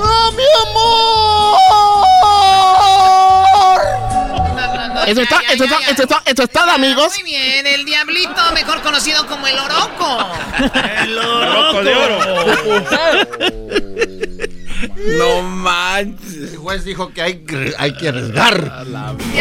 [0.00, 1.54] a mi amor.
[5.08, 7.12] Eso está, eso está, eso está, eso está, amigos.
[7.14, 10.28] Muy bien, el Diablito, mejor conocido como el Oroco.
[11.02, 11.94] El Oroco de
[15.18, 16.52] No manches.
[16.52, 18.84] El juez dijo que hay, que- hay que arriesgar.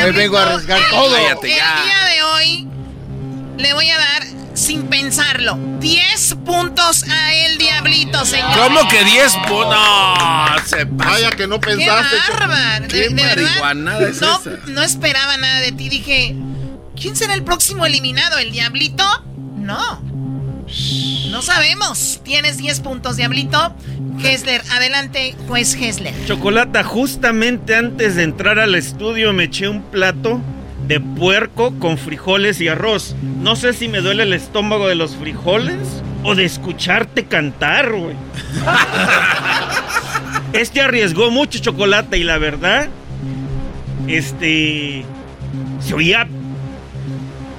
[0.04, 1.16] Hoy vengo a arriesgar el- todo.
[1.18, 2.68] El día de hoy
[3.58, 4.24] le voy a dar,
[4.56, 8.52] sin pensarlo, 10 puntos a el Diablito, señor.
[8.58, 9.76] ¿Cómo que 10 puntos?
[9.78, 11.10] No, se pasa.
[11.12, 12.16] Vaya que no ¡Qué pensaste.
[12.28, 12.40] Choco.
[12.40, 12.88] bárbaro!
[12.88, 14.50] ¿Qué De, de verdad, marihuanada es no, esa?
[14.68, 15.90] no esperaba nada de ti.
[15.90, 16.36] Dije,
[17.00, 18.38] ¿quién será el próximo eliminado?
[18.38, 19.04] ¿El Diablito?
[19.58, 20.02] No.
[21.30, 22.22] No sabemos.
[22.24, 23.76] Tienes 10 puntos, Diablito.
[24.24, 26.14] Hessler, adelante, pues Hessler.
[26.26, 30.40] Chocolata, justamente antes de entrar al estudio me eché un plato
[30.88, 33.16] de puerco con frijoles y arroz.
[33.42, 38.16] No sé si me duele el estómago de los frijoles o de escucharte cantar, güey.
[40.54, 42.88] Este arriesgó mucho chocolate y la verdad,
[44.08, 45.04] este,
[45.80, 46.28] se oía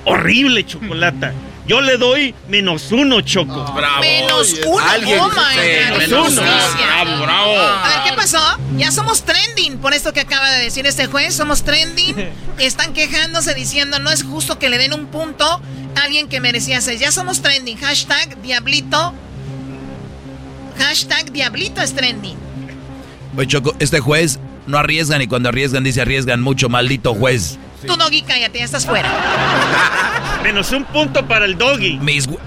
[0.05, 1.33] horrible chocolata.
[1.67, 3.73] Yo le doy menos uno, Choco.
[3.75, 4.01] bravo.
[4.01, 4.79] Menos uno.
[4.87, 6.43] Alguien- oh my menos uno.
[6.43, 7.59] Bravo, bravo.
[7.59, 8.39] A ver, ¿qué pasó?
[8.77, 11.35] Ya somos trending por esto que acaba de decir este juez.
[11.35, 12.15] Somos trending.
[12.59, 16.81] Están quejándose diciendo no es justo que le den un punto a alguien que merecía
[16.83, 17.01] seis.
[17.01, 17.79] Ya somos trending.
[17.79, 19.15] Hashtag Diablito.
[20.79, 22.37] Hashtag Diablito es trending.
[23.37, 27.59] Oye, Choco, este juez no arriesgan y cuando arriesgan dice arriesgan mucho, maldito juez.
[27.87, 29.11] Tú, Doggy, cállate, ya estás fuera.
[30.43, 31.99] Menos un punto para el doggy.
[31.99, 32.29] Mis...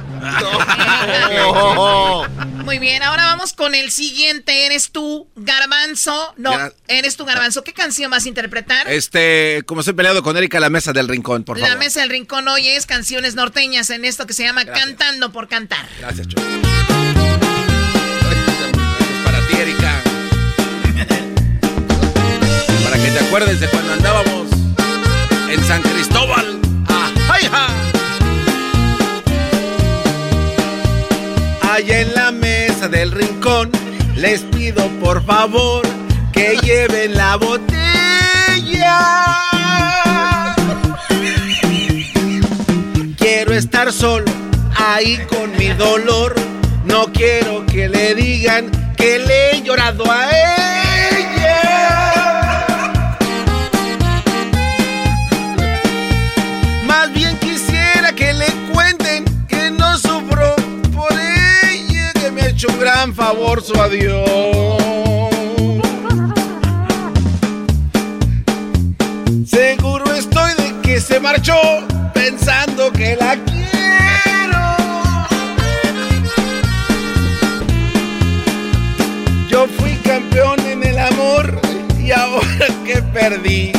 [2.65, 4.65] Muy bien, ahora vamos con el siguiente.
[4.65, 6.33] ¿Eres tú, Garbanzo?
[6.37, 6.51] No,
[6.87, 7.63] eres tú, Garbanzo.
[7.63, 8.89] ¿Qué canción vas a interpretar?
[8.89, 11.79] Este, como estoy peleado con Erika, la mesa del rincón, por La favor.
[11.83, 15.87] mesa del rincón hoy es canciones norteñas en esto que se llama Cantando por Cantar.
[15.99, 16.43] Gracias, Choco.
[19.23, 20.01] Para ti, Erika.
[22.83, 24.26] Para que te acuerdes de cuando andábamos
[25.67, 26.59] San Cristóbal.
[26.87, 27.67] Ah, ¡Ay, ja!
[31.73, 33.69] Allá en la mesa del rincón,
[34.15, 35.81] les pido por favor
[36.31, 38.97] que lleven la botella.
[43.17, 44.31] Quiero estar solo
[44.77, 46.33] ahí con mi dolor.
[46.85, 51.36] No quiero que le digan que le he llorado a ella.
[62.97, 64.27] Gran favor su adiós.
[69.45, 70.27] Seguro es
[71.19, 71.61] marchó
[72.15, 74.63] pensando que la quiero.
[79.47, 81.61] Yo fui campeón en el amor
[82.03, 83.73] y ahora que perdí,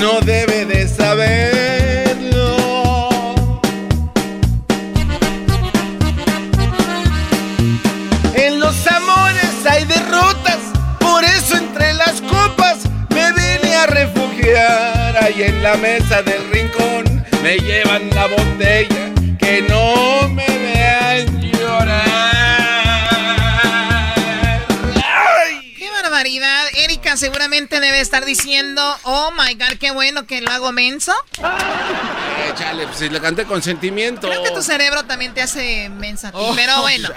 [0.00, 1.85] no debe de saberlo.
[14.46, 15.24] Refugiar.
[15.24, 21.96] Ahí en la mesa del rincón me llevan la botella, que no me vean llorar.
[25.76, 26.66] ¡Qué barbaridad!
[26.74, 31.12] Erika seguramente debe estar diciendo, oh my god, qué bueno que lo hago menso.
[31.38, 34.28] Pues si le canté con sentimiento.
[34.28, 36.30] Creo que tu cerebro también te hace mensa.
[36.34, 37.08] Oh, pero bueno.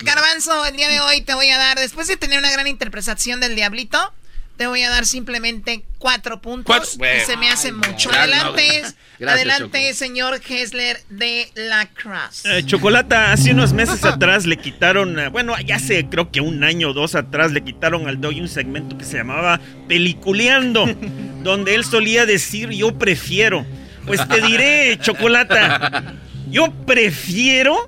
[0.00, 3.40] Garbanzo, el día de hoy te voy a dar, después de tener una gran interpretación
[3.40, 4.12] del Diablito,
[4.56, 6.66] te voy a dar simplemente cuatro puntos.
[6.66, 7.16] Cuatro.
[7.16, 8.10] y se me hace mucho.
[8.12, 8.88] Adelante, no.
[9.18, 12.44] Gracias, adelante, señor Hessler de la Cross.
[12.46, 16.64] Eh, Chocolata, hace unos meses atrás le quitaron, eh, bueno, ya hace creo que un
[16.64, 20.86] año o dos atrás le quitaron al Doggy un segmento que se llamaba Peliculeando,
[21.42, 23.64] donde él solía decir yo prefiero.
[24.06, 26.14] Pues te diré, Chocolata,
[26.50, 27.86] yo prefiero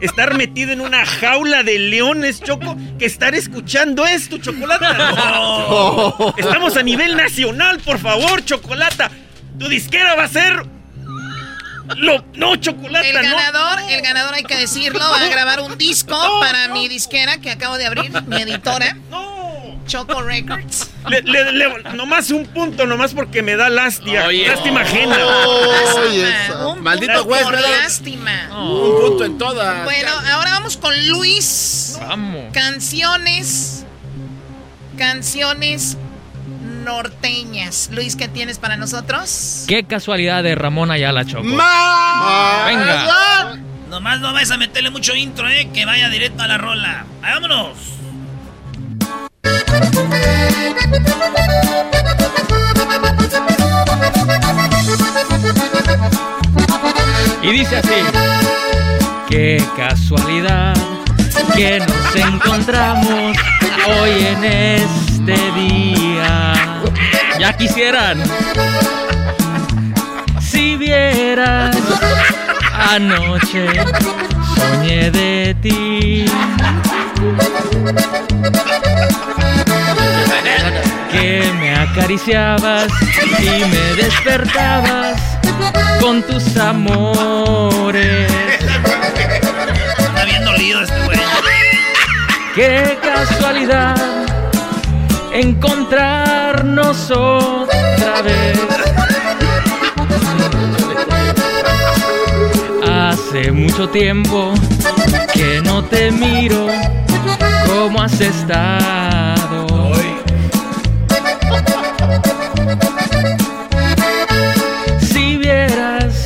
[0.00, 4.92] estar metido en una jaula de leones, Choco, que estar escuchando esto, Chocolata.
[5.12, 6.34] No.
[6.36, 9.10] Estamos a nivel nacional, por favor, Chocolata.
[9.58, 10.64] Tu disquera va a ser...
[11.96, 13.22] Lo, no, Chocolata, El no.
[13.22, 17.50] ganador, el ganador hay que decirlo, va a grabar un disco para mi disquera que
[17.50, 18.94] acabo de abrir, mi editora.
[19.88, 20.90] Choco Records.
[21.08, 24.30] Le, le- le- nomás un punto, nomás porque me da lástima.
[24.30, 25.16] Lástima ajena.
[25.18, 27.46] Lástima, un Maldito punto juez,
[27.82, 28.48] lástima.
[28.52, 29.84] Un punto en todas.
[29.84, 31.96] Bueno, ahora vamos con Luis.
[32.00, 32.52] Vamos.
[32.52, 33.84] Canciones.
[34.96, 35.96] Canciones
[36.84, 37.90] norteñas.
[37.92, 39.64] Luis, ¿qué tienes para nosotros?
[39.68, 41.44] Qué casualidad de Ramón Ayala Choco.
[41.44, 43.56] Ma- Venga.
[43.88, 47.06] Nomás no vais a meterle mucho intro, eh, que vaya directo a la rola.
[47.22, 47.78] ¡Vámonos!
[57.42, 57.88] Y dice así.
[59.28, 60.74] Qué casualidad
[61.54, 63.36] que nos encontramos
[63.86, 66.54] hoy en este día.
[67.38, 68.22] Ya quisieran.
[70.40, 71.76] Si vieras
[72.72, 73.68] anoche
[74.58, 76.24] soñé de ti.
[81.12, 82.88] Que me acariciabas
[83.40, 85.20] y me despertabas
[86.00, 88.30] con tus amores.
[89.98, 91.18] Está bien dolido este güey.
[92.54, 93.96] Qué casualidad
[95.32, 98.87] encontrarnos otra vez.
[102.86, 104.54] Hace mucho tiempo
[105.32, 106.68] que no te miro.
[107.66, 109.92] ¿Cómo has estado?
[115.00, 116.24] Si vieras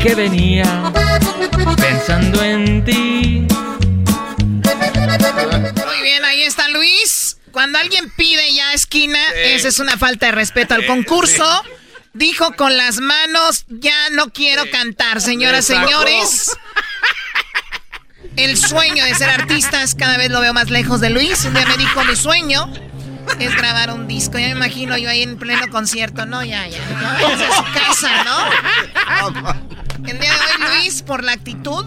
[0.00, 0.92] que venía
[1.76, 3.46] pensando en ti.
[5.86, 7.38] Muy bien, ahí está Luis.
[7.52, 11.44] Cuando alguien pide ya esquina, esa es una falta de respeto al concurso.
[12.16, 16.56] Dijo con las manos, ya no quiero cantar, señoras, señores.
[18.36, 21.44] El sueño de ser artistas cada vez lo veo más lejos de Luis.
[21.44, 22.72] Un día me dijo, mi sueño
[23.38, 24.38] es grabar un disco.
[24.38, 26.24] Ya me imagino yo ahí en pleno concierto.
[26.24, 26.78] No, ya, ya.
[26.88, 30.08] Váyase a su casa, ¿no?
[30.08, 31.84] El día de hoy, Luis, por la actitud,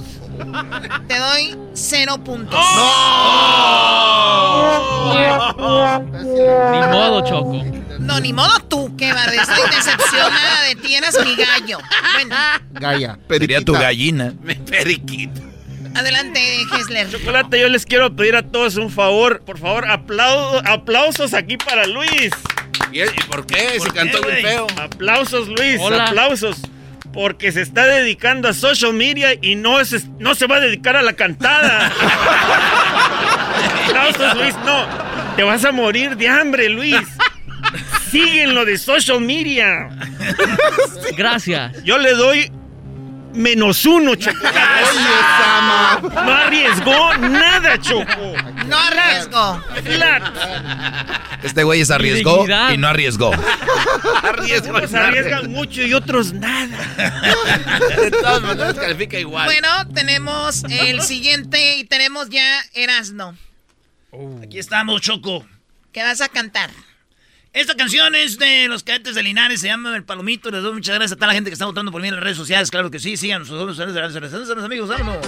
[1.07, 2.59] te doy cero puntos.
[6.71, 7.63] Ni modo, Choco.
[7.99, 9.35] No, ni modo tú, qué barbe.
[9.35, 11.79] Estoy decepcionada de ti, eras mi gallo.
[12.13, 12.35] Bueno,
[12.73, 13.19] Gaya.
[13.29, 14.33] Sería tu gallina.
[14.69, 15.41] Periquito.
[15.95, 16.39] adelante,
[16.75, 17.09] Hessler.
[17.11, 19.41] Chocolate, yo les quiero pedir a todos un favor.
[19.41, 22.31] Por favor, aplau- aplausos aquí para Luis.
[22.91, 23.79] ¿Y por qué?
[23.79, 24.67] Se cantó bien feo.
[24.81, 25.79] Aplausos, Luis.
[25.81, 26.05] Hola.
[26.07, 26.57] Aplausos.
[27.13, 30.95] Porque se está dedicando a social media y no, es, no se va a dedicar
[30.95, 31.91] a la cantada.
[33.87, 34.55] aplausos, Luis.
[34.65, 34.85] No,
[35.35, 37.01] te vas a morir de hambre, Luis.
[38.09, 39.89] Sigue en lo de social media.
[41.17, 41.83] Gracias.
[41.83, 42.51] Yo le doy
[43.33, 44.37] menos uno, Choco.
[46.01, 48.33] No arriesgó nada, Choco.
[48.69, 49.63] No arriesgo.
[49.83, 50.23] Flat.
[51.43, 52.71] Este güey se arriesgó Dignidad.
[52.71, 53.31] y no arriesgó.
[53.31, 56.77] Unos arriesgan mucho y otros nada.
[57.97, 59.45] De todas maneras califica igual.
[59.45, 63.35] Bueno, tenemos el siguiente y tenemos ya Erasno.
[64.43, 65.45] Aquí estamos, Choco.
[65.91, 66.69] ¿Qué vas a cantar?
[67.59, 70.49] Esta canción es de los cadetes de Linares, se llama El Palomito.
[70.49, 72.23] Les doy muchas gracias a toda la gente que está votando por mí en las
[72.23, 72.71] redes sociales.
[72.71, 73.49] Claro que sí, síganos.
[73.49, 75.27] Saludos, saludos, saludos, saludos, saludos, amigos, vámonos.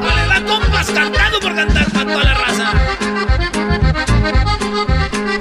[0.00, 2.72] ¡Vale, la compas cantando por cantar para toda la raza!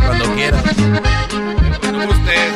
[0.05, 0.63] Cuando quieras.
[2.07, 2.51] usted.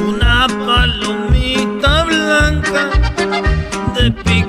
[0.00, 2.90] Una palomita blanca
[3.94, 4.45] de piquito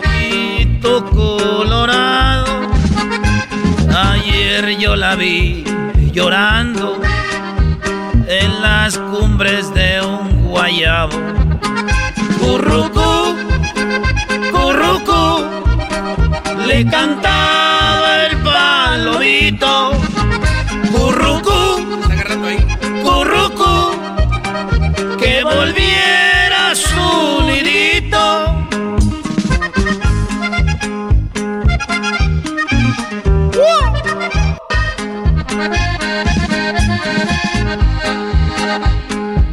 [4.57, 5.63] Ayer yo la vi
[6.11, 6.99] llorando
[8.27, 11.15] en las cumbres de un guayabo.
[12.39, 13.35] Currucú,
[14.51, 15.45] currucú,
[16.65, 19.91] le cantaba el palomito.
[20.91, 21.99] Currucú,
[23.03, 23.91] currucú,
[25.19, 26.16] que volviera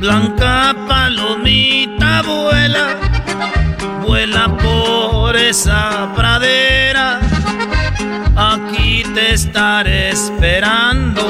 [0.04, 2.88] Blanca palomita vuela,
[4.02, 7.20] vuela por esa pradera.
[8.36, 11.22] Aquí te estaré esperando,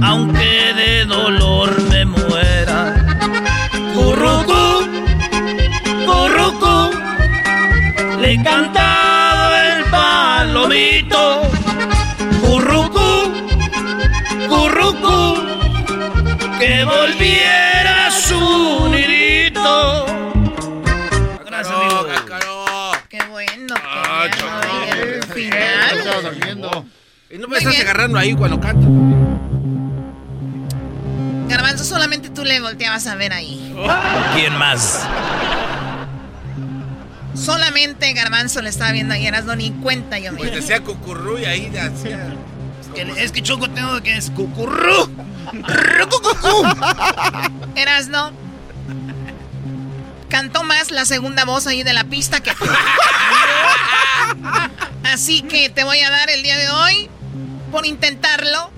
[0.00, 2.94] aunque de dolor me muera.
[3.94, 4.88] Currucú,
[6.06, 6.90] currucú,
[8.20, 11.43] le cantaba el palomito.
[16.66, 20.06] Que volviera a su nidito.
[21.44, 22.06] Gracias, amigo.
[23.08, 23.74] Qué bueno.
[23.82, 26.84] Ah, al final.
[27.30, 27.82] Y no me Muy estás bien.
[27.82, 28.86] agarrando ahí cuando canta.
[31.48, 33.74] Garbanzo, solamente tú le volteabas a ver ahí.
[34.34, 35.06] ¿Quién más?
[37.34, 40.56] Solamente Garbanzo le estaba viendo ayer, no ni cuenta yo Pues mismo.
[40.56, 42.28] decía cucurru y ahí hacía.
[42.96, 45.10] Es que Choco tengo que es cucurru.
[47.74, 48.32] Eras no.
[50.28, 52.64] Cantó más la segunda voz ahí de la pista que tú.
[55.04, 57.10] Así que te voy a dar el día de hoy,
[57.70, 58.70] por intentarlo,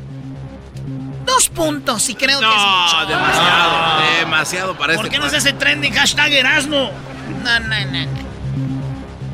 [1.24, 3.00] dos puntos y creo que es mucho.
[3.00, 4.00] No, demasiado.
[4.18, 6.90] Demasiado para ¿Por este qué no se hace trending hashtag Erasmo?
[7.42, 8.25] No, no, no, no.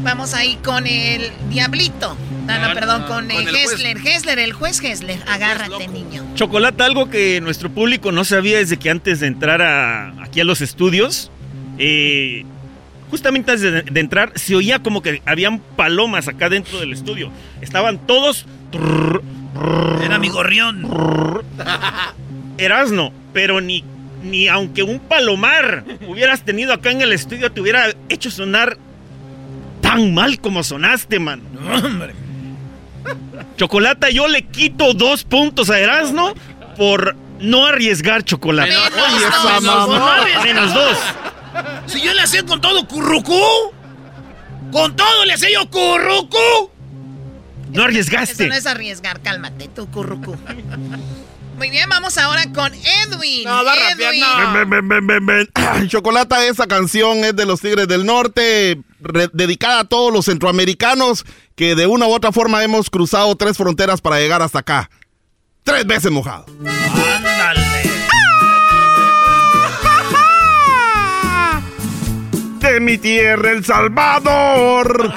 [0.02, 2.16] Vamos ahí con el Diablito.
[2.46, 3.54] No, no, No, perdón, no, con, con el.
[3.54, 3.96] Hessler.
[4.04, 5.20] Hessler, el juez Hessler.
[5.28, 6.24] Agárrate, niño.
[6.34, 10.44] Chocolate, algo que nuestro público no sabía desde que antes de entrar a- aquí a
[10.44, 11.30] los estudios,
[11.78, 12.44] eh,
[13.10, 17.30] justamente antes de, de entrar, se oía como que habían palomas acá dentro del estudio.
[17.60, 18.46] Estaban todos...
[20.04, 20.82] Era mi gorrión.
[22.58, 23.84] Erasno, pero ni,
[24.24, 28.76] ni aunque un palomar hubieras tenido acá en el estudio te hubiera hecho sonar
[29.92, 31.42] tan mal como sonaste, man.
[31.84, 32.14] Hombre.
[33.56, 36.34] Chocolata, yo le quito dos puntos a Erasno
[36.76, 38.70] por no arriesgar chocolate.
[38.70, 40.16] Menos Oye, dos, esa menos mamá.
[40.34, 40.42] no.
[40.42, 40.98] Menos dos.
[41.86, 43.40] Si yo le hacía con todo currucú.
[44.70, 46.70] Con todo le hacía yo currucú.
[47.72, 48.44] No arriesgaste.
[48.44, 50.36] Eso no es arriesgar, cálmate, tú, currucú.
[51.62, 53.44] Muy bien, vamos ahora con Edwin.
[53.44, 54.20] No, va a rapear, Edwin.
[54.20, 54.52] no.
[54.52, 55.48] Ven, ven, ven, ven, ven.
[55.88, 61.24] Chocolata, esa canción es de los Tigres del Norte, re- dedicada a todos los centroamericanos
[61.54, 64.90] que de una u otra forma hemos cruzado tres fronteras para llegar hasta acá.
[65.62, 66.46] Tres veces mojado.
[66.48, 67.62] Ándale.
[72.58, 75.14] De mi tierra, El Salvador,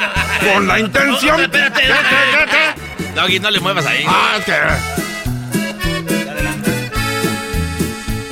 [0.54, 1.42] con la intención...
[1.42, 1.96] espérate, ¿Qué, qué,
[2.38, 3.14] qué, qué?
[3.16, 4.06] Doggy, no le muevas ahí.
[4.08, 5.05] Ah, que-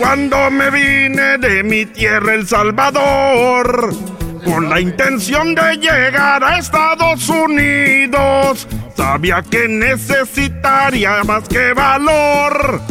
[0.04, 3.96] Cuando me vine de mi tierra, El Salvador,
[4.44, 8.68] con la intención de llegar a Estados Unidos,
[8.98, 12.82] sabía que necesitaría más que valor,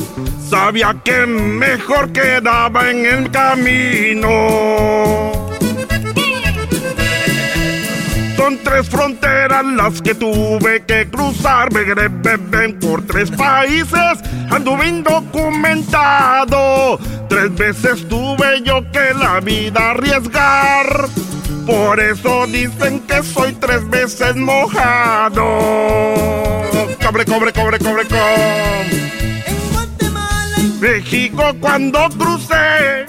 [0.49, 4.31] sabía que mejor quedaba en el camino.
[8.43, 14.19] Son tres fronteras las que tuve que cruzar, begre, beben por tres países,
[14.51, 16.99] anduve indocumentado.
[17.29, 21.07] Tres veces tuve yo que la vida arriesgar.
[21.69, 25.45] Por eso dicen que soy tres veces mojado.
[27.01, 28.91] Cobre, cobre, cobre, cobre, cobre.
[30.81, 33.07] México cuando crucé,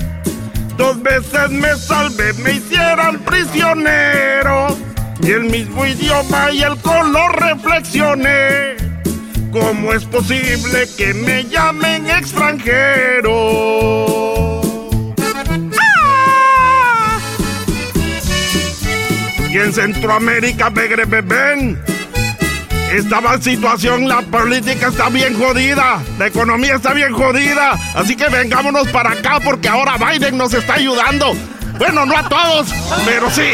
[0.77, 4.72] dos veces me salvé, me hicieran prisionero.
[5.23, 8.75] Y el mismo idioma y el color reflexioné.
[9.53, 13.31] ¿Cómo es posible que me llamen extranjero?
[19.49, 21.81] Y en Centroamérica, begre, beben.
[22.91, 28.87] Esta situación, la política está bien jodida, la economía está bien jodida, así que vengámonos
[28.89, 31.33] para acá porque ahora Biden nos está ayudando.
[31.79, 32.67] Bueno, no a todos,
[33.05, 33.53] pero sí.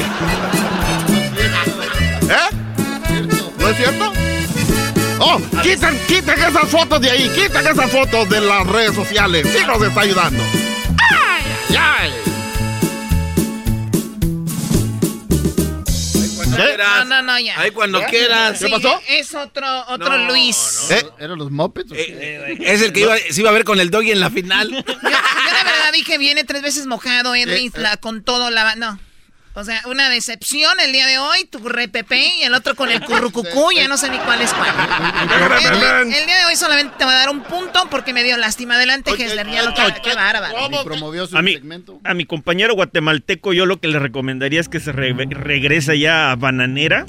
[2.29, 2.55] ¿Eh?
[3.59, 4.13] ¿No es cierto?
[5.19, 9.47] Oh, quiten, quiten esas fotos de ahí, quiten esas fotos de las redes sociales.
[9.51, 10.41] Sí nos está ayudando.
[11.11, 12.11] ¡Ay, ay, ay!
[16.55, 16.77] ¿Qué?
[16.77, 17.59] No, no, no, ya.
[17.59, 18.59] Ahí cuando quieras.
[18.59, 19.01] Sí, ¿Qué pasó?
[19.07, 20.87] Es otro, otro Luis.
[20.91, 21.05] ¿Eh?
[21.19, 21.91] ¿Eran los Muppets?
[21.91, 22.05] o qué?
[22.09, 24.69] Eh, Es el que iba, se iba a ver con el doggy en la final.
[24.71, 27.97] Yo la verdad dije, viene tres veces mojado, Edwin, Eh, eh.
[28.01, 28.75] con todo la...
[28.75, 28.99] No.
[29.59, 33.01] O sea, una decepción el día de hoy, tu repepe, y el otro con el
[33.01, 34.69] currucucú, ya no sé ni cuál es cuál.
[36.05, 38.75] El día de hoy solamente te voy a dar un punto porque me dio lástima.
[38.75, 39.81] Adelante, Hesler, ya lo que...
[40.01, 40.83] Qué bárbaro.
[40.85, 41.99] Promovió su A mi, segmento.
[42.05, 46.31] a mi compañero guatemalteco yo lo que le recomendaría es que se re- regrese ya
[46.31, 47.05] a Bananera.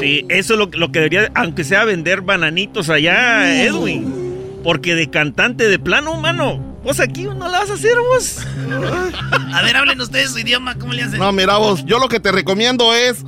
[0.00, 4.29] Sí, eso es lo, lo que debería, aunque sea vender bananitos allá, Edwin.
[4.62, 8.38] Porque de cantante de plano, humano, vos aquí no la vas a hacer vos.
[9.54, 11.18] A ver, hablen ustedes su idioma, ¿cómo le hacen?
[11.18, 13.24] No, mira vos, yo lo que te recomiendo es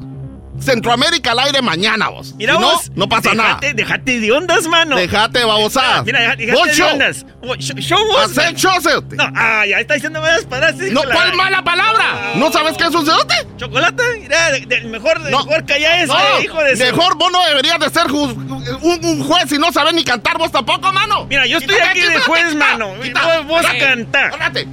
[0.63, 2.35] Centroamérica al aire mañana vos.
[2.37, 3.59] Mira Si vos, no pasa nada.
[3.75, 4.97] Déjate de ondas, mano.
[4.97, 6.05] Déjate babosadas.
[6.05, 6.89] Mira, Vos de show.
[6.93, 7.25] ondas.
[7.59, 8.39] Show, show vos.
[8.39, 9.03] Hacer.
[9.13, 10.81] No, ah, ya está diciendo malas palabras.
[10.81, 12.33] hijo No, de la- ¿cuál mala palabra?
[12.37, 13.35] ¿No sabes qué es un cerote?
[13.57, 14.03] ¿Chocolate?
[14.21, 15.45] Mira, de- de- mejor, de- No.
[15.45, 18.51] mejor que allá es, No, eh, hijo de mejor vos no deberías de ser un,
[18.83, 21.27] un juez y no saber ni cantar vos tampoco, mano.
[21.27, 22.95] Mira, yo estoy Quítate, aquí de quítate, juez, quita, mano.
[23.03, 23.21] quita.
[23.39, 23.97] Vos, vos órale.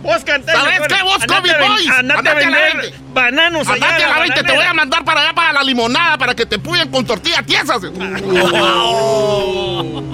[0.03, 0.53] Vos cantá.
[0.53, 1.03] ¿Sabes qué?
[1.03, 1.89] Vos, Kobe Boys.
[1.89, 2.93] Andate a vender 20.
[3.13, 3.85] bananos allá.
[3.85, 6.45] Andate a la 20, te voy a mandar para allá para la limonada para que
[6.45, 7.81] te puyen con tortillas tiesas.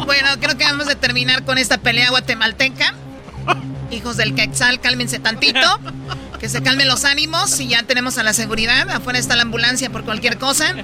[0.06, 2.94] Bueno, creo que vamos a terminar con esta pelea guatemalteca.
[3.90, 5.80] Hijos del Quetzal, cálmense tantito.
[6.40, 8.88] Que se calmen los ánimos y ya tenemos a la seguridad.
[8.92, 10.76] Afuera está la ambulancia por cualquier cosa.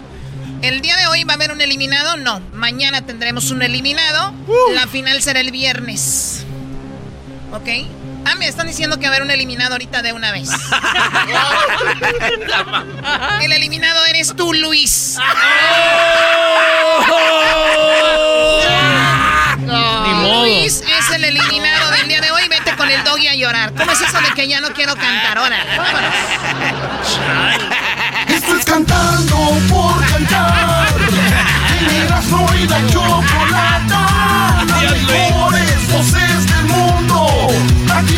[0.64, 2.18] El día de hoy va a haber un eliminado.
[2.18, 4.34] No, mañana tendremos un eliminado.
[4.74, 6.44] La final será el viernes.
[7.54, 7.68] ¿Ok?
[8.26, 10.50] Ah, me están diciendo que va a haber un eliminado ahorita de una vez.
[13.42, 15.18] El eliminado eres tú, Luis.
[19.62, 20.44] Ni modo.
[20.44, 22.48] Luis es el eliminado del día de hoy.
[22.50, 23.72] Vete con el doggy a llorar.
[23.74, 25.38] ¿Cómo es eso de que ya no quiero cantar?
[25.38, 26.14] Ahora, vámonos.
[28.28, 29.38] Esto es cantando
[29.70, 30.88] por cantar.
[32.60, 33.61] Y la chocolata.
[38.02, 38.18] Aquí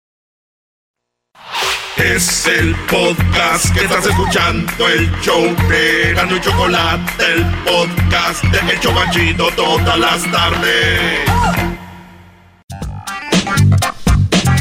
[1.97, 8.73] Es el podcast que estás escuchando, el show de Gano y Chocolate, el podcast de
[8.73, 11.19] Hecho Banchito todas las tardes.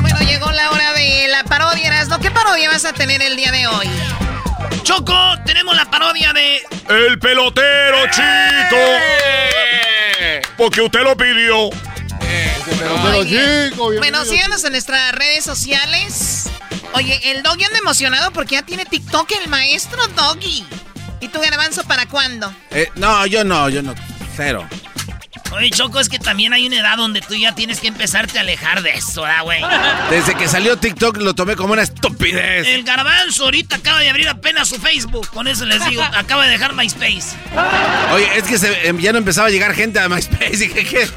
[0.01, 2.19] Bueno, llegó la hora de la parodia, Erasmo.
[2.19, 3.89] ¿Qué parodia vas a tener el día de hoy?
[4.83, 5.15] Choco,
[5.47, 6.61] tenemos la parodia de...
[6.89, 8.77] El pelotero chico.
[10.59, 11.71] Porque usted lo pidió.
[13.03, 16.51] Pero chico, Bueno, síganos en nuestras redes sociales.
[16.95, 20.65] Oye, el Doggy anda emocionado porque ya tiene TikTok el maestro Doggy.
[21.21, 22.53] ¿Y tu garbanzo para cuándo?
[22.71, 23.95] Eh, no, yo no, yo no.
[24.37, 24.67] Cero.
[25.53, 28.43] Oye, Choco, es que también hay una edad donde tú ya tienes que empezarte a
[28.43, 29.61] alejar de eso, ¿verdad, güey?
[30.11, 32.67] Desde que salió TikTok lo tomé como una estupidez.
[32.69, 35.29] El garbanzo ahorita acaba de abrir apenas su Facebook.
[35.31, 37.37] Con eso les digo, acaba de dejar MySpace.
[38.13, 40.57] Oye, es que se- em, ya no empezaba a llegar gente a MySpace.
[40.57, 41.09] Dije, ¿qué?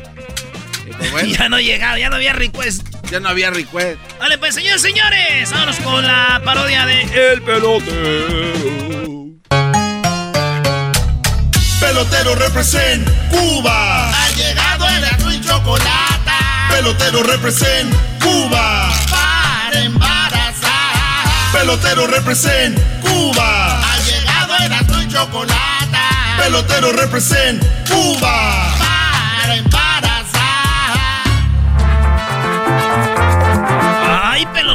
[1.12, 2.88] Bueno, Ya no llegaba, ya no había request.
[3.12, 4.00] ya no había request.
[4.20, 7.02] Vale, pues, señores, señores, vámonos con la parodia de...
[7.34, 9.04] El pelotero.
[11.80, 14.10] Pelotero represent Cuba.
[14.10, 16.32] Ha llegado el azul y chocolate.
[16.70, 18.92] Pelotero represent Cuba.
[19.12, 21.52] Para embarazar.
[21.52, 23.80] Pelotero represent Cuba.
[23.82, 25.98] Ha llegado el azul y chocolate.
[26.38, 28.73] Pelotero represent Cuba.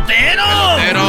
[0.06, 1.04] ¡Ay, pelotero!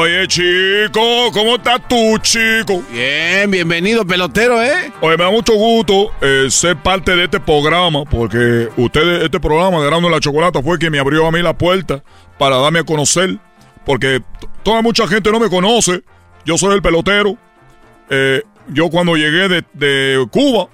[0.00, 2.82] Oye, chico, ¿cómo estás tú, chico?
[2.90, 4.92] Bien, bienvenido, pelotero, ¿eh?
[5.00, 9.80] Oye, me da mucho gusto eh, ser parte de este programa, porque ustedes, este programa
[9.80, 12.02] de Grano la Chocolata fue quien me abrió a mí la puerta
[12.38, 13.38] para darme a conocer.
[13.84, 14.22] porque
[14.62, 16.02] toda mucha gente no me conoce.
[16.44, 17.36] Yo soy el pelotero.
[18.10, 20.68] Eh, yo cuando llegué de, de Cuba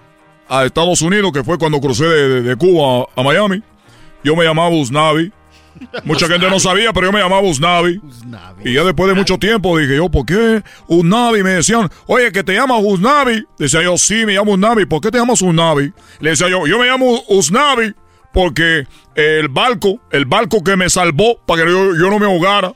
[0.49, 3.63] a Estados Unidos, que fue cuando crucé de, de- de Cuba a, a Miami,
[4.25, 5.33] yo me llamaba Usnavi.
[6.05, 8.01] Mucha gente no sabía, pero yo me llamaba Usnavi.
[8.65, 11.43] Y ya después de mucho tiempo dije yo, ¿por qué Usnavi?
[11.43, 13.45] Me decían, oye, que te llamas Usnavi.
[13.59, 14.87] Decía yo, sí, me llamo Usnavi.
[14.87, 15.93] ¿Por qué te llamas Usnavi?
[16.21, 17.95] Le decía yo, yo me llamo Usnavi
[18.33, 22.75] porque el barco, el barco que me salvó para que yo, yo no me ahogara,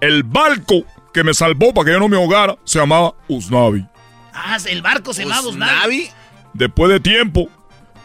[0.00, 3.86] el barco que me salvó para que yo no me ahogara, se llamaba Usnavi.
[4.34, 6.08] Ah, el barco se llamaba Usnavi.
[6.54, 7.48] Después de tiempo,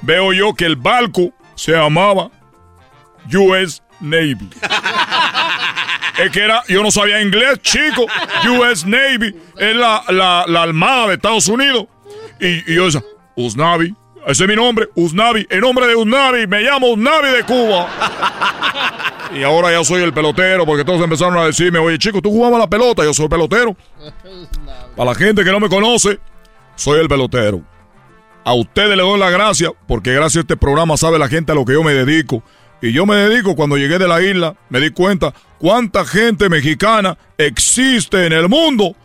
[0.01, 2.29] veo yo que el barco se llamaba
[3.33, 4.49] US Navy.
[6.23, 8.05] es que era, yo no sabía inglés, chico.
[8.49, 11.85] US Navy es la, la, la armada de Estados Unidos.
[12.39, 13.03] Y, y yo decía,
[13.35, 13.95] Usnavi,
[14.27, 17.87] ese es mi nombre, Usnavi, en nombre de Usnavi, me llamo Usnavi de Cuba.
[19.33, 22.59] y ahora ya soy el pelotero, porque todos empezaron a decirme, oye chico, tú jugabas
[22.59, 23.75] la pelota, yo soy pelotero.
[24.97, 26.19] Para la gente que no me conoce,
[26.75, 27.61] soy el pelotero.
[28.43, 31.55] A ustedes les doy la gracia, porque gracias a este programa sabe la gente a
[31.55, 32.43] lo que yo me dedico.
[32.81, 37.17] Y yo me dedico, cuando llegué de la isla, me di cuenta cuánta gente mexicana
[37.37, 38.95] existe en el mundo.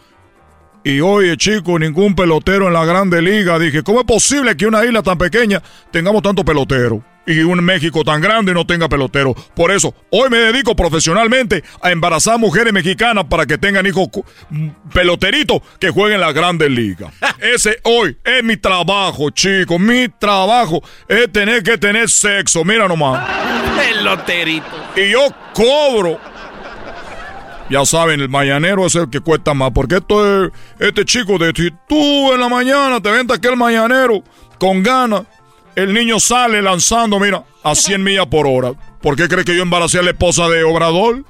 [0.85, 3.59] Y oye, chico, ningún pelotero en la grande liga.
[3.59, 7.05] Dije, ¿cómo es posible que una isla tan pequeña tengamos tanto pelotero?
[7.25, 9.33] Y un México tan grande no tenga pelotero.
[9.55, 14.09] Por eso, hoy me dedico profesionalmente a embarazar mujeres mexicanas para que tengan hijos
[14.93, 17.13] peloteritos que jueguen en la grande liga.
[17.39, 19.79] Ese hoy es mi trabajo, chicos.
[19.79, 22.65] Mi trabajo es tener que tener sexo.
[22.65, 23.25] Mira nomás.
[23.77, 24.67] Peloterito.
[24.97, 26.32] Y yo cobro.
[27.73, 29.71] Ya saben, el mañanero es el que cuesta más.
[29.73, 34.23] Porque esto es, este chico de si tú en la mañana te venta aquel mañanero
[34.59, 35.23] con ganas,
[35.75, 38.73] el niño sale lanzando, mira, a 100 millas por hora.
[39.01, 41.25] ¿Por qué cree que yo embaracé a la esposa de Obrador?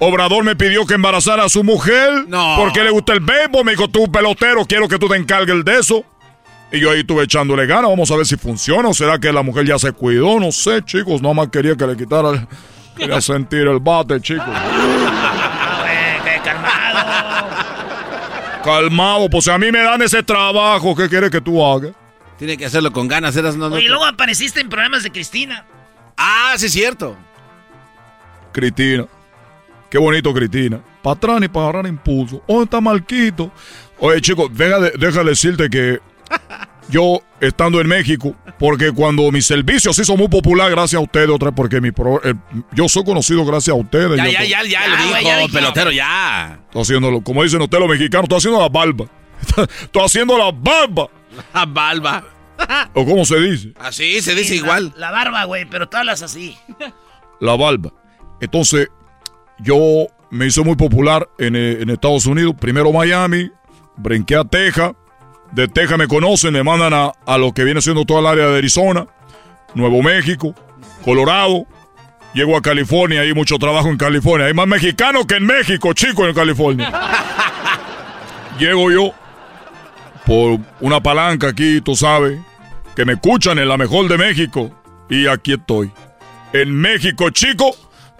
[0.00, 2.24] Obrador me pidió que embarazara a su mujer.
[2.28, 2.56] No.
[2.58, 3.64] Porque le gusta el béisbol.
[3.64, 6.04] Me dijo, tú pelotero, quiero que tú te encargues de eso.
[6.70, 7.90] Y yo ahí estuve echándole ganas.
[7.90, 8.88] Vamos a ver si funciona.
[8.88, 10.38] ¿O será que la mujer ya se cuidó?
[10.38, 11.22] No sé, chicos.
[11.22, 12.30] Nada más quería que le quitara.
[12.30, 12.46] el-
[12.96, 14.44] Quería sentir el bate, chicos.
[16.42, 17.48] Calmado.
[18.64, 21.92] Calmado, pues a mí me dan ese trabajo, ¿qué quieres que tú hagas?
[22.38, 23.68] Tiene que hacerlo con ganas, eras no.
[23.68, 25.64] no Oye, te- luego apareciste en programas de Cristina.
[26.16, 27.16] Ah, sí es cierto.
[28.52, 29.06] Cristina.
[29.90, 30.80] Qué bonito, Cristina.
[31.02, 32.42] Para atrás ni para agarrar impulso.
[32.46, 33.50] ¿Dónde está Marquito?
[33.98, 36.00] Oye, chicos, deja, de- deja de decirte que
[36.88, 41.28] yo, estando en México, porque cuando mi servicio se hizo muy popular gracias a ustedes,
[41.28, 42.34] otra vez, porque mi pro- eh,
[42.72, 44.16] yo soy conocido gracias a ustedes.
[44.16, 46.58] Ya, ya, ya, ya, lo dijo, ya pelotero, ya.
[46.64, 49.06] Estoy haciéndolo, como dicen ustedes los mexicanos, estoy haciendo la barba.
[49.82, 51.08] Estoy haciendo la barba.
[51.54, 52.24] La barba.
[52.94, 53.72] ¿O cómo se dice?
[53.78, 54.92] Así se dice Sí, igual.
[54.96, 56.56] La, la barba, güey, pero tú hablas así.
[57.40, 57.92] La barba.
[58.40, 58.88] Entonces,
[59.60, 62.54] yo me hice muy popular en, eh, en Estados Unidos.
[62.60, 63.48] Primero Miami,
[63.96, 64.92] brinqué a Texas.
[65.52, 68.46] De Texas me conocen, me mandan a, a lo que viene siendo toda el área
[68.48, 69.06] de Arizona,
[69.74, 70.54] Nuevo México,
[71.04, 71.66] Colorado.
[72.34, 74.46] Llego a California, hay mucho trabajo en California.
[74.46, 76.92] Hay más mexicanos que en México, chicos, en California.
[78.58, 79.12] Llego yo
[80.26, 82.38] por una palanca aquí, tú sabes,
[82.94, 84.70] que me escuchan en la mejor de México.
[85.08, 85.90] Y aquí estoy.
[86.52, 87.74] En México, chico,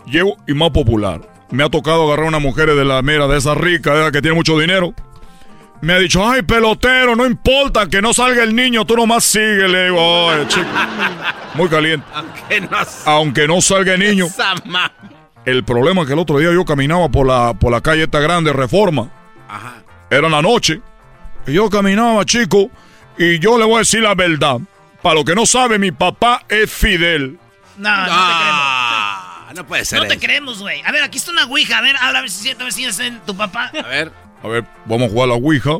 [0.06, 1.20] llego y más popular.
[1.50, 4.22] Me ha tocado agarrar una mujer de la mera, de esa rica, de esa que
[4.22, 4.94] tiene mucho dinero.
[5.80, 9.68] Me ha dicho, ay, pelotero, no importa que no salga el niño, tú nomás sigue.
[9.68, 10.66] Le digo, "Oye, chico.
[11.54, 12.04] Muy caliente.
[12.14, 12.68] Aunque no
[13.06, 14.26] Aunque no salga el niño.
[15.44, 18.18] El problema es que el otro día yo caminaba por la, por la calle esta
[18.20, 19.08] grande, Reforma.
[19.48, 19.74] Ajá.
[20.10, 20.80] Era la noche.
[21.46, 22.70] Y yo caminaba, chico,
[23.16, 24.58] y yo le voy a decir la verdad.
[25.00, 27.38] Para lo que no sabe, mi papá es Fidel.
[27.76, 29.88] No, no te Ah, no puede creemos.
[29.88, 30.20] ser No te eso.
[30.20, 30.82] creemos, güey.
[30.84, 31.78] A ver, aquí está una ouija.
[31.78, 33.70] A ver, habla a ver si es cierto, a ver si es en tu papá.
[33.82, 34.12] A ver.
[34.42, 35.78] A ver, vamos a jugar a la Ouija.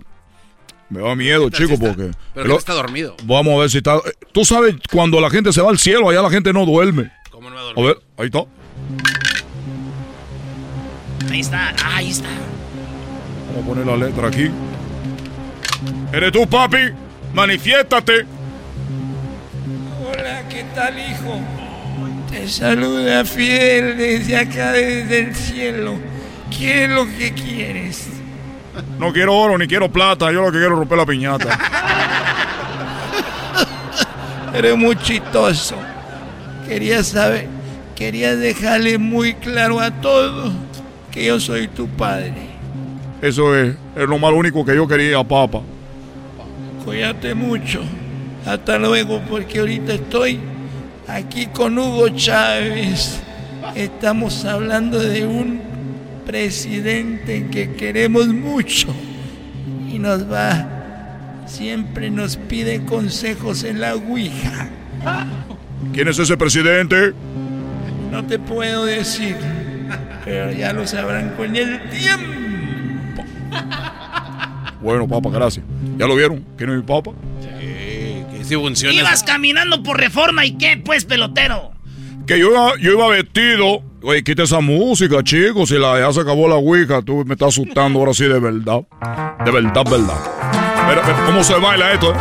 [0.91, 2.11] Me da miedo, chico, porque...
[2.35, 3.15] Pero que está dormido.
[3.25, 4.01] Vamos a ver si está...
[4.33, 7.13] Tú sabes, cuando la gente se va al cielo, allá la gente no duerme.
[7.31, 8.45] ¿Cómo no A ver, ahí está.
[11.31, 12.29] Ahí está, ah, ahí está.
[13.49, 14.51] Vamos a poner la letra aquí.
[16.13, 16.91] ¿Eres tú, papi?
[17.35, 18.27] Manifiéstate.
[20.07, 21.39] Hola, ¿qué tal, hijo?
[22.31, 25.99] Te saluda Fidel desde acá, desde el cielo.
[26.57, 28.18] ¿Qué es lo que quieres?
[28.99, 31.59] No quiero oro ni quiero plata, yo lo que quiero es romper la piñata.
[34.55, 35.77] Eres muy chistoso.
[36.67, 37.47] Quería saber,
[37.95, 40.53] quería dejarle muy claro a todos
[41.11, 42.35] que yo soy tu padre.
[43.23, 45.61] Eso es, es lo más único que yo quería, papá.
[46.85, 47.81] Cuídate mucho.
[48.47, 50.41] Hasta luego, porque ahorita estoy
[51.07, 53.21] aquí con Hugo Chávez.
[53.75, 55.68] Estamos hablando de un
[56.29, 58.95] presidente que queremos mucho
[59.91, 64.69] y nos va, siempre nos pide consejos en la Ouija.
[65.95, 67.15] ¿Quién es ese presidente?
[68.11, 69.37] No te puedo decir,
[70.23, 73.25] pero ya lo sabrán con el tiempo.
[74.83, 75.65] Bueno, papá, gracias.
[75.97, 76.45] ¿Ya lo vieron?
[76.59, 77.13] ¿Quién es mi papá?
[77.41, 78.95] Sí, que sí funciona.
[78.95, 81.73] Ibas caminando por reforma y qué, pues, pelotero.
[82.27, 83.83] Que yo iba, yo iba vestido.
[84.03, 85.69] Oye, quita esa música, chicos.
[85.71, 88.81] Si la, ya se acabó la Ouija, tú me estás asustando ahora sí de verdad.
[89.45, 90.19] De verdad, verdad.
[90.89, 92.13] Pero, pero, ¿cómo se baila esto?
[92.13, 92.17] eh?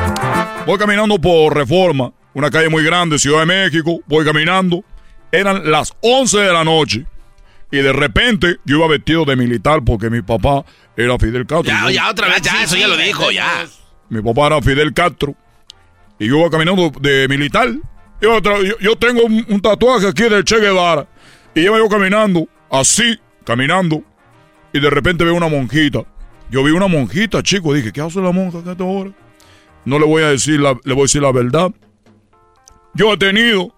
[0.66, 4.00] Voy caminando por Reforma, una calle muy grande, Ciudad de México.
[4.08, 4.84] Voy caminando.
[5.32, 7.06] Eran las 11 de la noche.
[7.72, 11.64] Y de repente yo iba vestido de militar porque mi papá era Fidel Castro.
[11.72, 13.66] Ya, ya, otra vez, ya, eso ya lo dijo, ya.
[14.10, 15.36] mi papá era Fidel Castro.
[16.18, 17.70] Y yo iba caminando de militar.
[18.20, 21.08] Yo, tra- yo- yo tengo un, un tatuaje aquí de Che Guevara.
[21.58, 24.04] Y iba yo caminando, así, caminando.
[24.74, 26.04] Y de repente veo una monjita.
[26.52, 27.74] Yo vi una monjita, chico.
[27.74, 29.10] Dije, ¿qué hace la monja a esta hora?
[29.84, 31.72] No le voy a decir la, le voy a decir la verdad.
[32.94, 33.74] Yo he tenido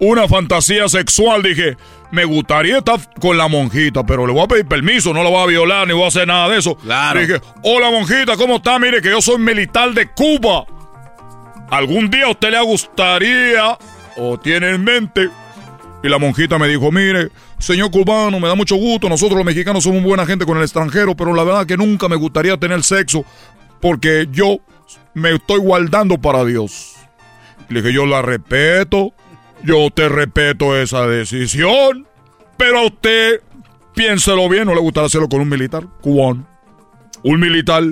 [0.00, 1.44] una fantasía sexual.
[1.44, 1.76] Dije,
[2.10, 5.44] me gustaría estar con la monjita, pero le voy a pedir permiso, no la voy
[5.44, 6.74] a violar ni voy a hacer nada de eso.
[6.74, 7.20] Claro.
[7.20, 8.80] Dije, hola monjita, ¿cómo está?
[8.80, 10.66] Mire que yo soy militar de Cuba.
[11.70, 13.78] ¿Algún día a usted le gustaría
[14.16, 15.30] o tiene en mente?
[16.02, 19.84] Y la monjita me dijo, mire, señor cubano, me da mucho gusto, nosotros los mexicanos
[19.84, 23.24] somos buena gente con el extranjero, pero la verdad que nunca me gustaría tener sexo
[23.80, 24.58] porque yo
[25.14, 26.94] me estoy guardando para Dios.
[27.68, 29.12] Le dije, yo la respeto,
[29.64, 32.06] yo te respeto esa decisión,
[32.56, 33.40] pero a usted
[33.94, 36.46] piénselo bien, no le gustaría hacerlo con un militar cubano.
[37.24, 37.82] Un militar.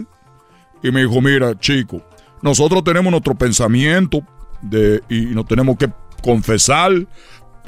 [0.82, 2.02] Y me dijo, mira, chico,
[2.42, 4.20] nosotros tenemos nuestro pensamiento
[4.60, 5.90] de, y nos tenemos que
[6.22, 6.92] confesar.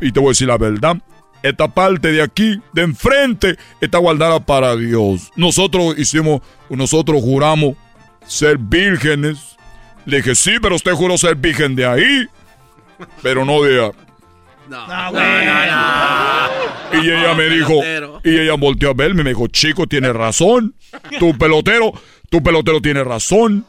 [0.00, 0.96] Y te voy a decir la verdad.
[1.42, 5.30] Esta parte de aquí, de enfrente, está guardada para Dios.
[5.36, 7.76] Nosotros hicimos, nosotros juramos
[8.26, 9.56] ser vírgenes.
[10.06, 12.26] Le dije, sí, pero usted juró ser virgen de ahí,
[13.22, 13.90] pero no de ahí.
[16.92, 17.74] Y ella me dijo,
[18.24, 20.74] y ella volteó a verme y me dijo, chico, tiene razón.
[21.18, 21.92] Tu pelotero,
[22.28, 23.66] tu pelotero tiene razón.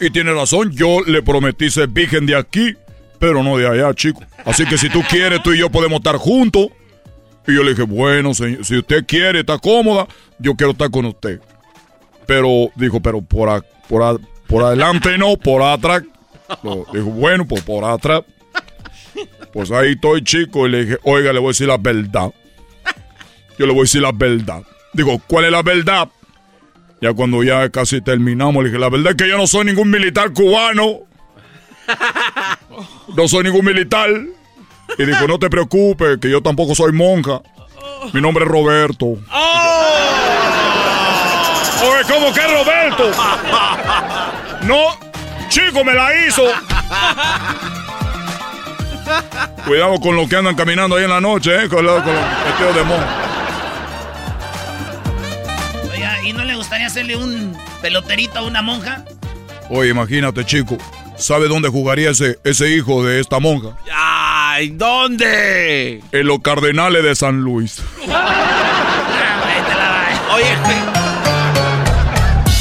[0.00, 2.74] Y tiene razón, yo le prometí ser virgen de aquí,
[3.18, 4.22] pero no de allá, chico.
[4.44, 6.68] Así que si tú quieres, tú y yo podemos estar juntos.
[7.46, 10.06] Y yo le dije, bueno, señor, si usted quiere, está cómoda,
[10.38, 11.40] yo quiero estar con usted.
[12.26, 14.16] Pero, dijo, pero por, a- por, a-
[14.46, 16.02] por adelante no, por atrás.
[16.62, 18.22] Lo- dijo, bueno, pues por atrás.
[19.52, 22.32] Pues ahí estoy, chico, y le dije, oiga, le voy a decir la verdad.
[23.58, 24.62] Yo le voy a decir la verdad.
[24.92, 26.08] Digo, ¿cuál es la verdad?
[27.00, 29.90] Ya cuando ya casi terminamos, le dije, la verdad es que yo no soy ningún
[29.90, 31.00] militar cubano.
[33.16, 34.10] No soy ningún militar.
[34.98, 37.40] Y dijo, no te preocupes, que yo tampoco soy monja.
[38.12, 39.06] Mi nombre es Roberto.
[41.82, 43.10] Oye, ¿cómo que Roberto?
[44.62, 44.82] No,
[45.48, 46.42] chico, me la hizo.
[49.66, 51.68] Cuidado con lo que andan caminando ahí en la noche, ¿eh?
[51.68, 53.06] Con, lo- con los vestidos de monja.
[55.92, 59.04] Oiga, ¿y no le gustaría hacerle un peloterito a una monja?
[59.70, 60.76] Oye, imagínate, chico.
[61.16, 63.76] ¿Sabe dónde jugaría ese, ese hijo de esta monja?
[63.94, 66.02] ¡Ay, dónde!
[66.12, 67.80] En los Cardenales de San Luis.
[70.32, 70.56] Oye,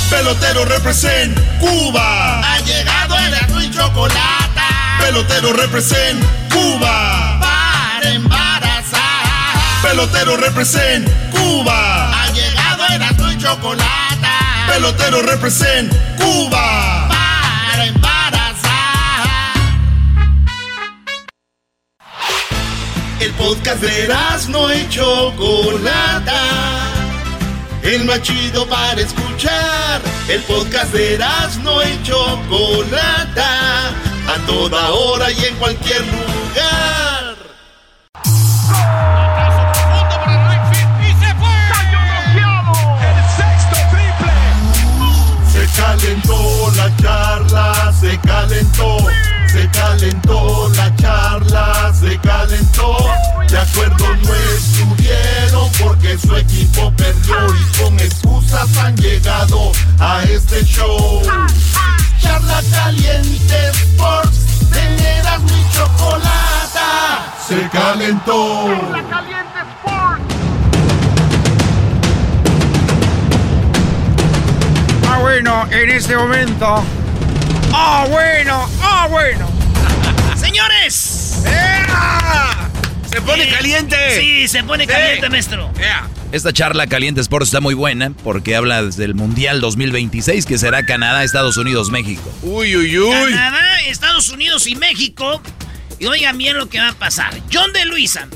[0.09, 2.39] Pelotero represent Cuba.
[2.39, 4.61] Ha llegado el azul y chocolate.
[4.99, 7.39] Pelotero represent Cuba.
[7.39, 9.81] Para embarazar.
[9.81, 12.23] Pelotero represent Cuba.
[12.23, 14.27] Ha llegado el azul y chocolate.
[14.67, 17.02] Pelotero represent Cuba.
[23.23, 24.13] El podcast de
[24.49, 26.41] no y Chocolata.
[27.81, 30.01] El más chido para escuchar.
[30.27, 31.17] El podcast de
[31.63, 33.91] no y Chocolata.
[34.27, 37.35] A toda hora y en cualquier lugar.
[45.53, 48.97] Se calentó la charla, se calentó.
[49.53, 52.97] Se calentó la charla, se calentó.
[53.47, 60.65] De acuerdo no estuvieron porque su equipo perdió y con excusas han llegado a este
[60.65, 61.21] show.
[62.19, 67.35] Charla caliente Sports, teneras mi chocolata.
[67.47, 68.69] Se calentó.
[75.07, 76.83] Ah, bueno, en este momento.
[77.75, 79.49] Ah, bueno, ah, bueno.
[80.37, 81.39] Señores,
[83.09, 83.95] ¡Se pone Eh, caliente!
[84.19, 84.89] Sí, se pone Sí.
[84.91, 85.71] caliente, maestro.
[86.31, 90.83] Esta charla Caliente Sports está muy buena porque habla desde el Mundial 2026 que será
[90.85, 92.31] Canadá, Estados Unidos, México.
[92.41, 93.31] Uy, uy, uy.
[93.31, 95.41] Canadá, Estados Unidos y México.
[95.99, 97.33] Y oigan bien lo que va a pasar.
[97.53, 98.27] John de Luisa.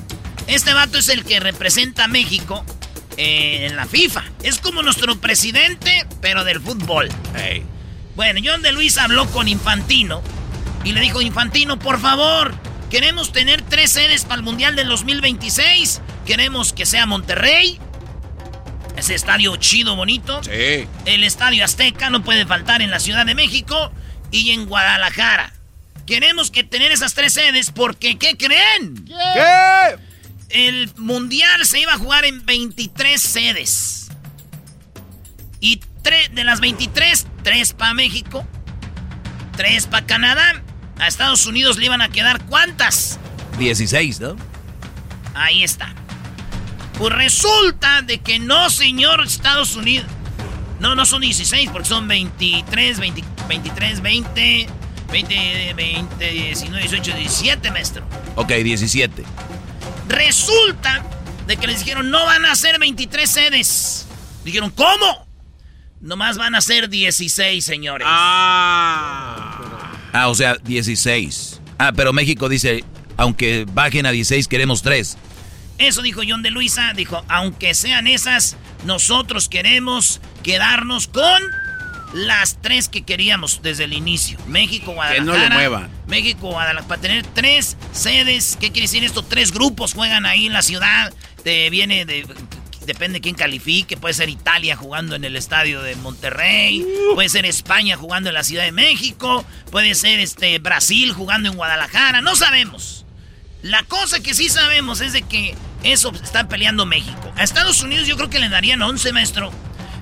[0.45, 2.63] Este vato es el que representa a México
[3.17, 4.23] eh, en la FIFA.
[4.43, 7.09] Es como nuestro presidente, pero del fútbol.
[8.17, 10.23] Bueno, John de Luisa habló con Infantino.
[10.83, 12.51] Y le dijo, Infantino, por favor,
[12.89, 16.01] queremos tener tres sedes para el Mundial del 2026.
[16.25, 17.79] Queremos que sea Monterrey.
[18.95, 20.41] Ese estadio chido, bonito.
[20.43, 20.87] Sí.
[21.05, 23.91] El Estadio Azteca no puede faltar en la Ciudad de México
[24.31, 25.53] y en Guadalajara.
[26.07, 29.05] Queremos que tener esas tres sedes porque, ¿qué creen?
[29.05, 29.95] ¿Qué?
[30.49, 34.07] El Mundial se iba a jugar en 23 sedes.
[35.59, 38.45] Y tre- de las 23, 3 para México,
[39.55, 40.61] 3 para Canadá.
[40.99, 43.19] A Estados Unidos le iban a quedar ¿cuántas?
[43.59, 44.35] 16, ¿no?
[45.35, 45.93] Ahí está.
[46.97, 50.07] Pues resulta de que no, señor Estados Unidos.
[50.79, 54.67] No, no son 16, porque son 23, 20, 23, 20,
[55.11, 58.03] 20, 20, 19, 18, 17, maestro.
[58.35, 59.23] Ok, 17.
[60.07, 61.03] Resulta
[61.45, 64.07] de que les dijeron, no van a ser 23 sedes.
[64.43, 65.26] Dijeron, ¿cómo?
[66.01, 68.07] Nomás van a ser 16, señores.
[68.09, 71.61] Ah, o sea, 16.
[71.79, 72.83] Ah, pero México dice,
[73.17, 75.17] aunque bajen a 16, queremos 3.
[75.79, 78.55] Eso dijo John de Luisa, dijo, aunque sean esas,
[78.85, 81.41] nosotros queremos quedarnos con
[82.13, 84.39] las tres que queríamos desde el inicio.
[84.47, 85.49] México, Que no Guadalajara.
[85.49, 85.89] le muevan.
[86.07, 86.87] México, Guadalajara.
[86.87, 89.23] Para tener tres sedes, ¿qué quiere decir esto?
[89.23, 91.13] Tres grupos juegan ahí en la ciudad.
[91.43, 92.25] Te viene de...
[92.87, 93.97] Depende quién califique.
[93.97, 96.87] Puede ser Italia jugando en el estadio de Monterrey.
[97.15, 99.45] Puede ser España jugando en la Ciudad de México.
[99.71, 102.21] Puede ser este Brasil jugando en Guadalajara.
[102.21, 103.05] No sabemos.
[103.61, 105.53] La cosa que sí sabemos es de que
[105.83, 107.33] eso está peleando México.
[107.35, 109.51] A Estados Unidos yo creo que le darían 11, maestro.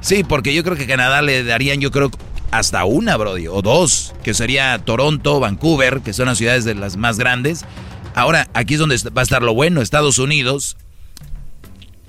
[0.02, 2.12] Sí, porque yo creo que Canadá le darían, yo creo,
[2.52, 6.98] hasta una, Brody, o dos, que sería Toronto, Vancouver, que son las ciudades de las
[6.98, 7.66] más grandes.
[8.14, 9.82] Ahora, aquí es donde va a estar lo bueno.
[9.82, 10.78] Estados Unidos,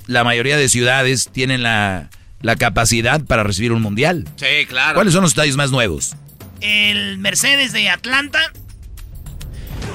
[0.07, 2.11] la mayoría de ciudades tienen la,
[2.43, 4.27] la capacidad para recibir un mundial.
[4.37, 4.95] Sí, claro.
[4.95, 6.15] ¿Cuáles son los estadios más nuevos?
[6.61, 8.41] El Mercedes de Atlanta.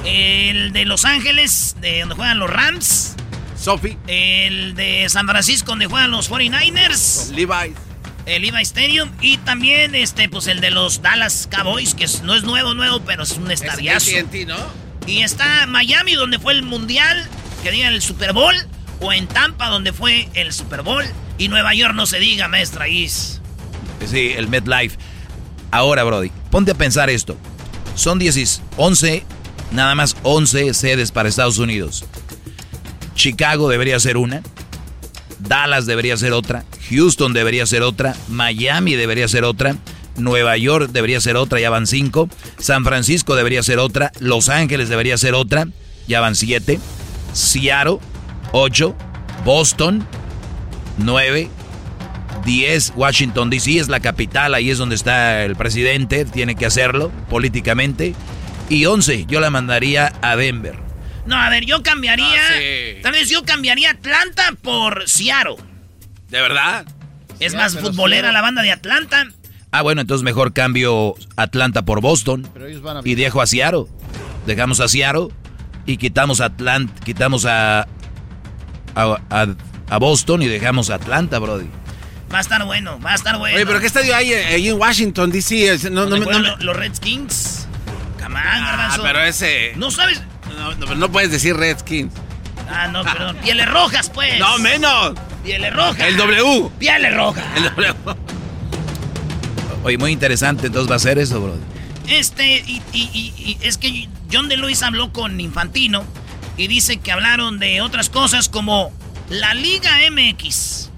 [0.04, 3.14] El de Los Ángeles, de donde juegan los Rams.
[3.58, 3.96] Sophie.
[4.08, 7.30] El de San Francisco, donde juegan los 49ers.
[7.30, 7.76] Levi's.
[8.26, 9.10] El Levi Stadium.
[9.20, 13.00] Y también, este, pues el de los Dallas Cowboys, que es- no es nuevo, nuevo,
[13.04, 14.10] pero es un estadiazo.
[14.10, 14.56] AT&T, ¿no?
[15.06, 17.28] Y está Miami, donde fue el Mundial,
[17.62, 18.54] que diga el Super Bowl.
[19.02, 21.04] O en Tampa, donde fue el Super Bowl.
[21.38, 23.40] Y Nueva York, no se diga, maestra Is.
[24.06, 24.96] Sí, el MetLife.
[25.70, 27.36] Ahora, Brody, ponte a pensar esto.
[27.94, 29.24] Son 10, 11,
[29.72, 32.04] nada más 11 sedes para Estados Unidos.
[33.14, 34.42] Chicago debería ser una.
[35.38, 36.64] Dallas debería ser otra.
[36.90, 38.14] Houston debería ser otra.
[38.28, 39.76] Miami debería ser otra.
[40.16, 42.28] Nueva York debería ser otra, ya van cinco.
[42.58, 44.12] San Francisco debería ser otra.
[44.20, 45.68] Los Ángeles debería ser otra,
[46.06, 46.78] ya van siete.
[47.32, 47.98] Seattle,
[48.52, 48.94] ocho.
[49.44, 50.06] Boston,
[50.98, 51.48] nueve.
[52.44, 57.10] 10, Washington DC es la capital, ahí es donde está el presidente, tiene que hacerlo
[57.30, 58.14] políticamente.
[58.68, 60.76] Y 11, yo la mandaría a Denver.
[61.26, 62.26] No, a ver, yo cambiaría.
[62.26, 63.00] Ah, sí.
[63.02, 65.56] Tal vez yo cambiaría Atlanta por Seattle.
[66.30, 66.84] ¿De verdad?
[67.38, 69.26] Es Sí, más futbolera la banda de Atlanta.
[69.70, 72.48] Ah, bueno, entonces mejor cambio Atlanta por Boston.
[72.52, 73.84] Pero ellos van a- Y dejo a Seattle.
[74.46, 75.28] Dejamos a Seattle
[75.86, 77.86] y quitamos a Atlanta, quitamos a,
[78.94, 79.46] a, a-
[79.90, 81.66] a Boston y dejamos a Atlanta, Brody.
[82.32, 83.56] Va a estar bueno, va a estar bueno.
[83.56, 85.78] Oye, pero ¿qué estadio hay eh, ahí en Washington, D.C.?
[85.90, 87.66] No, no, ¿Dónde no, lo- los Redskins.
[88.18, 89.72] Camán, Ah, pero ese...
[89.76, 90.22] ¿No sabes?
[90.56, 92.12] No, no, pero no puedes decir Redskins.
[92.70, 93.36] Ah, no, perdón.
[93.42, 94.38] Pieles rojas, pues.
[94.38, 95.12] No, menos.
[95.44, 96.00] Pieles rojas.
[96.06, 96.70] El W.
[96.78, 97.44] Pieles rojas.
[97.56, 97.94] El W.
[99.84, 101.60] Oye, muy interesante, entonces va a ser eso, Brody.
[102.08, 106.04] Este, y, y- y- y es que John de Luis habló con Infantino
[106.56, 108.92] y dice que hablaron de otras cosas como
[109.28, 110.90] la Liga MX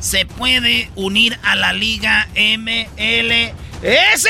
[0.00, 4.26] se puede unir a la Liga MLS.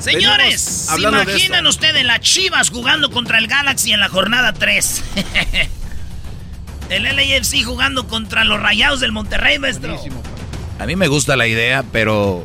[0.00, 5.04] Señores, Venimos ¿se imaginan ustedes las Chivas jugando contra el Galaxy en la jornada 3?
[6.90, 9.96] el LAFC jugando contra los Rayados del Monterrey, maestro.
[10.80, 12.44] A mí me gusta la idea, pero...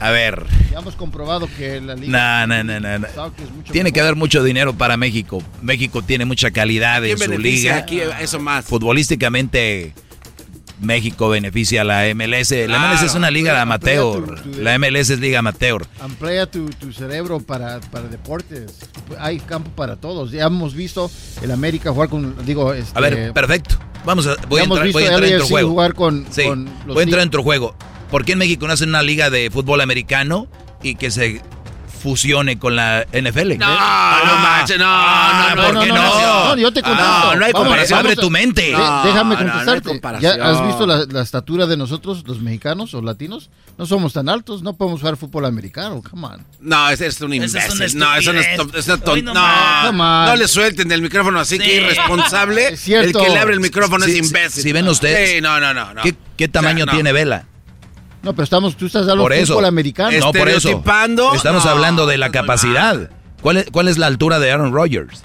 [0.00, 0.44] A ver...
[0.70, 2.46] Ya hemos comprobado que la liga.
[2.46, 2.98] No, no, no, no.
[3.00, 3.08] no.
[3.14, 4.06] Soccer es mucho Tiene que mejor.
[4.10, 5.42] haber mucho dinero para México.
[5.60, 7.76] México tiene mucha calidad en ¿Quién su liga.
[7.78, 8.64] aquí eso más?
[8.64, 9.92] Futbolísticamente
[10.80, 12.52] México beneficia a la MLS.
[12.52, 12.88] La Claro.
[12.94, 14.42] MLS es una liga Amplía amateur.
[14.42, 15.84] tu- tu- La MLS es liga amateur.
[16.00, 18.78] Amplía tu, tu cerebro para, para deportes.
[19.18, 20.30] Hay campo para todos.
[20.30, 21.10] Ya hemos visto
[21.42, 23.76] el América jugar con, digo, este, A ver, perfecto.
[24.04, 25.68] Vamos a, voy a hemos entrar, visto voy a entrar en tu juego.
[25.70, 27.74] jugar con, Sí, con los voy a entrar en tu juego.
[28.10, 30.48] ¿Por qué en México no hacen una liga de fútbol americano
[30.82, 31.42] y que se
[32.02, 33.58] fusione con la NFL?
[33.58, 36.44] No, no manches, no, Ah, no, ¿por no, qué no, no?
[36.48, 37.04] No, yo te contesto.
[37.06, 37.98] Ah, no hay comparación.
[37.98, 38.62] vamos Abre tu mente.
[38.62, 39.88] De- No, déjame no, no hay contestarte.
[39.88, 40.36] comparación.
[40.38, 43.50] ¿Ya has visto la, la estatura de nosotros, los mexicanos o latinos?
[43.76, 46.46] No somos tan altos, no podemos jugar fútbol americano, come on.
[46.60, 47.58] No, ese es un imbécil.
[47.82, 49.92] es no, eso no es, es una ton- Hoy no no,
[50.26, 51.62] no le suelten del micrófono así Sí.
[51.64, 52.68] que irresponsable.
[52.68, 53.18] Es cierto.
[53.20, 54.62] El que le abre el micrófono Sí, es imbécil.
[54.62, 55.30] Si ven ustedes.
[55.32, 55.92] Sí, no, no, no.
[55.94, 56.02] no.
[56.02, 56.92] ¿Qué, qué tamaño O sea, no.
[56.92, 57.44] tiene Vela?
[58.22, 59.52] No, pero estamos, tú estás hablando Por de eso.
[59.54, 60.18] fútbol americano.
[60.18, 60.70] No, por eso.
[61.34, 63.10] Estamos No, hablando de la capacidad.
[63.42, 65.22] ¿Cuál es, ¿Cuál es la altura de Aaron Rodgers?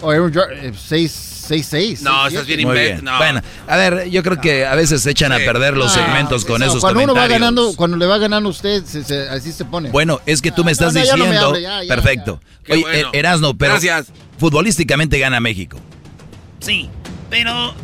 [0.00, 3.04] O Aaron eh, seis, seis, seis, No, seis, estás bien bien.
[3.04, 3.18] No.
[3.18, 6.60] Bueno, a ver, yo creo que a veces se echan a perder los segmentos con
[6.60, 9.50] no, esos cuando uno va ganando, cuando le va ganando a usted, se- se- así
[9.50, 9.90] se pone.
[9.90, 11.48] Bueno, es que tú me estás no, no, ya no me diciendo.
[11.48, 12.40] hable, ya, ya, perfecto.
[12.62, 13.08] Qué Oye, bueno.
[13.12, 14.06] Er- Erasno, pero Gracias.
[14.38, 15.80] futbolísticamente gana México.
[16.60, 16.88] Sí,
[17.28, 17.74] pero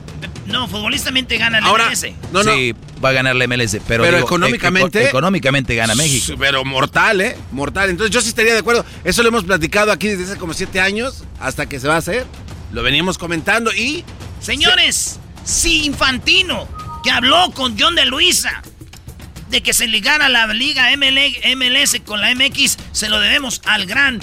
[0.47, 2.15] no, futbolistamente gana el Ahora, MLS.
[2.33, 2.53] no, no.
[2.55, 2.75] Sí,
[3.05, 6.37] va a ganar la MLS, pero, Pero digo, económicamente- eco- económicamente gana México.
[6.39, 7.37] Pero mortal, ¿eh?
[7.53, 7.91] Mortal.
[7.91, 8.85] Entonces yo sí estaría de acuerdo.
[9.05, 11.99] Eso lo hemos platicado aquí desde hace como siete años hasta que se va a
[11.99, 12.25] hacer.
[12.73, 14.05] Lo veníamos comentando y...
[14.41, 16.67] Señores, si Infantino,
[17.03, 18.63] que habló con John de Luisa
[19.51, 23.87] de que se ligara la liga ML MLS con la MX, se lo debemos al
[23.87, 24.21] gran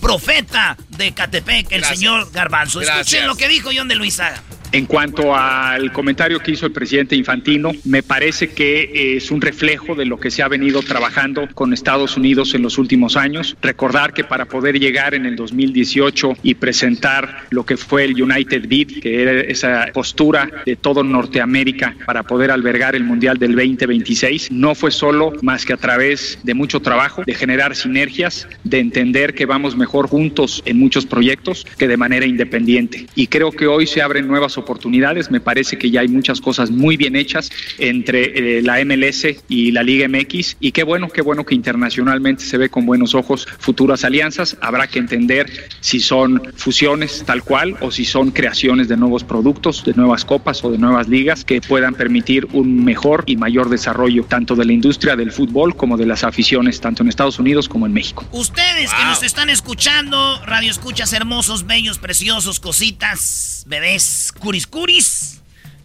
[0.00, 1.98] profeta de Catepec, el Gracias.
[1.98, 2.80] señor Garbanzo.
[2.80, 3.06] Gracias.
[3.08, 4.42] Escuchen lo que dijo John de Luisa.
[4.70, 9.94] En cuanto al comentario que hizo el presidente Infantino, me parece que es un reflejo
[9.94, 13.56] de lo que se ha venido trabajando con Estados Unidos en los últimos años.
[13.62, 18.68] Recordar que para poder llegar en el 2018 y presentar lo que fue el United
[18.68, 24.52] Bid, que era esa postura de todo Norteamérica para poder albergar el Mundial del 2026,
[24.52, 29.34] no fue solo más que a través de mucho trabajo, de generar sinergias, de entender
[29.34, 33.06] que vamos mejor juntos en muchos proyectos que de manera independiente.
[33.14, 35.30] Y creo que hoy se abren nuevas oportunidades.
[35.30, 39.72] Me parece que ya hay muchas cosas muy bien hechas entre eh, la MLS y
[39.72, 40.56] la Liga MX.
[40.60, 44.56] Y qué bueno, qué bueno que internacionalmente se ve con buenos ojos futuras alianzas.
[44.60, 45.46] Habrá que entender
[45.80, 50.64] si son fusiones tal cual o si son creaciones de nuevos productos, de nuevas copas
[50.64, 54.72] o de nuevas ligas que puedan permitir un mejor y mayor desarrollo tanto de la
[54.72, 58.24] industria del fútbol como de las aficiones tanto en Estados Unidos como en México.
[58.32, 65.42] Ustedes que nos están escuchando, radio escuchas hermosos, bellos, preciosos, cositas, bebés, curis curis.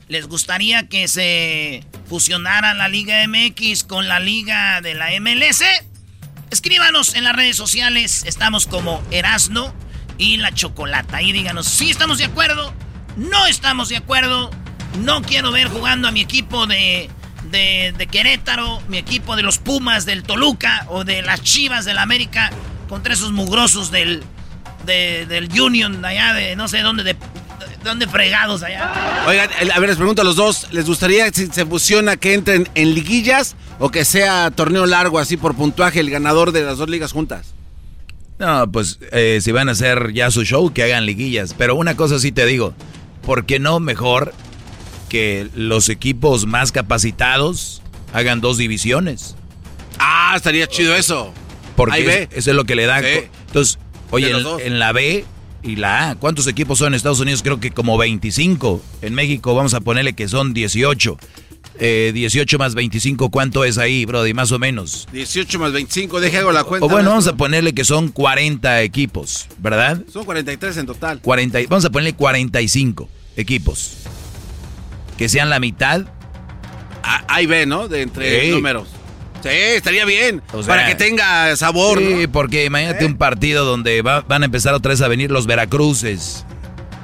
[0.10, 5.64] ¿Les gustaría que se fusionara la Liga MX con la Liga de la MLS?
[6.52, 9.74] Escríbanos en las redes sociales, estamos como Erasno
[10.18, 11.18] y la Chocolata.
[11.18, 12.74] Ahí díganos si estamos de acuerdo,
[13.16, 14.52] no estamos de acuerdo,
[15.00, 17.10] no quiero ver jugando a mi equipo de,
[17.50, 22.52] de, Querétaro, mi equipo de los Pumas del Toluca o de las Chivas del América
[22.88, 24.24] contra esos mugrosos del,
[24.86, 27.43] de- del Union allá de no sé dónde, de, de
[27.84, 29.24] dónde fregados allá.
[29.28, 32.68] Oigan, a ver, les pregunto a los dos, ¿les gustaría si se fusiona que entren
[32.76, 36.90] en liguillas o que sea torneo largo así por puntuaje el ganador de las dos
[36.90, 37.54] ligas juntas?
[38.40, 41.54] No, pues eh, si van a hacer ya su show, que hagan liguillas.
[41.58, 42.74] Pero una cosa sí te digo,
[43.26, 44.34] ¿por qué no mejor
[45.10, 47.82] que los equipos más capacitados
[48.14, 49.36] hagan dos divisiones?
[50.00, 51.32] Ah, estaría chido eso.
[51.76, 52.24] Porque Ahí ve.
[52.32, 53.00] es- eso es lo que le da.
[53.02, 53.08] Sí.
[53.48, 53.80] Entonces,
[54.12, 54.32] oye,
[54.66, 55.26] en la B
[55.64, 57.42] y la A, ¿cuántos equipos son en Estados Unidos?
[57.42, 58.82] Creo que como 25.
[59.02, 61.18] En México vamos a ponerle que son 18.
[61.80, 64.34] Eh, 18 más 25, ¿cuánto es ahí, Brody?
[64.34, 65.08] Más o menos.
[65.12, 66.86] 18 más 25, deje hago la cuenta.
[66.86, 70.02] O bueno, vamos a ponerle que son 40 equipos, ¿verdad?
[70.12, 71.20] Son 43 en total.
[71.22, 73.94] 40, y- vamos a ponerle 45 equipos.
[75.18, 76.06] Que sean la mitad.
[77.02, 77.88] Ah, ahí ve, ¿no?
[77.88, 78.52] De entre Sí.
[78.52, 78.88] números.
[79.44, 80.42] Sí, estaría bien.
[80.54, 82.32] O sea, para que tenga sabor, Sí, ¿no?
[82.32, 86.46] Porque imagínate un partido donde va- van a empezar otra vez a venir los Veracruces.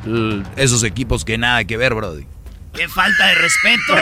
[0.05, 2.25] L- Esos equipos que nada que ver, Brody.
[2.73, 3.95] ¡Qué falta de respeto!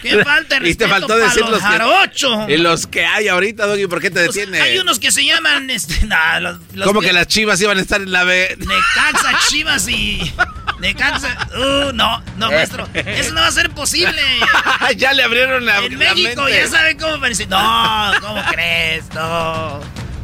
[0.00, 2.48] ¡Qué falta de Y te respeto faltó decir los que, jarochos!
[2.48, 4.60] y los que hay ahorita, Doggy, ¿por qué te Pues, detiene?
[4.60, 7.80] hay unos que se llaman, este, nah, los, los ¿Cómo que las chivas iban a
[7.82, 8.56] estar en la B?
[8.58, 10.20] Necaxa, Chivas y...
[10.82, 11.48] Necaxa...
[11.56, 12.88] Uh, no, no, maestro.
[12.94, 14.20] Eso no va a ser posible.
[14.96, 16.60] ya le abrieron la, En la México mente.
[16.60, 17.46] ya saben cómo parece.
[17.46, 19.04] No, ¿cómo crees?
[19.14, 19.80] No.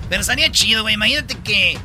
[0.08, 0.94] Pero estaría chido, güey.
[0.94, 1.78] Imagínate que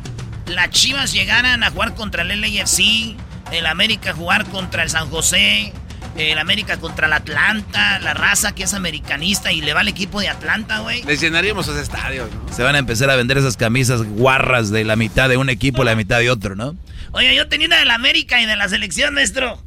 [0.47, 3.15] las Chivas llegaran a jugar contra el LAFC,
[3.51, 5.71] el América jugar contra el San José,
[6.17, 10.19] el América contra el Atlanta, la raza que es americanista y le va al equipo
[10.19, 11.03] de Atlanta, güey.
[11.03, 12.53] Les llenaríamos ese estadio, ¿no?
[12.53, 15.83] Se van a empezar a vender esas camisas guarras de la mitad de un equipo
[15.83, 16.75] y la mitad de otro, ¿no?
[17.13, 19.59] Oye, yo tenía una del América y de la selección, maestro.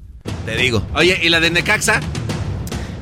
[0.44, 0.86] Te digo.
[0.94, 2.00] Oye, ¿y la de Necaxa?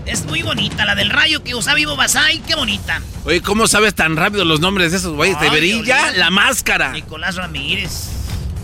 [0.06, 3.00] Es muy bonita, la del rayo que usa Vivo Basay, qué bonita.
[3.24, 5.40] Oye, ¿cómo sabes tan rápido los nombres de esos güeyes?
[5.40, 6.20] De Ay, Verilla, Violín.
[6.20, 6.92] la máscara.
[6.92, 8.08] Nicolás Ramírez.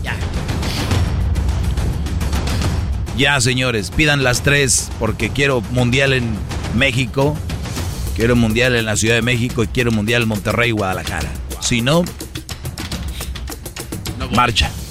[0.03, 0.15] Ya.
[3.17, 6.37] Ya, señores, pidan las tres porque quiero mundial en
[6.75, 7.37] México,
[8.17, 11.31] quiero mundial en la Ciudad de México y quiero mundial en Monterrey y Guadalajara.
[11.61, 12.05] Si no,
[14.35, 14.71] marcha.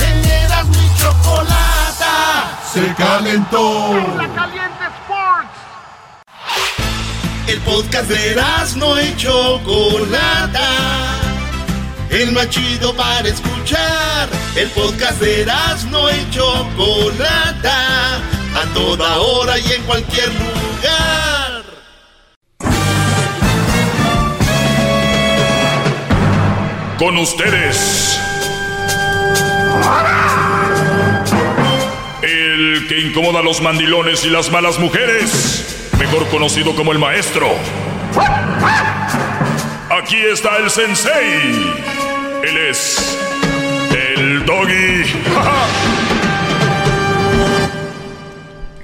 [0.00, 2.58] teneras mi chocolata.
[2.72, 3.94] Se calentó.
[7.46, 8.40] El podcast de
[8.76, 10.68] no y Chocolata.
[12.08, 14.28] El más chido para escuchar.
[14.54, 15.44] El podcast de
[15.90, 18.16] no y Chocolata.
[18.54, 21.64] A toda hora y en cualquier lugar.
[26.98, 28.29] Con ustedes.
[32.22, 35.90] El que incomoda a los mandilones y las malas mujeres.
[35.98, 37.48] Mejor conocido como el maestro.
[39.90, 41.74] Aquí está el sensei.
[42.42, 43.18] Él es
[43.90, 45.04] el doggy.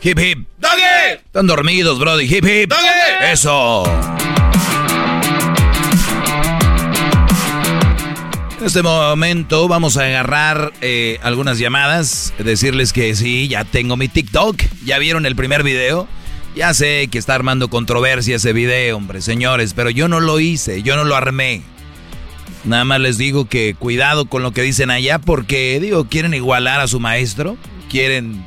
[0.03, 0.47] Hip hip.
[0.59, 1.15] ¡Doggy!
[1.25, 2.25] Están dormidos, Brody.
[2.25, 2.71] Hip hip.
[2.71, 3.33] ¡Doggy!
[3.33, 3.85] Eso.
[8.59, 14.09] En este momento vamos a agarrar eh, algunas llamadas, decirles que sí, ya tengo mi
[14.09, 16.09] TikTok, ya vieron el primer video,
[16.55, 20.83] ya sé que está armando controversia ese video, hombre, señores, pero yo no lo hice,
[20.83, 21.61] yo no lo armé.
[22.65, 26.81] Nada más les digo que cuidado con lo que dicen allá porque, digo, quieren igualar
[26.81, 27.59] a su maestro,
[27.91, 28.43] quieren,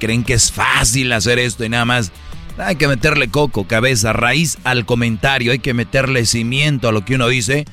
[0.00, 2.10] creen que es fácil hacer esto y nada más.
[2.58, 7.14] Hay que meterle coco, cabeza, raíz al comentario, hay que meterle cimiento a lo que
[7.14, 7.64] uno dice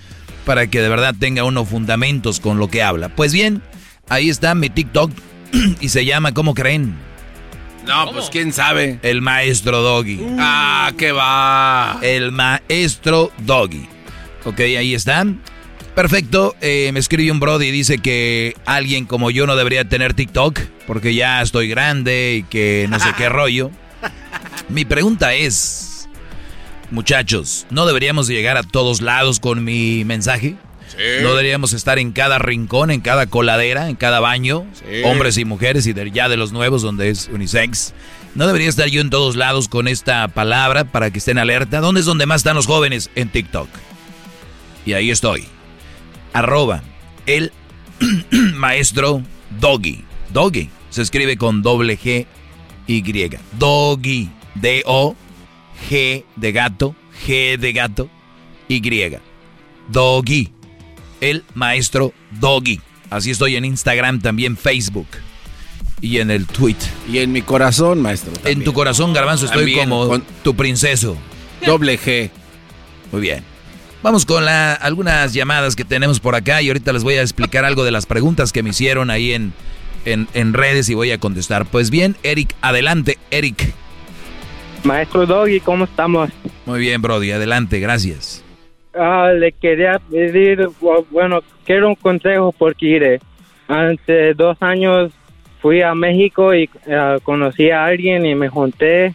[0.49, 3.09] para que de verdad tenga uno fundamentos con lo que habla.
[3.09, 3.61] Pues bien,
[4.07, 5.11] ahí está mi TikTok
[5.80, 6.95] y se llama, ¿cómo creen?
[7.85, 8.97] No, pues quién sabe.
[9.03, 10.19] El maestro Doggy.
[10.39, 11.99] Ah, qué va.
[12.01, 13.88] El maestro Doggy.
[14.43, 15.39] Ok, ahí están.
[15.93, 16.55] Perfecto.
[16.61, 20.59] eh, me escribe un Brody y dice que alguien como yo no debería tener TikTok
[20.88, 23.69] porque ya estoy grande y que no sé qué rollo.
[24.67, 25.88] Mi pregunta es,
[26.91, 30.55] muchachos, ¿no deberíamos llegar a todos lados con mi mensaje?
[31.21, 34.65] ¿No deberíamos estar en cada rincón, en cada coladera, en cada baño?
[34.73, 35.03] Sí.
[35.05, 37.93] Hombres y mujeres y de, ya de los nuevos donde es unisex.
[38.35, 41.79] ¿No debería estar yo en todos lados con esta palabra para que estén alerta?
[41.79, 43.09] ¿Dónde es donde más están los jóvenes?
[43.15, 43.69] En TikTok.
[44.85, 45.45] Y ahí estoy.
[46.33, 46.83] Arroba
[47.25, 47.51] el
[48.55, 49.23] maestro
[49.59, 50.03] Doggy.
[50.31, 50.69] Doggy.
[50.89, 52.25] Se escribe con doble G
[52.87, 53.37] Y.
[53.57, 54.29] Doggy.
[55.89, 56.95] D-O-G de gato.
[57.26, 58.10] G de gato.
[58.68, 58.81] Y.
[59.89, 60.49] Doggy.
[61.22, 62.80] El maestro Doggy.
[63.10, 65.07] Así estoy en Instagram, también Facebook.
[66.01, 66.77] Y en el tweet.
[67.11, 68.31] Y en mi corazón, maestro.
[68.45, 71.18] En tu corazón, garbanzo, estoy También, como con- tu princeso.
[71.65, 72.30] Doble G.
[73.11, 73.43] Muy bien.
[74.01, 77.65] Vamos con la- algunas llamadas que tenemos por acá y ahorita les voy a explicar
[77.65, 79.51] algo de las preguntas que me hicieron ahí en,
[80.06, 81.65] en, en redes y voy a contestar.
[81.65, 83.73] Pues bien, Eric, adelante, Eric.
[84.84, 86.30] Maestro Doggy, ¿cómo estamos?
[86.65, 88.43] Muy bien, Brody, adelante, gracias.
[88.93, 93.19] Ah, le quería pedir, bu- bueno, quiero un consejo porque
[93.68, 95.11] hace dos años
[95.61, 99.14] fui a México y ah, conocí a alguien y me junté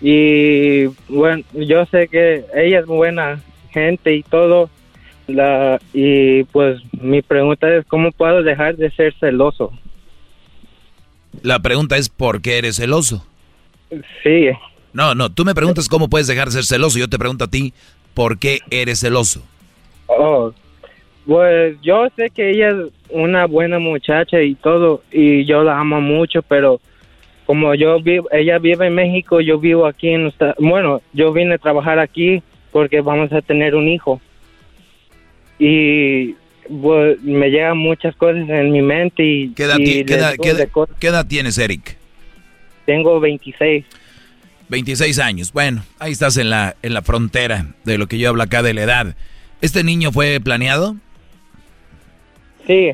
[0.00, 3.40] y bueno, yo sé que ella es buena
[3.70, 4.70] gente y todo,
[5.28, 9.70] la, y pues mi pregunta es cómo puedo dejar de ser celoso.
[11.42, 13.24] La pregunta es ¿por qué eres celoso?
[14.22, 14.48] Sí.
[14.92, 17.48] No, no, tú me preguntas cómo puedes dejar de ser celoso, yo te pregunto a
[17.48, 17.72] ti
[18.14, 19.42] ¿por qué eres celoso?
[20.06, 20.52] Oh,
[21.26, 22.76] pues yo sé que ella es
[23.10, 26.80] una buena muchacha y todo, y yo la amo mucho, pero
[27.46, 31.58] como yo vivo, ella vive en México, yo vivo aquí en, bueno, yo vine a
[31.58, 32.42] trabajar aquí
[32.72, 34.20] porque vamos a tener un hijo.
[35.58, 36.34] Y
[36.82, 40.18] pues, me llegan muchas cosas en mi mente y, ¿Qué edad, y ti- qué les
[40.18, 40.96] edad- digo qué edad- de cosas.
[40.98, 41.96] qué edad tienes, Eric?
[42.86, 43.84] Tengo 26.
[44.70, 45.52] 26 años.
[45.52, 48.72] Bueno, ahí estás en la, en la frontera de lo que yo hablo acá de
[48.72, 49.16] la edad.
[49.60, 50.96] ¿Este niño fue planeado?
[52.66, 52.92] Sí.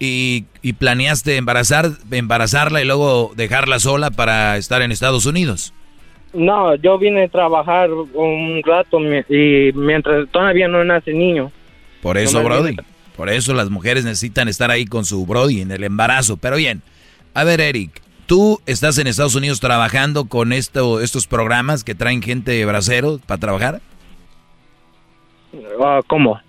[0.00, 5.72] ¿Y, y planeaste embarazar, embarazarla y luego dejarla sola para estar en Estados Unidos?
[6.32, 8.98] No, yo vine a trabajar un rato
[9.28, 11.52] y mientras todavía no nace niño.
[12.02, 12.76] Por eso, No Brody.
[13.16, 16.36] Por eso las mujeres necesitan estar ahí con su Brody en el embarazo.
[16.36, 16.82] Pero bien,
[17.32, 22.22] a ver, Eric, tú estás en Estados Unidos trabajando con esto, estos programas que traen
[22.22, 23.80] gente bracero para trabajar.
[25.82, 26.40] Ah, ¿Cómo?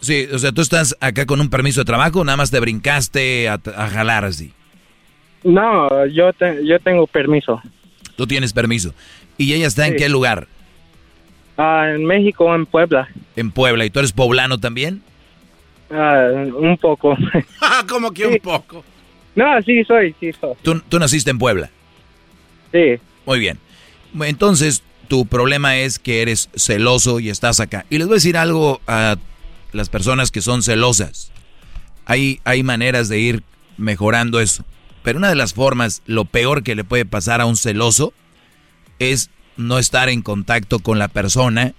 [0.00, 3.48] Sí, o sea, tú estás acá con un permiso de trabajo, nada más te brincaste
[3.48, 4.52] a, a jalar así.
[5.44, 7.60] No, yo, te- yo tengo permiso.
[8.16, 8.94] Tú tienes permiso.
[9.38, 10.48] ¿Y ella está en qué lugar?
[11.56, 13.08] Ah, en México, en Puebla.
[13.36, 13.84] En Puebla.
[13.84, 15.02] ¿Y tú eres poblano también?
[15.90, 17.16] Ah, un poco.
[17.88, 18.84] ¿Cómo que un poco?
[19.34, 20.54] No, sí soy, sí soy.
[20.62, 21.70] ¿Tú, tú naciste en Puebla.
[22.70, 22.98] Sí.
[23.26, 23.58] Muy bien.
[24.20, 27.86] Entonces, tu problema es que eres celoso y estás acá.
[27.90, 29.16] Y les voy a decir algo a
[29.72, 31.30] las personas que son celosas.
[32.04, 33.42] Hay, hay maneras de ir
[33.76, 34.64] mejorando eso.
[35.02, 38.12] Pero una de las formas, lo peor que le puede pasar a un celoso
[38.98, 41.74] es no estar en contacto con la persona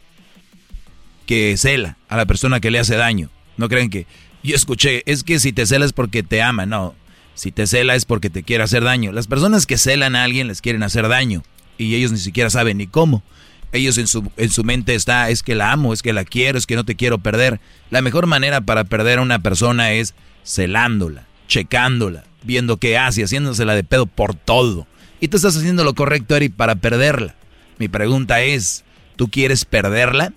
[1.26, 3.30] que cela, a la persona que le hace daño.
[3.58, 4.06] No creen que
[4.44, 6.96] yo escuché, es que si te cela es porque te ama, no.
[7.36, 9.12] Si te cela es porque te quiere hacer daño.
[9.12, 11.44] Las personas que celan a alguien les quieren hacer daño
[11.78, 13.24] y ellos ni siquiera saben ni cómo.
[13.72, 16.60] Ellos en su, en su mente está, es que la amo, es que la quiero,
[16.60, 17.60] es que no te quiero perder.
[17.90, 23.74] La mejor manera para perder a una persona es celándola, checándola, viendo qué hace, haciéndosela
[23.74, 24.86] de pedo por todo.
[25.20, 27.34] Y tú estás haciendo lo correcto, Eric, para perderla.
[27.80, 28.84] Mi pregunta es,
[29.16, 30.34] ¿tú quieres perderla?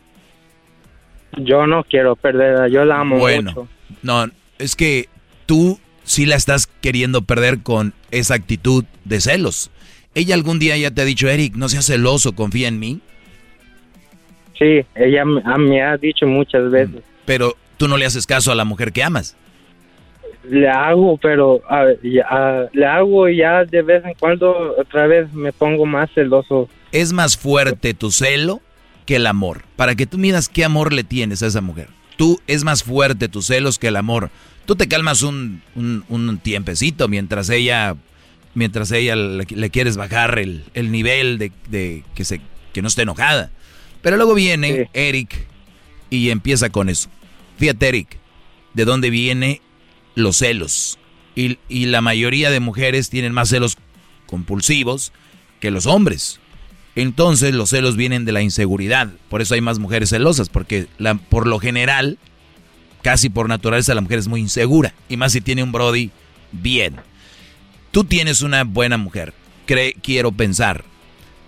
[1.37, 3.69] Yo no quiero perderla, yo la amo Bueno, mucho.
[4.03, 4.27] no,
[4.59, 5.11] es que
[5.45, 9.71] tú sí la estás queriendo perder con esa actitud de celos.
[10.15, 13.01] Ella algún día ya te ha dicho, Eric, no seas celoso, confía en mí.
[14.59, 17.03] Sí, ella me, a- me ha dicho muchas veces.
[17.27, 19.37] Pero tú no le haces caso a la mujer que amas.
[20.49, 21.85] Le hago, pero a
[22.31, 26.69] ah, le hago y ya de vez en cuando otra vez me pongo más celoso.
[26.93, 28.61] Es más fuerte tu celo
[29.07, 29.63] que el amor.
[29.75, 31.89] Para que tú miras qué amor le tienes a esa mujer.
[32.17, 34.31] Tú es más fuerte tus celos que el amor.
[34.67, 37.97] Tú te calmas un, un, un tiempecito mientras ella,
[38.55, 42.41] mientras ella le, le quieres bajar el, el nivel de, de que, se,
[42.73, 43.51] que no esté enojada.
[44.03, 45.47] Pero luego viene Eric
[46.11, 47.09] y empieza con eso.
[47.59, 48.19] Fíjate, Eric,
[48.75, 49.63] de dónde viene
[50.15, 50.99] los celos.
[51.35, 53.79] Y, y la mayoría de mujeres tienen más celos
[54.27, 55.13] compulsivos
[55.61, 56.41] que los hombres.
[56.95, 59.13] Entonces los celos vienen de la inseguridad.
[59.29, 62.19] Por eso hay más mujeres celosas, porque la, por lo general,
[63.03, 64.93] casi por naturaleza, la mujer es muy insegura.
[65.09, 66.11] Y más si tiene un Brody
[66.53, 66.97] bien.
[67.91, 69.33] Tú tienes una buena mujer,
[69.67, 70.85] cre- quiero pensar.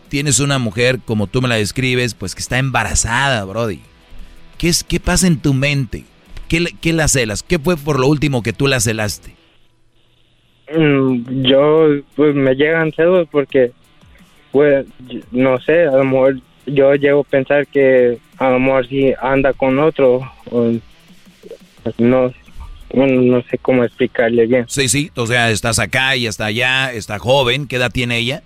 [0.08, 3.80] Tienes una mujer, como tú me la describes, pues que está embarazada, Brody.
[4.56, 6.04] ¿Qué, es, qué pasa en tu mente?
[6.48, 7.42] ¿Qué, ¿Qué la celas?
[7.42, 9.34] ¿Qué fue por lo último que tú la celaste?
[10.74, 13.72] Mm, Yo, pues me llegan celos porque,
[14.52, 14.86] pues,
[15.30, 19.52] no sé, a lo mejor yo llego a pensar que a lo mejor si anda
[19.54, 20.20] con otro,
[21.98, 22.32] no,
[22.93, 24.65] bueno, no sé cómo explicarle bien.
[24.69, 28.43] Sí, sí, o sea, estás acá y está allá, está joven, ¿qué edad tiene ella?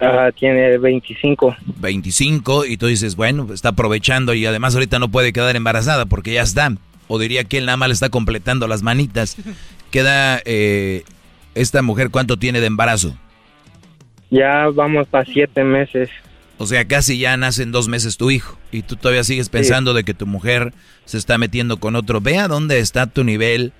[0.00, 1.56] Ah, tiene 25.
[1.78, 6.34] 25 y tú dices, bueno, está aprovechando y además ahorita no puede quedar embarazada porque
[6.34, 6.70] ya está.
[7.08, 9.36] O diría que él nada más le está completando las manitas.
[9.90, 11.04] Queda eh,
[11.54, 13.16] esta mujer, ¿cuánto tiene de embarazo?
[14.30, 16.10] Ya vamos para siete meses.
[16.58, 19.92] O sea, casi ya nace en dos meses tu hijo y tú todavía sigues pensando
[19.92, 20.72] de que tu mujer
[21.04, 22.20] se está metiendo con otro.
[22.20, 23.72] Ve a dónde está tu nivel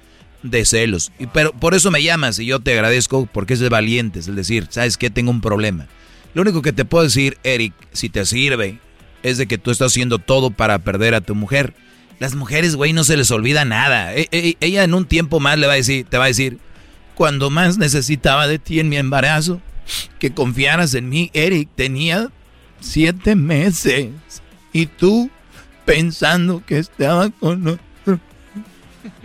[0.42, 1.10] de celos.
[1.18, 4.36] Y pero por eso me llamas y yo te agradezco porque es de valientes, el
[4.36, 5.08] decir, ¿sabes qué?
[5.08, 5.86] Tengo un problema.
[6.34, 8.78] Lo único que te puedo decir, Eric, si te sirve,
[9.22, 11.72] es de que tú estás haciendo todo para perder a tu mujer.
[12.18, 14.14] Las mujeres, güey, no se les olvida nada.
[14.14, 16.58] E- e- ella en un tiempo más le va a decir, te va a decir,
[17.14, 19.62] cuando más necesitaba de ti en mi embarazo,
[20.18, 22.30] que confiaras en mí, Eric, tenía
[22.80, 24.10] siete meses.
[24.72, 25.30] Y tú
[25.84, 28.20] pensando que estaba con otro.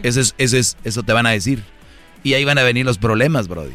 [0.04, 1.64] Ese es, ese es, eso te van a decir.
[2.24, 3.74] Y ahí van a venir los problemas, Brody.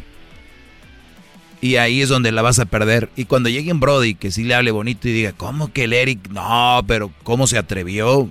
[1.60, 3.10] Y ahí es donde la vas a perder.
[3.16, 5.92] Y cuando llegue un Brody que sí le hable bonito y diga, ¿cómo que el
[5.92, 6.28] Eric?
[6.30, 8.28] No, pero ¿cómo se atrevió?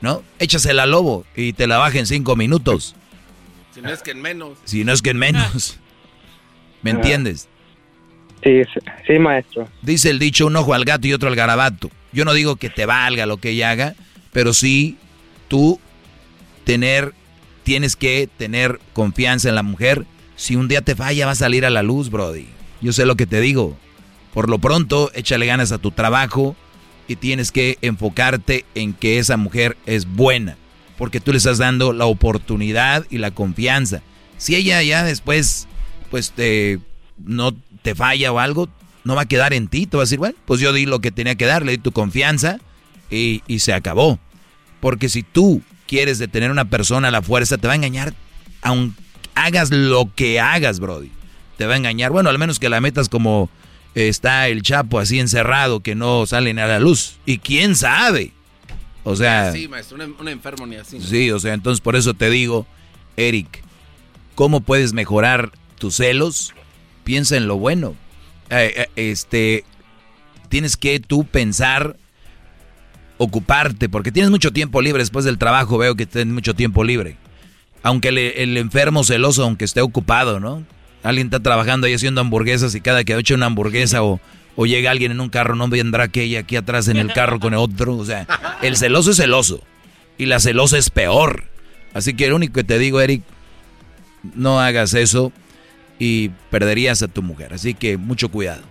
[0.00, 0.22] ¿No?
[0.38, 2.94] Échasela al lobo y te la baja en cinco minutos.
[3.74, 4.58] Si no es que en menos.
[4.64, 5.78] Si no es que en menos.
[6.82, 7.49] ¿Me entiendes?
[8.42, 8.62] Sí,
[9.06, 9.68] sí, maestro.
[9.82, 11.90] Dice el dicho, un ojo al gato y otro al garabato.
[12.12, 13.94] Yo no digo que te valga lo que ella haga,
[14.32, 14.96] pero sí
[15.48, 15.78] tú
[16.64, 17.12] tener,
[17.62, 20.06] tienes que tener confianza en la mujer.
[20.36, 22.46] Si un día te falla, va a salir a la luz, Brody.
[22.80, 23.76] Yo sé lo que te digo.
[24.32, 26.56] Por lo pronto, échale ganas a tu trabajo
[27.08, 30.56] y tienes que enfocarte en que esa mujer es buena,
[30.96, 34.02] porque tú le estás dando la oportunidad y la confianza.
[34.36, 35.66] Si ella ya después,
[36.10, 36.78] pues te,
[37.18, 38.68] no te falla o algo,
[39.04, 39.86] no va a quedar en ti.
[39.86, 41.78] Tú vas a decir, bueno, pues yo di lo que tenía que dar, le di
[41.78, 42.58] tu confianza
[43.10, 44.18] y, y se acabó.
[44.80, 48.14] Porque si tú quieres detener a una persona a la fuerza, te va a engañar,
[48.62, 49.00] aunque
[49.34, 51.10] hagas lo que hagas, Brody.
[51.56, 52.10] Te va a engañar.
[52.10, 53.50] Bueno, al menos que la metas como
[53.94, 57.16] está el Chapo así encerrado, que no salen a la luz.
[57.26, 58.32] Y quién sabe.
[59.04, 59.52] O sea.
[59.52, 61.00] Sí, maestro, un, un enfermo ni así.
[61.00, 62.66] Sí, o sea, entonces por eso te digo,
[63.16, 63.62] Eric,
[64.34, 66.54] ¿cómo puedes mejorar tus celos?
[67.10, 67.96] Piensa en lo bueno.
[68.50, 69.64] Eh, eh, este,
[70.48, 71.96] tienes que tú pensar,
[73.18, 77.16] ocuparte, porque tienes mucho tiempo libre después del trabajo, veo que tienes mucho tiempo libre.
[77.82, 80.64] Aunque el, enfermo celoso, aunque esté ocupado, ¿no?
[81.02, 84.20] Alguien está trabajando ahí haciendo hamburguesas y cada que hecho una hamburguesa o,
[84.64, 87.96] llega alguien en un carro, no vendrá aquella aquí atrás en el carro con otro.
[87.96, 88.28] O sea,
[88.62, 89.64] el celoso es celoso
[90.16, 91.46] y la celosa es peor.
[91.92, 93.24] Así que lo único que te digo, Eric,
[94.36, 95.32] no hagas eso
[96.00, 97.54] y perderías a tu mujer.
[97.54, 98.62] Así que mucho cuidado.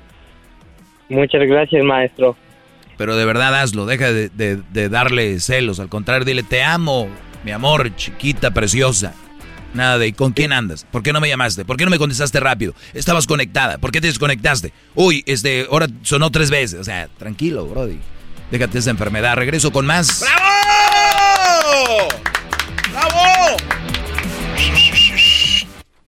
[1.08, 2.36] Muchas gracias, maestro.
[2.98, 5.80] Pero de verdad hazlo, deja de, de- de darle celos.
[5.80, 7.08] Al contrario, dile, te amo,
[7.46, 9.14] mi amor, chiquita, preciosa.
[9.74, 10.86] Nada de, ¿y con quién andas?
[10.92, 11.64] ¿Por qué no me llamaste?
[11.64, 12.74] ¿Por qué no me contestaste rápido?
[12.94, 13.78] Estabas conectada.
[13.78, 14.74] ¿Por qué te desconectaste?
[14.96, 16.80] Uy, este, ahora sonó tres veces.
[16.80, 18.00] O sea, tranquilo, Brody.
[18.52, 19.36] Déjate esa enfermedad.
[19.36, 20.22] Regreso con más.
[20.22, 22.08] ¡Bravo!
[22.92, 23.58] ¡Bravo!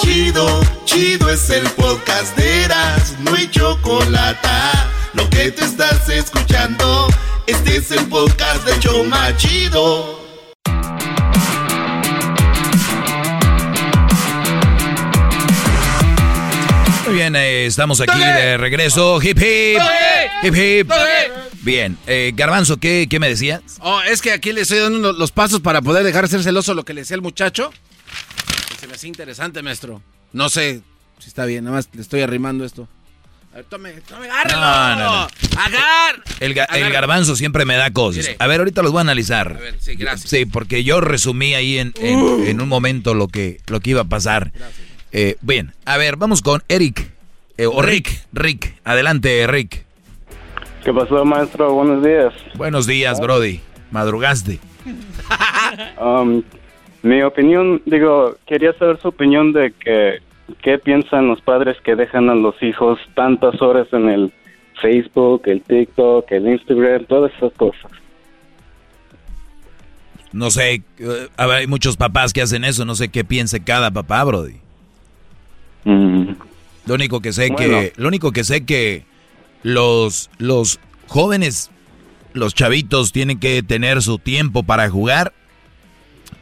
[0.00, 4.48] Chido, chido es el podcast de Eras, no hay chocolate.
[5.12, 7.06] Lo que te estás escuchando,
[7.46, 10.18] este es el podcast de Choma Chido.
[17.06, 19.20] Muy bien, eh, estamos aquí de regreso.
[19.20, 19.80] Hip hip.
[20.42, 20.92] Hip hip.
[21.60, 23.60] Bien, eh, Garbanzo, ¿qué, ¿qué me decías?
[23.80, 26.72] Oh, es que aquí le estoy dando los pasos para poder dejar de ser celoso
[26.72, 27.70] lo que le decía el muchacho.
[28.90, 30.02] Me hacía interesante, maestro.
[30.32, 30.82] No sé
[31.18, 32.88] si está bien, nada más le estoy arrimando esto.
[33.52, 34.60] A ver, tome, tome, agárrelo.
[34.60, 35.28] No, no, no.
[35.60, 36.22] Agar.
[36.40, 36.88] El, ga- el Agarra.
[36.90, 38.24] garbanzo siempre me da cosas.
[38.26, 38.36] Mire.
[38.38, 39.56] A ver, ahorita los voy a analizar.
[39.56, 40.30] A ver, sí, gracias.
[40.30, 42.44] Sí, porque yo resumí ahí en, en- Uh.
[42.46, 44.52] en un momento lo que, lo que iba a pasar.
[45.12, 47.10] Eh, bien, a ver, vamos con Eric.
[47.58, 48.24] Eh, o Rick.
[48.32, 48.76] Rick.
[48.84, 49.84] Adelante, Rick.
[50.84, 51.74] ¿Qué pasó, maestro?
[51.74, 52.32] Buenos días.
[52.54, 53.60] Buenos días, Brody.
[53.90, 54.58] Madrugaste.
[56.00, 56.42] Um,
[57.02, 60.18] mi opinión, digo, quería saber su opinión de que
[60.62, 64.32] qué piensan los padres que dejan a los hijos tantas horas en el
[64.80, 67.90] Facebook, el TikTok, el Instagram, todas esas cosas.
[70.32, 72.84] No sé, eh, hay muchos papás que hacen eso.
[72.84, 74.56] No sé qué piense cada papá, Brody.
[75.84, 77.80] Lo único que sé Bueno.
[77.80, 79.04] que, lo único que sé que
[79.62, 81.70] los, los jóvenes,
[82.32, 85.32] los chavitos tienen que tener su tiempo para jugar,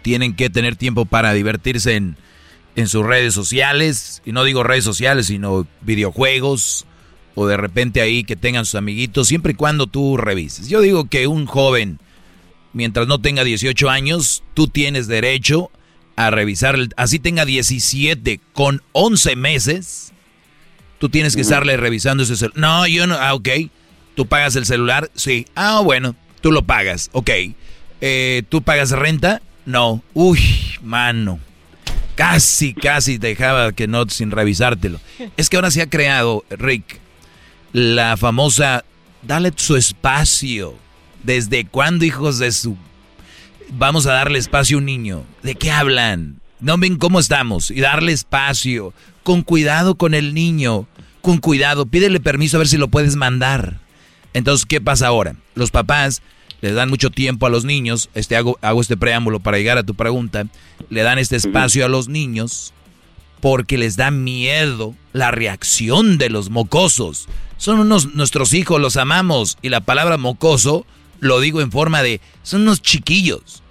[0.02, 2.16] tienen que tener tiempo para divertirse en,
[2.76, 6.86] en sus redes sociales, y no digo redes sociales, sino videojuegos,
[7.34, 10.68] o de repente ahí que tengan sus amiguitos, siempre y cuando tú revises.
[10.68, 12.00] Yo digo que un joven,
[12.72, 15.70] mientras no tenga 18 años, tú tienes derecho
[16.16, 20.12] a revisar, así tenga 17 con 11 meses,
[20.98, 22.58] tú tienes que estarle revisando ese celular.
[22.58, 23.48] No, yo no, ah, ok.
[24.16, 25.10] ¿Tú pagas el celular?
[25.14, 25.46] Sí.
[25.54, 27.30] Ah, bueno, tú lo pagas, ok.
[28.00, 29.42] Eh, ¿Tú pagas renta?
[29.68, 30.02] No.
[30.14, 30.40] Uy,
[30.82, 31.40] mano.
[32.14, 34.98] Casi, casi dejaba que no sin revisártelo.
[35.36, 36.98] Es que ahora se ha creado, Rick,
[37.74, 38.86] la famosa,
[39.20, 40.74] dale su espacio.
[41.22, 42.78] ¿Desde cuándo, hijos de su...
[43.72, 45.24] Vamos a darle espacio a un niño?
[45.42, 46.40] ¿De qué hablan?
[46.60, 47.70] ¿No ven cómo estamos?
[47.70, 48.94] Y darle espacio.
[49.22, 50.86] Con cuidado con el niño.
[51.20, 51.84] Con cuidado.
[51.84, 53.80] Pídele permiso a ver si lo puedes mandar.
[54.32, 55.36] Entonces, ¿qué pasa ahora?
[55.54, 56.22] Los papás
[56.60, 58.10] les dan mucho tiempo a los niños.
[58.14, 60.46] Este, hago, hago este preámbulo para llegar a tu pregunta.
[60.90, 62.72] Le dan este espacio a los niños
[63.40, 67.28] porque les da miedo la reacción de los mocosos.
[67.56, 69.58] Son unos nuestros hijos, los amamos.
[69.62, 70.86] Y la palabra mocoso
[71.20, 73.62] lo digo en forma de son unos chiquillos.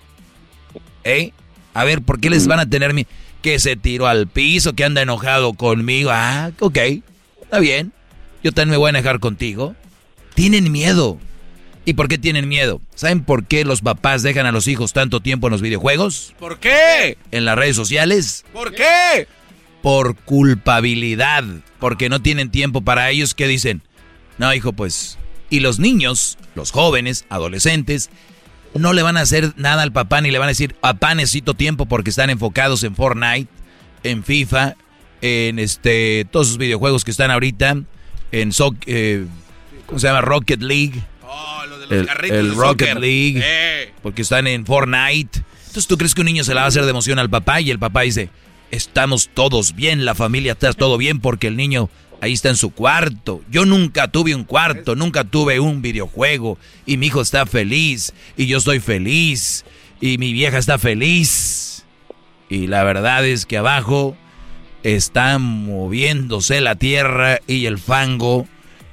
[1.04, 1.32] ¿Eh?
[1.74, 3.10] A ver, ¿por qué les van a tener miedo?
[3.42, 6.10] Que se tiró al piso, que anda enojado conmigo.
[6.12, 6.78] Ah, ok.
[7.42, 7.94] Está bien.
[8.44, 9.76] Yo también me voy a enojar contigo.
[10.34, 11.18] Tienen miedo.
[11.88, 12.82] ¿Y por qué tienen miedo?
[12.94, 16.36] ¿Saben por qué los papás dejan a los hijos tanto tiempo en los videojuegos?
[16.38, 17.18] ¿Por qué?
[17.32, 18.46] En las redes sociales.
[18.54, 19.28] ¿Por qué?
[19.88, 21.46] por culpabilidad,
[21.80, 23.82] porque no tienen tiempo para ellos, ¿qué dicen?
[24.38, 25.18] No, hijo, pues...
[25.50, 28.10] Y los niños, los jóvenes, adolescentes,
[28.74, 31.54] no le van a hacer nada al papá ni le van a decir, papá necesito
[31.54, 33.48] tiempo porque están enfocados en Fortnite,
[34.04, 34.76] en FIFA,
[35.22, 37.78] en este todos esos videojuegos que están ahorita,
[38.34, 38.52] en
[38.88, 39.26] eh,
[39.86, 40.20] ¿cómo se llama?
[40.20, 41.02] Rocket League.
[41.90, 43.44] El, el Rocket League.
[44.02, 45.44] Porque están en Fortnite.
[45.68, 47.62] Entonces, ¿tú crees que un niño se la va a hacer de emoción al papá?
[47.62, 48.30] Y el papá dice,
[48.72, 51.90] estamos todos bien, la familia está todo bien porque el niño
[52.22, 53.42] ahí está en su cuarto.
[53.50, 56.58] Yo nunca tuve un cuarto, nunca tuve un videojuego.
[56.86, 58.14] Y mi hijo está feliz.
[58.36, 59.66] Y yo estoy feliz.
[60.02, 61.86] Y mi vieja está feliz.
[62.50, 64.16] Y la verdad es que abajo
[64.84, 68.48] está moviéndose la tierra y el fango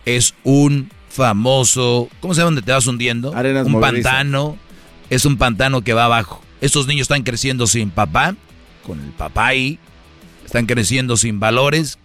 [0.05, 3.34] es un famoso, ¿cómo se llama donde te vas hundiendo?
[3.34, 4.58] Arenas un pantano,
[5.10, 6.42] es un pantano que va abajo.
[6.60, 8.34] Estos niños están creciendo sin papá,
[8.84, 9.78] con el papá ahí,
[10.44, 11.98] están creciendo sin valores,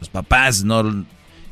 [0.00, 1.06] los papás no...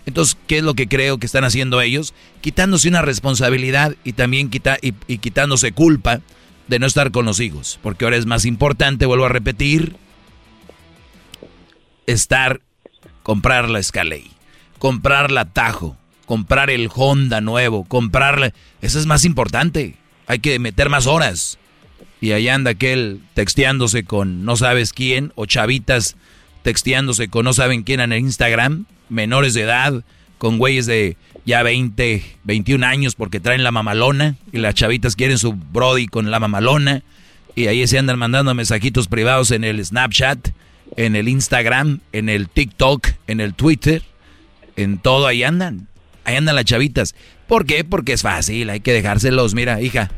[0.05, 2.15] Entonces, ¿qué es lo que creo que están haciendo ellos?
[2.41, 6.21] Quitándose una responsabilidad y también quita, y, y quitándose culpa
[6.69, 7.79] de no estar con los hijos.
[7.83, 9.97] Porque ahora es más importante, vuelvo a repetir,
[12.07, 12.61] estar,
[13.23, 14.31] comprar la Escalade,
[14.79, 15.97] comprar la Tajo,
[16.27, 18.53] comprar el Honda nuevo, comprarle...
[18.83, 19.97] Eso es más importante.
[20.27, 21.59] Hay que meter más horas.
[22.21, 26.17] Y ahí anda aquel texteándose con no sabes quién, o chavitas
[26.63, 30.03] texteándose con no saben quién en el Instagram, menores de edad,
[30.39, 35.39] con güeyes de ya 20, 21 años porque traen la mamalona, y las chavitas quieren
[35.39, 37.03] su Brody con la mamalona,
[37.55, 40.49] y ahí se andan mandando mensajitos privados en el Snapchat,
[40.97, 44.03] en el Instagram, en el TikTok, en el Twitter,
[44.75, 45.87] en todo ahí andan.
[46.27, 47.15] Ahí andan las chavitas.
[47.47, 47.85] ¿Por qué?
[47.85, 49.55] Porque es fácil, hay que dejárselos.
[49.55, 50.11] Mira, hija,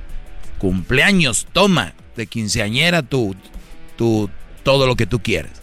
[0.58, 3.36] cumpleaños, toma, de quinceañera tu,
[3.96, 4.30] tu,
[4.62, 5.60] todo lo que tú quieras.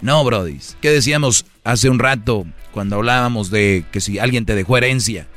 [0.00, 0.58] No, Brody.
[0.80, 5.28] ¿Qué decíamos hace un rato cuando hablábamos de que si alguien te dejó herencia?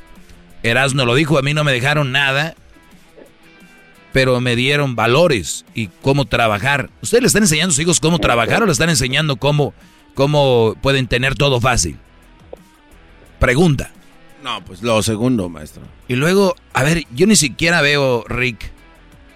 [0.64, 2.56] Erasmo lo dijo, a mí no me dejaron nada,
[4.12, 6.90] pero me dieron valores y cómo trabajar.
[7.00, 9.72] ¿Ustedes le están enseñando a sus hijos cómo trabajar o le están enseñando cómo,
[10.14, 11.96] cómo pueden tener todo fácil?
[13.38, 13.92] Pregunta.
[14.42, 15.82] No, pues lo segundo, maestro.
[16.08, 18.72] Y luego, a ver, yo ni siquiera veo, Rick,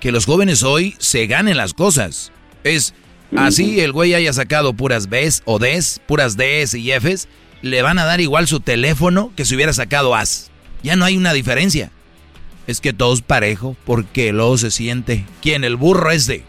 [0.00, 2.32] que los jóvenes hoy se ganen las cosas.
[2.64, 2.92] Es
[3.36, 7.28] así el güey haya sacado puras Bs o Ds, puras Ds y Fs,
[7.62, 10.50] le van a dar igual su teléfono que si hubiera sacado As.
[10.82, 11.90] Ya no hay una diferencia.
[12.66, 15.24] Es que todos parejo, porque luego se siente.
[15.40, 15.62] ¿Quién?
[15.62, 16.44] El burro este.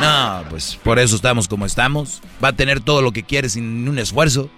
[0.00, 2.20] No, pues por eso estamos como estamos.
[2.42, 4.50] Va a tener todo lo que quiere sin un esfuerzo.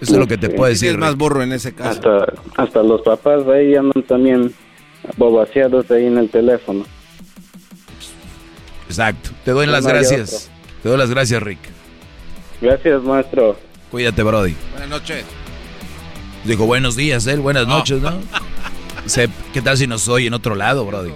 [0.00, 0.92] Eso es lo que te puedo decir.
[0.92, 1.90] Es más burro en ese caso.
[1.90, 4.54] Hasta, hasta los papás ahí andan también
[5.16, 6.84] bobaseados ahí en el teléfono.
[8.86, 9.30] Exacto.
[9.44, 10.50] Te doy No las gracias.
[10.82, 11.60] Te doy las gracias, Rick.
[12.60, 13.56] Gracias, maestro.
[13.90, 14.54] Cuídate, Brody.
[14.72, 15.24] Buenas noches.
[16.44, 17.40] Dijo buenos días, él.
[17.40, 18.12] Buenas noches, ¿no?
[19.52, 21.12] ¿Qué tal si nos oye en otro lado, Brody?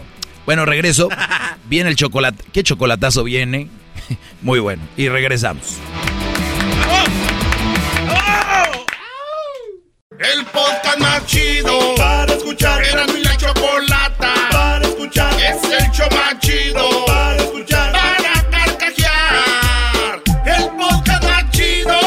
[0.46, 1.08] Bueno, regreso.
[1.68, 2.44] Viene el chocolate.
[2.52, 3.68] ¿Qué chocolatazo viene?
[4.42, 4.82] Muy bueno.
[4.96, 5.78] Y regresamos.
[10.16, 12.84] El podcast más chido para escuchar.
[12.84, 15.34] Era mi la chocolata para escuchar.
[15.40, 17.92] Es el show más chido para escuchar.
[17.92, 20.22] Para carcajear.
[20.46, 21.98] El podcast más chido.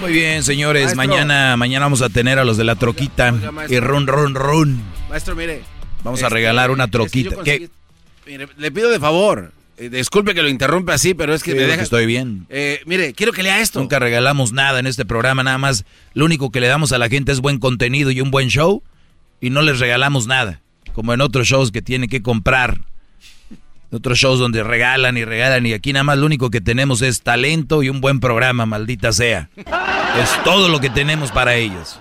[0.00, 0.96] Muy bien, señores.
[0.96, 0.96] Maestro.
[0.96, 3.32] Mañana, mañana vamos a tener a los de la troquita.
[3.32, 4.82] Oiga, y run, run, run.
[5.08, 5.75] Maestro, mire.
[6.06, 7.36] Vamos a este, regalar una es que troquita.
[7.36, 7.70] Conseguí-
[8.26, 9.52] Mire, le pido de favor.
[9.78, 11.82] eh, disculpe que lo interrumpe así, pero es que Sí, me deja.
[11.82, 12.46] estoy bien.
[12.48, 13.78] Eh, mire, quiero que lea esto.
[13.78, 15.84] Nunca regalamos nada en este programa, nada más.
[16.14, 18.82] Lo único que le damos a la gente es buen contenido y un buen show.
[19.40, 20.60] Y no les regalamos nada.
[20.94, 22.80] Como en otros shows que tienen que comprar.
[23.92, 25.66] Otros shows donde regalan y regalan.
[25.66, 29.12] Y aquí nada más lo único que tenemos es talento y un buen programa, maldita
[29.12, 29.50] sea.
[29.56, 31.98] Es todo lo que tenemos para ellos.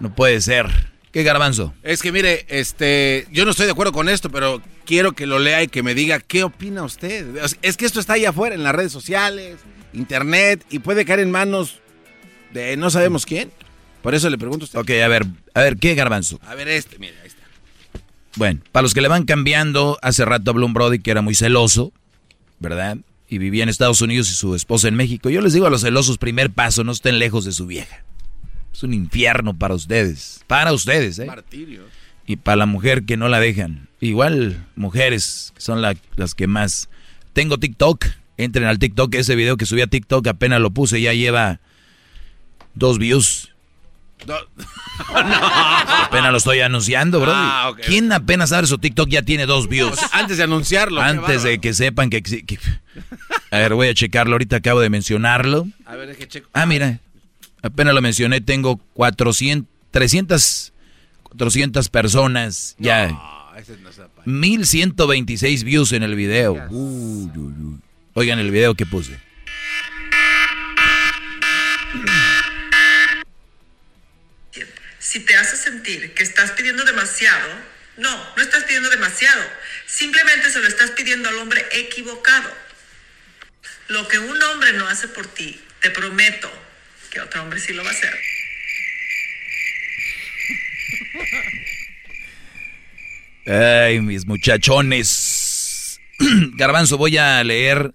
[0.00, 0.87] No puede ser.
[1.12, 1.74] ¿Qué garbanzo?
[1.82, 5.38] Es que mire, este, yo no estoy de acuerdo con esto, pero quiero que lo
[5.38, 7.26] lea y que me diga qué opina usted.
[7.62, 9.56] Es que esto está ahí afuera en las redes sociales,
[9.92, 11.80] internet y puede caer en manos
[12.52, 13.50] de no sabemos quién.
[14.02, 14.78] Por eso le pregunto a usted.
[14.78, 16.38] Ok, a ver, a ver, ¿qué garbanzo?
[16.46, 17.42] A ver este, mire, ahí está.
[18.36, 21.34] Bueno, para los que le van cambiando, hace rato habló un Brody que era muy
[21.34, 21.92] celoso,
[22.60, 22.98] ¿verdad?
[23.28, 25.30] Y vivía en Estados Unidos y su esposa en México.
[25.30, 28.04] Yo les digo a los celosos, primer paso, no estén lejos de su vieja.
[28.78, 30.44] Es un infierno para ustedes.
[30.46, 31.26] Para ustedes, ¿eh?
[31.26, 31.82] Martirio.
[32.28, 33.88] Y para la mujer que no la dejan.
[34.00, 36.88] Igual, mujeres que son la- las que más.
[37.32, 38.04] Tengo TikTok.
[38.36, 39.12] Entren al TikTok.
[39.16, 41.00] Ese video que subí a TikTok apenas lo puse.
[41.00, 41.58] Ya lleva
[42.74, 43.52] dos views.
[44.28, 44.36] No.
[46.04, 47.32] Apenas lo estoy anunciando, bro.
[47.34, 47.80] Ah, ok.
[47.84, 49.92] ¿Quién apenas abre su TikTok ya tiene dos views?
[49.92, 51.00] O sea, antes de anunciarlo.
[51.00, 52.58] Antes de que sepan que, que-
[53.50, 54.34] A ver, voy a checarlo.
[54.34, 55.66] Ahorita acabo de mencionarlo.
[55.84, 56.48] A ver, deje checo.
[56.52, 57.00] Ah, mira.
[57.62, 58.40] Apenas lo mencioné.
[58.40, 60.72] Tengo 400, 300,
[61.24, 63.08] 400 personas ya.
[63.08, 66.54] No, ese no es la pa- 1126 views en el video.
[66.70, 67.80] Uy, uy, uy.
[68.14, 69.18] Oigan el video que puse.
[74.98, 77.48] Si te hace sentir que estás pidiendo demasiado,
[77.96, 79.42] no, no estás pidiendo demasiado.
[79.86, 82.50] Simplemente se lo estás pidiendo al hombre equivocado.
[83.88, 86.50] Lo que un hombre no hace por ti, te prometo
[87.08, 88.12] que otro hombre sí lo va a hacer.
[93.46, 96.00] Ay, mis muchachones.
[96.56, 97.94] Garbanzo, voy a leer.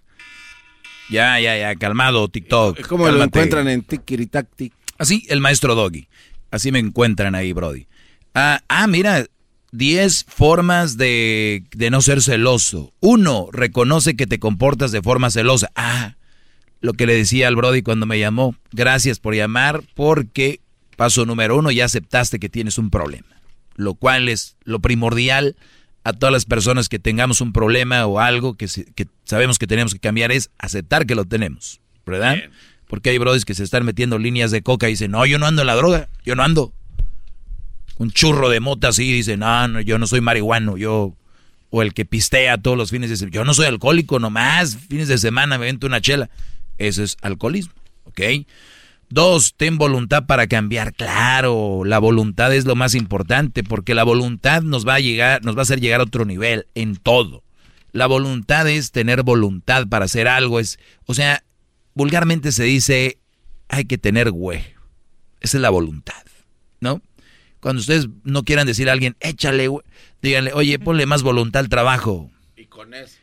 [1.09, 2.82] Ya, ya, ya, calmado, TikTok.
[2.88, 3.40] ¿Cómo lo cálmate.
[3.40, 4.74] encuentran en Tikiritactic?
[4.98, 6.08] Así, el maestro Doggy.
[6.50, 7.88] Así me encuentran ahí, Brody.
[8.33, 9.25] Ah, ah, mira,
[9.74, 12.93] 10 formas de, de no ser celoso.
[13.00, 15.69] Uno, reconoce que te comportas de forma celosa.
[15.75, 16.16] Ah,
[16.84, 18.56] lo que le decía al Brody cuando me llamó.
[18.74, 20.60] Gracias por llamar porque,
[20.98, 23.26] paso número uno, ya aceptaste que tienes un problema.
[23.76, 25.56] Lo cual es lo primordial
[26.03, 29.66] a todas las personas que tengamos un problema o algo que, se- que sabemos que
[29.66, 32.36] tenemos que cambiar es aceptar que lo tenemos, ¿verdad?
[32.88, 35.48] Porque hay brothers que se están metiendo líneas de coca y dicen, no, yo no
[35.48, 36.74] ando en la droga, yo no ando.
[37.98, 41.16] Un churro de mota así, dice, no, no, yo no soy marihuano, yo...
[41.76, 45.08] O el que pistea todos los fines de semana, yo no soy alcohólico nomás, fines
[45.08, 46.30] de semana me vento una chela.
[46.77, 47.74] Eso es alcoholismo,
[48.06, 48.22] ¿ok?
[49.10, 50.93] Dos, ten voluntad para cambiar.
[50.93, 55.56] Claro, la voluntad es lo más importante porque la voluntad nos va a llegar, nos
[55.56, 57.43] va a hacer llegar a otro nivel en todo.
[57.92, 61.43] La voluntad es tener voluntad para hacer algo, es, o sea,
[61.93, 63.19] vulgarmente se dice
[63.68, 64.61] hay que tener güey.
[65.42, 66.24] Esa es la voluntad,
[66.80, 67.02] ¿no?
[67.60, 69.85] Cuando ustedes no quieran decir a alguien, échale, güey",
[70.22, 72.32] díganle, oye, ponle más voluntad al trabajo.
[72.58, 73.18] Y con eso.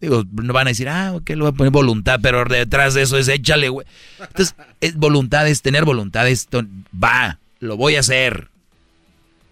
[0.00, 3.02] Digo, no van a decir, ah, ok, le voy a poner voluntad, pero detrás de
[3.02, 3.86] eso es échale, güey.
[4.18, 6.48] Entonces, es voluntad, es tener voluntad, es,
[6.92, 8.48] va, lo voy a hacer.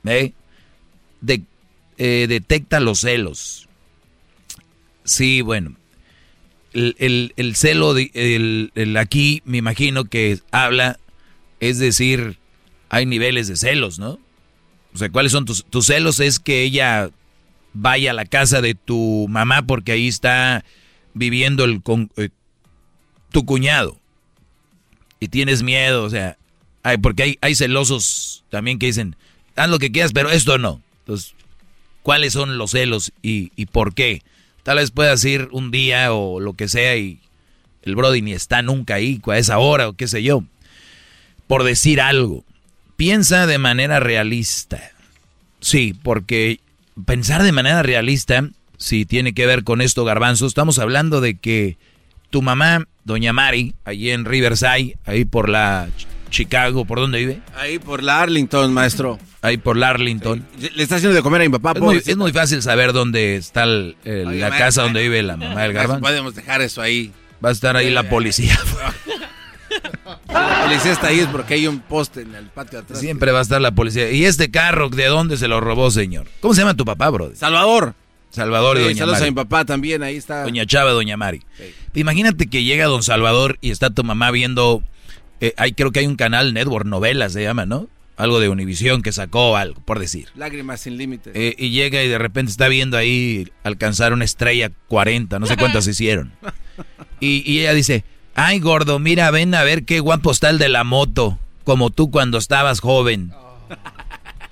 [0.04, 0.32] ¿Eh?
[1.20, 1.42] De-
[1.98, 3.68] detecta los celos.
[5.04, 5.74] Sí, bueno.
[6.72, 8.10] El, el- el celo, de-
[8.74, 10.98] el aquí, me imagino que habla,
[11.60, 12.38] es decir,
[12.88, 14.18] hay niveles de celos, ¿no?
[14.94, 16.20] O sea, ¿cuáles son tus, tus celos?
[16.20, 17.10] Es que ella
[17.72, 20.64] vaya a la casa de tu mamá porque ahí está
[21.14, 22.30] viviendo el con, eh,
[23.30, 23.98] tu cuñado
[25.20, 26.38] y tienes miedo, o sea,
[27.02, 29.16] porque hay, hay celosos también que dicen,
[29.56, 30.80] haz lo que quieras, pero esto no.
[31.00, 31.34] Entonces,
[32.02, 34.22] ¿cuáles son los celos y, y por qué?
[34.62, 37.20] Tal vez puedas ir un día o lo que sea y
[37.82, 40.44] el Brody ni está nunca ahí a esa hora o qué sé yo.
[41.46, 42.44] Por decir algo,
[42.96, 44.92] piensa de manera realista.
[45.60, 46.60] Sí, porque
[47.06, 51.76] pensar de manera realista, si tiene que ver con esto, Garbanzo, estamos hablando de que
[52.30, 57.40] tu mamá, doña Mari, allí en Riverside, ahí por la Ch- Chicago, ¿por dónde vive?
[57.56, 59.18] Ahí por la Arlington, maestro.
[59.40, 60.46] Ahí por la Arlington.
[60.74, 61.72] Le está haciendo de comer a mi papá.
[61.74, 65.02] Es muy, es muy fácil saber dónde está el- el- Oye, la maestro, casa donde
[65.02, 66.02] vive la mamá del Garbanzo.
[66.02, 67.12] Podemos dejar eso ahí.
[67.42, 68.58] Va a estar ahí la policía.
[70.28, 73.00] La policía está ahí es porque hay un poste en el patio atrás.
[73.00, 74.10] Siempre va a estar la policía.
[74.10, 76.26] ¿Y este carro de dónde se lo robó, señor?
[76.40, 77.32] ¿Cómo se llama tu papá, bro?
[77.34, 77.94] Salvador.
[78.30, 79.28] Salvador y Sí, doña saludos Mari.
[79.28, 80.42] a mi papá también, ahí está.
[80.42, 81.40] Doña Chava, Doña Mari.
[81.94, 84.82] Imagínate que llega Don Salvador y está tu mamá viendo,
[85.40, 87.88] eh, hay, creo que hay un canal network, novelas se llama, ¿no?
[88.18, 90.28] Algo de Univisión que sacó algo, por decir.
[90.36, 91.32] Lágrimas sin límites.
[91.34, 95.56] Eh, y llega y de repente está viendo ahí alcanzar una estrella 40, no sé
[95.56, 96.32] cuántas hicieron.
[97.20, 98.04] Y, y ella dice,
[98.38, 102.10] ay gordo, mira, ven a ver qué guapo está el de la moto, como tú
[102.10, 103.32] cuando estabas joven.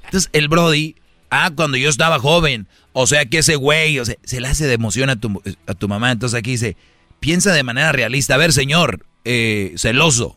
[0.07, 0.97] Entonces el Brody,
[1.31, 4.67] ah, cuando yo estaba joven, o sea que ese güey, o sea, se le hace
[4.67, 6.11] de emoción a tu, a tu mamá.
[6.11, 6.77] Entonces aquí dice,
[7.21, 10.37] piensa de manera realista, a ver señor, eh, celoso.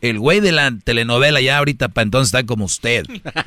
[0.00, 3.04] El güey de la telenovela ya ahorita para entonces está como usted.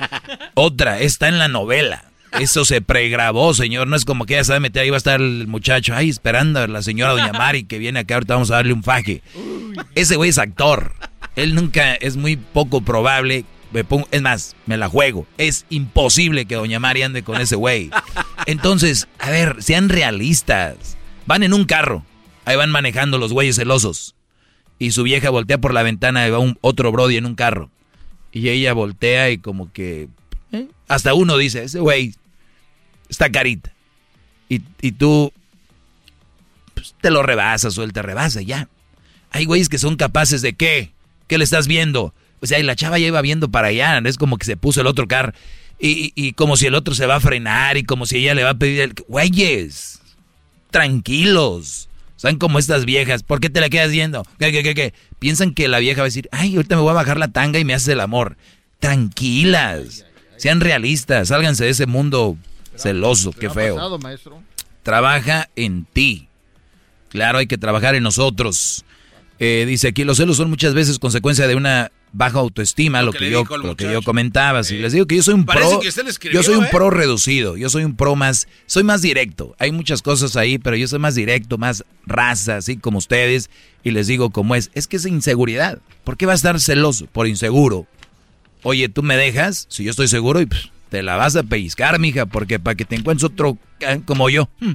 [0.54, 2.04] Otra, está en la novela.
[2.40, 3.86] Eso se pregrabó, señor.
[3.86, 6.60] No es como que ya sabe meter ahí va a estar el muchacho, ay, esperando
[6.60, 9.22] a la señora Doña Mari que viene acá, ahorita vamos a darle un faje.
[9.94, 10.92] Ese güey es actor.
[11.36, 13.44] Él nunca, es muy poco probable.
[13.72, 15.26] Me pongo, es más, me la juego.
[15.36, 17.90] Es imposible que Doña Mari ande con ese güey.
[18.46, 20.96] Entonces, a ver, sean realistas.
[21.26, 22.04] Van en un carro.
[22.44, 24.14] Ahí van manejando los güeyes celosos.
[24.78, 27.70] Y su vieja voltea por la ventana y va un otro Brody en un carro.
[28.32, 30.08] Y ella voltea y como que...
[30.52, 30.68] ¿eh?
[30.88, 32.14] Hasta uno dice, ese güey
[33.14, 33.72] está carita.
[34.48, 35.32] Y, y tú
[36.74, 38.68] pues, te lo rebasas o él te rebasa ya.
[39.30, 40.92] Hay güeyes que son capaces de qué?
[41.26, 42.14] ¿Qué le estás viendo?
[42.40, 44.80] O sea, y la chava ya iba viendo para allá, es como que se puso
[44.80, 45.32] el otro carro.
[45.80, 48.44] Y, y, como si el otro se va a frenar y como si ella le
[48.44, 48.94] va a pedir el...
[49.08, 50.00] Güeyes,
[50.70, 51.88] tranquilos.
[52.16, 53.22] ¿Saben como estas viejas?
[53.22, 54.24] ¿Por qué te la quedas viendo?
[54.38, 54.94] ¿Qué, qué, qué, qué?
[55.18, 57.58] Piensan que la vieja va a decir, ay, ahorita me voy a bajar la tanga
[57.58, 58.36] y me haces el amor.
[58.78, 60.06] Tranquilas.
[60.36, 61.28] Sean realistas.
[61.28, 62.38] Sálganse de ese mundo
[62.76, 63.32] celoso.
[63.32, 63.76] Qué feo.
[63.76, 64.42] Pasado, maestro?
[64.82, 66.28] Trabaja en ti.
[67.08, 68.84] Claro, hay que trabajar en nosotros.
[69.38, 73.28] Eh, dice aquí, los celos son muchas veces consecuencia de una baja autoestima, lo, que,
[73.28, 74.62] yo, lo que yo comentaba.
[74.62, 75.80] Si les digo que yo soy un pro,
[76.32, 76.68] yo soy un ¿eh?
[76.70, 79.54] pro reducido, yo soy un pro más, soy más directo.
[79.58, 83.50] Hay muchas cosas ahí, pero yo soy más directo, más raza, así como ustedes.
[83.82, 84.70] Y les digo cómo es.
[84.74, 85.80] Es que es inseguridad.
[86.04, 87.06] ¿Por qué va a estar celoso?
[87.06, 87.86] Por inseguro.
[88.62, 89.66] Oye, ¿tú me dejas?
[89.68, 92.84] Si yo estoy seguro, y pues, te la vas a pellizcar, mija, porque para que
[92.84, 93.58] te encuentres otro
[94.04, 94.48] como yo.
[94.60, 94.70] hmm,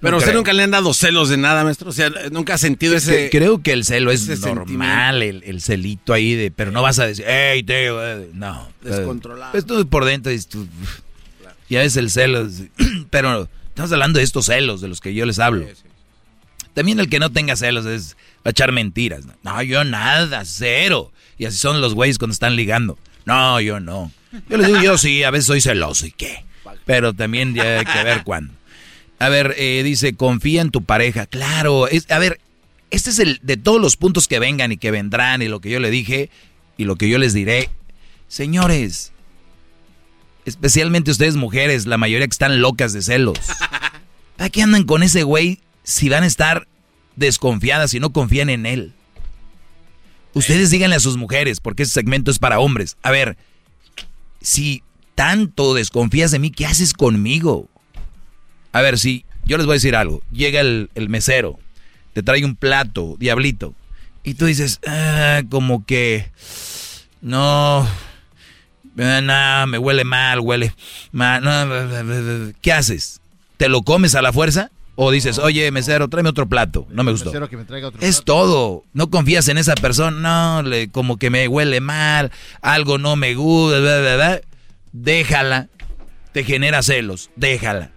[0.00, 0.40] Pero no usted creo.
[0.40, 1.90] nunca le han dado celos de nada, maestro.
[1.90, 3.30] O sea, nunca ha sentido Es ese.
[3.30, 6.98] que creo que el celo es normal, el, el celito ahí de, pero no vas
[6.98, 8.68] a decir, hey, te, eh", no.
[8.82, 9.52] Descontrolado.
[9.52, 10.32] Pues tú por dentro
[11.70, 12.48] ya es el celo,
[13.10, 15.64] pero estamos hablando de estos celos de los que yo les hablo.
[16.74, 19.24] También el que no tenga celos es va a echar mentiras.
[19.24, 21.12] No, No, yo nada, cero.
[21.38, 22.98] Y así son los güeyes cuando están ligando.
[23.26, 24.10] No, yo no.
[24.48, 26.44] Yo les digo, yo sí, a veces soy celoso y qué.
[26.84, 28.52] Pero también ya hay que ver cuándo.
[29.18, 31.26] A ver, eh, dice, confía en tu pareja.
[31.26, 32.40] Claro, es, a ver,
[32.90, 35.70] este es el de todos los puntos que vengan y que vendrán y lo que
[35.70, 36.30] yo le dije
[36.76, 37.70] y lo que yo les diré.
[38.28, 39.12] Señores,
[40.44, 43.38] especialmente ustedes mujeres, la mayoría que están locas de celos.
[44.36, 46.68] ¿Para qué andan con ese güey si van a estar
[47.16, 48.92] desconfiadas y no confían en él?
[50.34, 52.98] Ustedes díganle a sus mujeres, porque este segmento es para hombres.
[53.02, 53.38] A ver,
[54.46, 54.84] si
[55.16, 57.68] tanto desconfías de mí, ¿qué haces conmigo?
[58.70, 60.22] A ver, si yo les voy a decir algo.
[60.30, 61.58] Llega el, el mesero,
[62.12, 63.74] te trae un plato, diablito,
[64.22, 66.30] y tú dices, ah, como que,
[67.20, 67.88] no,
[68.96, 70.72] eh, no, me huele mal, huele
[71.10, 71.42] mal.
[71.42, 73.20] no, ¿Qué haces?
[73.56, 74.70] ¿Te lo comes a la fuerza?
[74.98, 76.86] O dices, oye, mesero, tráeme otro plato.
[76.90, 77.30] No me gustó.
[77.48, 78.82] Que me traiga otro Es todo.
[78.94, 80.62] No confías en esa persona.
[80.62, 84.40] No, le, como que me huele mal, algo no me gusta, bla, bla, bla.
[84.92, 85.68] Déjala.
[86.32, 87.30] Te genera celos.
[87.36, 87.90] Déjala.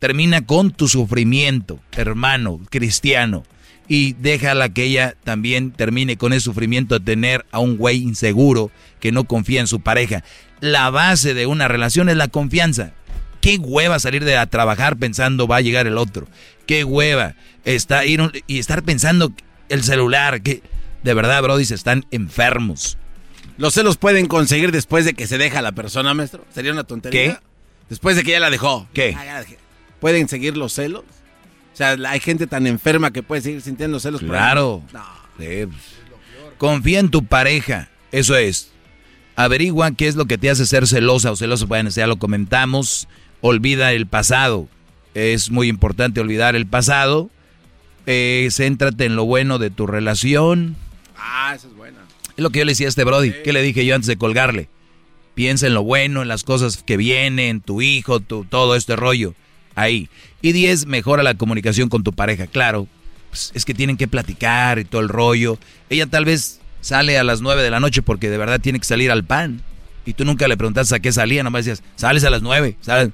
[0.00, 3.44] Termina con tu sufrimiento, hermano cristiano.
[3.88, 8.70] Y déjala que ella también termine con el sufrimiento de tener a un güey inseguro
[9.00, 10.24] que no confía en su pareja.
[10.60, 12.92] La base de una relación es la confianza.
[13.40, 16.26] Qué hueva salir de a trabajar pensando va a llegar el otro.
[16.66, 17.34] Qué hueva
[17.64, 19.32] está ir un- y estar pensando
[19.68, 20.42] el celular.
[20.42, 20.62] Que
[21.02, 22.98] de verdad, Brody, se están enfermos.
[23.56, 26.44] ¿Los celos pueden conseguir después de que se deja la persona, maestro?
[26.54, 27.34] ¿Sería una tontería?
[27.34, 27.38] ¿Qué?
[27.88, 28.86] Después de que ya la dejó.
[28.92, 29.14] ¿Qué?
[29.16, 29.58] Ah, ya la dejé.
[30.00, 31.02] ¿Pueden seguir los celos?
[31.72, 34.20] O sea, hay gente tan enferma que puede seguir sintiendo celos.
[34.20, 34.30] por.
[34.30, 34.82] Claro.
[35.38, 35.78] Sí, pues.
[36.58, 37.88] Confía en tu pareja.
[38.12, 38.70] Eso es.
[39.36, 41.66] Averigua qué es lo que te hace ser celosa o celoso.
[41.68, 43.06] Bueno, ya lo comentamos.
[43.40, 44.68] Olvida el pasado.
[45.14, 47.30] Es muy importante olvidar el pasado.
[48.06, 50.76] Eh, céntrate en lo bueno de tu relación.
[51.16, 51.98] Ah, esa es buena.
[52.36, 53.32] Es lo que yo le decía a este Brody.
[53.44, 54.68] ¿Qué le dije yo antes de colgarle?
[55.34, 59.34] Piensa en lo bueno, en las cosas que vienen, tu hijo, tu, todo este rollo.
[59.74, 60.08] Ahí.
[60.40, 62.46] Y 10, mejora la comunicación con tu pareja.
[62.46, 62.88] Claro,
[63.30, 65.58] pues, es que tienen que platicar y todo el rollo.
[65.90, 68.84] Ella tal vez sale a las 9 de la noche porque de verdad tiene que
[68.84, 69.62] salir al pan.
[70.06, 72.76] Y tú nunca le preguntaste a qué salía, nomás decías, sales a las 9.
[72.80, 73.10] ¿sabes?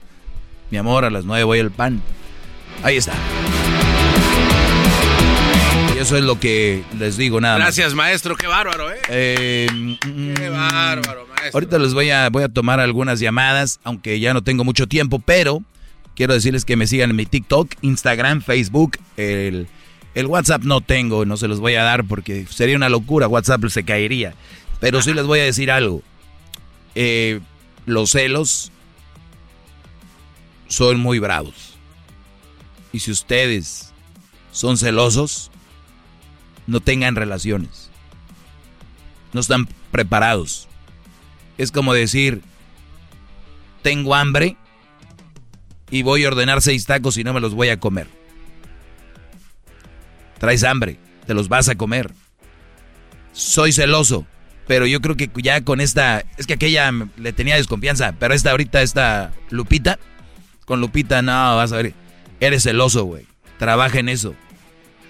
[0.74, 2.02] Mi amor, a las 9 voy al pan.
[2.82, 3.12] Ahí está.
[5.94, 7.66] Y eso es lo que les digo nada más.
[7.66, 8.34] Gracias, maestro.
[8.34, 8.96] Qué bárbaro, ¿eh?
[9.08, 11.50] Eh, mm, Qué bárbaro, maestro.
[11.54, 15.20] Ahorita les voy a, voy a tomar algunas llamadas, aunque ya no tengo mucho tiempo,
[15.20, 15.62] pero
[16.16, 19.68] quiero decirles que me sigan en mi TikTok, Instagram, Facebook, el,
[20.16, 23.64] el WhatsApp no tengo, no se los voy a dar porque sería una locura, WhatsApp
[23.68, 24.34] se caería.
[24.80, 26.02] Pero sí les voy a decir algo.
[26.96, 27.38] Eh,
[27.86, 28.72] los celos
[30.68, 31.74] son muy bravos.
[32.92, 33.92] Y si ustedes
[34.52, 35.50] son celosos,
[36.66, 37.90] no tengan relaciones.
[39.32, 40.68] No están preparados.
[41.58, 42.42] Es como decir,
[43.82, 44.56] tengo hambre
[45.90, 48.08] y voy a ordenar seis tacos y no me los voy a comer.
[50.38, 52.12] Traes hambre, te los vas a comer.
[53.32, 54.26] Soy celoso,
[54.66, 58.52] pero yo creo que ya con esta, es que aquella le tenía desconfianza, pero esta
[58.52, 59.98] ahorita, esta Lupita,
[60.64, 61.94] con Lupita no, vas a ver,
[62.40, 63.26] eres celoso, güey.
[63.58, 64.34] Trabaja en eso.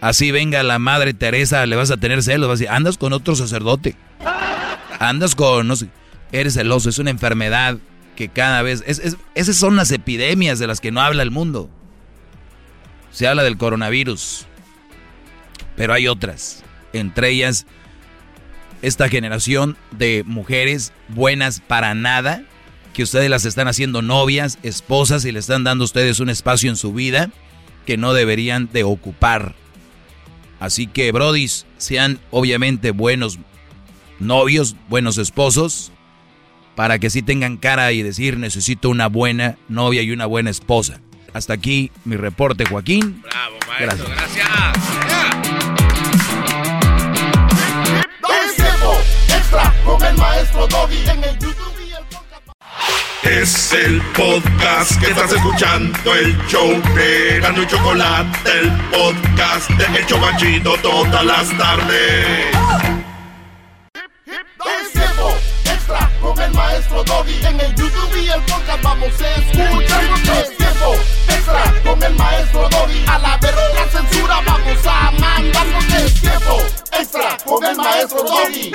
[0.01, 3.13] Así venga la madre Teresa, le vas a tener celos, vas a decir, andas con
[3.13, 3.97] otro sacerdote.
[4.99, 5.89] Andas con, no sé,
[6.33, 7.79] eres celoso, es una enfermedad
[8.17, 11.31] que cada vez, es, es- esas son las epidemias de las que no habla el
[11.31, 11.69] mundo.
[13.11, 14.47] Se habla del coronavirus,
[15.77, 17.67] pero hay otras, entre ellas
[18.83, 22.43] esta generación de mujeres buenas para nada,
[22.95, 26.71] que ustedes las están haciendo novias, esposas y le están dando a ustedes un espacio
[26.71, 27.31] en su vida
[27.85, 29.55] que no deberían de ocupar.
[30.61, 33.39] Así que, brodis, sean obviamente buenos
[34.21, 35.93] novios, buenos esposos,
[36.77, 41.01] para que sí tengan cara y decir necesito una buena novia y una buena esposa.
[41.35, 43.23] Hasta aquí mi reporte, Joaquín.
[43.23, 44.49] Bravo, maestro, gracias.
[49.37, 51.74] extra con el maestro Doggy en el YouTube
[53.25, 59.99] Es el podcast que estás escuchando, el show de Gano y Chocolate, el podcast de
[59.99, 62.47] El Chocachito todas las tardes.
[64.27, 69.31] Es tiempo extra con el maestro Doggy en el YouTube y el podcast vamos a
[69.37, 70.05] escuchar.
[70.43, 70.95] Es tiempo
[71.29, 75.67] extra con el maestro Doggy a la verga censura vamos a mandar
[76.05, 76.63] es tiempo
[76.93, 78.73] extra con el maestro Doggy.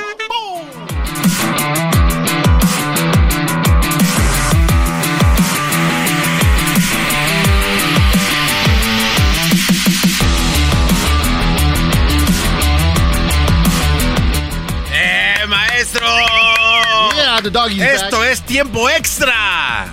[17.39, 19.87] Esto es tiempo extra.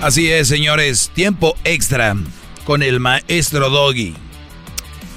[0.00, 2.16] Así es, señores, tiempo extra
[2.64, 4.16] con el maestro Doggy.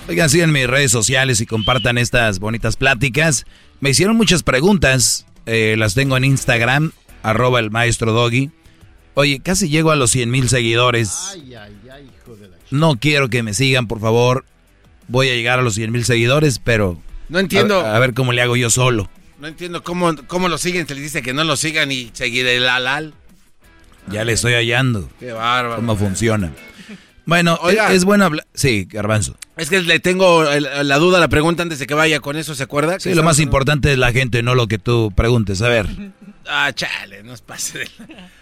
[0.07, 3.45] Oigan, sigan mis redes sociales y compartan estas bonitas pláticas.
[3.79, 6.91] Me hicieron muchas preguntas, eh, las tengo en Instagram,
[7.23, 8.51] arroba el maestro Doggy.
[9.15, 11.35] Oye, casi llego a los 100 mil seguidores.
[12.69, 14.45] No quiero que me sigan, por favor.
[15.07, 17.01] Voy a llegar a los 100 mil seguidores, pero...
[17.27, 17.81] No entiendo.
[17.81, 19.09] A, a ver cómo le hago yo solo.
[19.39, 20.87] No entiendo cómo, cómo lo siguen.
[20.87, 23.13] Se les dice que no lo sigan y seguir el alal.
[24.09, 25.09] Ya le estoy hallando.
[25.19, 25.75] Qué bárbaro.
[25.77, 26.51] ¿Cómo funciona?
[27.25, 27.89] Bueno, Oiga.
[27.89, 28.47] es, es bueno hablar...
[28.53, 29.35] Sí, Garbanzo.
[29.57, 32.63] Es que le tengo la duda, la pregunta antes de que vaya con eso, ¿se
[32.63, 32.99] acuerda?
[33.01, 35.61] Sí, lo más importante es la gente, no lo que tú preguntes.
[35.61, 35.87] A ver.
[36.47, 37.89] Ah, chale, no es pase de...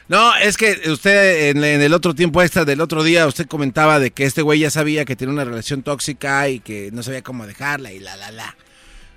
[0.07, 3.97] No, es que usted en, en el otro tiempo extra del otro día, usted comentaba
[3.99, 7.23] de que este güey ya sabía que tenía una relación tóxica y que no sabía
[7.23, 8.55] cómo dejarla y la, la, la.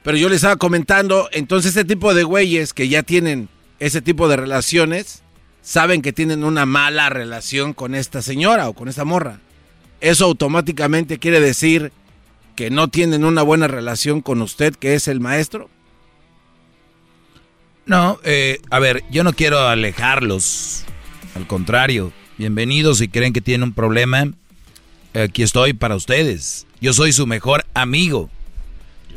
[0.02, 4.28] Pero yo le estaba comentando, entonces este tipo de güeyes que ya tienen ese tipo
[4.28, 5.22] de relaciones,
[5.62, 9.40] saben que tienen una mala relación con esta señora o con esta morra.
[10.00, 11.92] Eso automáticamente quiere decir
[12.56, 15.68] que no tienen una buena relación con usted, que es el maestro.
[17.86, 20.84] No, eh, a ver, yo no quiero alejarlos.
[21.34, 24.32] Al contrario, bienvenidos si creen que tienen un problema.
[25.14, 26.66] Aquí estoy para ustedes.
[26.80, 28.30] Yo soy su mejor amigo.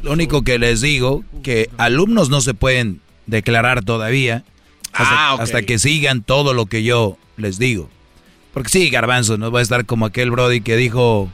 [0.03, 4.43] Lo único que les digo, que alumnos no se pueden declarar todavía
[4.93, 7.89] hasta, Ah, hasta que sigan todo lo que yo les digo.
[8.53, 11.29] Porque sí, garbanzo, no va a estar como aquel Brody que dijo,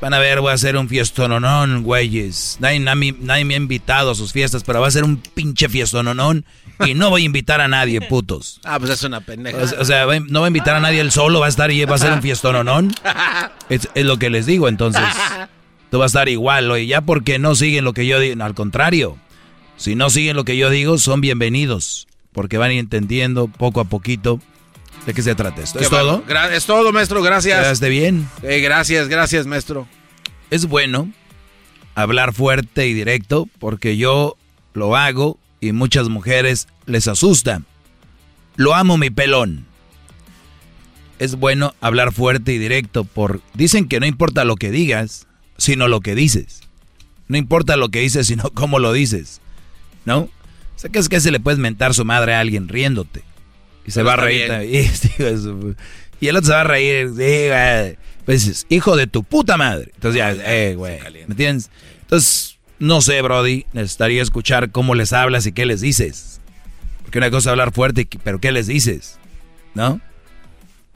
[0.00, 2.56] van a ver, voy a hacer un fiestononón, güeyes.
[2.60, 5.68] Nadie, nadie- nadie me ha invitado a sus fiestas, pero va a ser un pinche
[5.68, 6.44] fiestononón
[6.86, 8.60] y no voy a invitar a nadie, putos.
[8.64, 9.58] Ah, pues es una pendeja.
[9.58, 11.84] O, o sea, no va a invitar a nadie él solo, va a estar y
[11.84, 12.94] va a ser un fiestononón.
[13.68, 15.02] Es, es lo que les digo, entonces.
[15.94, 18.42] Tú vas a estar igual, oye, ya porque no siguen lo que yo digo.
[18.42, 19.16] Al contrario,
[19.76, 22.08] si no siguen lo que yo digo, son bienvenidos.
[22.32, 24.40] Porque van entendiendo poco a poquito
[25.06, 25.78] de qué se trata esto.
[25.78, 26.24] ¿Es todo?
[26.50, 27.60] es todo, maestro, gracias.
[27.60, 28.28] ¿Quedaste bien?
[28.42, 29.86] Eh, gracias, gracias, maestro.
[30.50, 31.12] Es bueno
[31.94, 34.36] hablar fuerte y directo porque yo
[34.72, 37.62] lo hago y muchas mujeres les asusta.
[38.56, 39.64] Lo amo mi pelón.
[41.20, 45.88] Es bueno hablar fuerte y directo por dicen que no importa lo que digas, sino
[45.88, 46.60] lo que dices.
[47.28, 49.40] No importa lo que dices, sino cómo lo dices.
[50.04, 50.18] ¿No?
[50.20, 50.30] O
[50.76, 53.22] sea, que es que se le puedes mentar su madre a alguien riéndote.
[53.86, 54.94] Y se Pero va a reír también.
[55.40, 55.76] Su-
[56.20, 57.96] Y el otro se va a reír.
[58.24, 59.90] Pues dices, hijo de tu puta madre.
[59.94, 60.98] Entonces ya, eh, güey.
[61.12, 61.70] ¿Me entiendes?
[62.02, 63.66] Entonces, no sé, Brody.
[63.72, 66.40] Necesitaría escuchar cómo les hablas y qué les dices.
[67.02, 69.18] Porque una cosa es hablar fuerte, pero ¿qué les dices?
[69.74, 70.00] ¿No?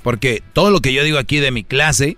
[0.02, 2.16] Porque todo lo que yo digo aquí de mi clase,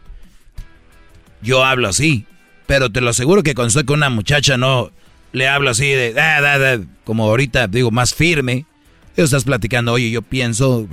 [1.43, 2.27] yo hablo así.
[2.71, 4.93] Pero te lo aseguro que cuando estoy con una muchacha no
[5.33, 8.65] le hablo así de, "Da, da, da", como ahorita digo, más firme.
[9.17, 10.87] Tú estás platicando, oye, yo pienso,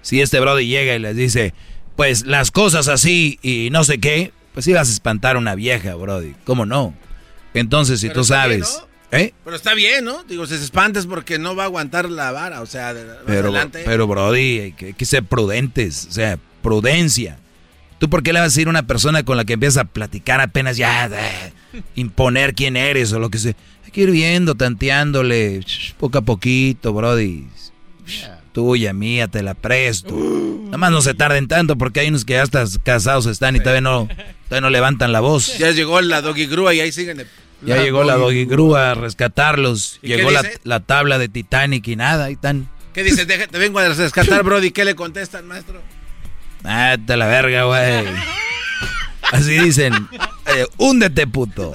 [0.00, 1.52] si este brody llega y les dice,
[1.94, 5.94] pues las cosas así y no sé qué, pues ibas a espantar a una vieja,
[5.94, 6.34] brody.
[6.44, 6.94] ¿Cómo no?
[7.52, 9.34] Entonces, si Pero tú está bien, sabes, ¿eh?
[9.44, 10.24] Pero está bien, ¿no?
[10.24, 13.82] Digo, se espantes porque no va a aguantar la vara, o sea, de- Pero, adelante.
[13.84, 17.36] pero Brody, hay que, hay que ser prudentes, o sea, prudencia.
[17.98, 19.84] ¿Tú por qué le vas a decir a una persona con la que empiezas a
[19.84, 21.52] platicar apenas ya, eh,
[21.96, 23.54] imponer quién eres o lo que sea?
[23.84, 25.60] Hay que ir viendo, tanteándole,
[25.98, 27.46] poco a poquito, Brody.
[28.52, 30.14] Tuya, mía, te la presto.
[30.14, 33.60] Nada más no se tarden tanto porque hay unos que ya hasta casados están y
[33.60, 34.08] todavía no,
[34.48, 35.58] todavía no levantan la voz.
[35.58, 37.24] Ya llegó la doggy grúa y ahí siguen.
[37.62, 39.98] Ya llegó la doggy grúa a rescatarlos.
[40.02, 42.68] ¿Y qué Llegó la, la tabla de Titanic y nada, ahí están.
[42.94, 43.26] ¿Qué dices?
[43.26, 44.70] Te vengo a rescatar, Brody.
[44.70, 45.80] ¿Qué le contestan, maestro?
[46.64, 48.06] Ah, te la verga, güey.
[49.32, 49.94] Así dicen.
[50.46, 51.74] eh, húndete, puto.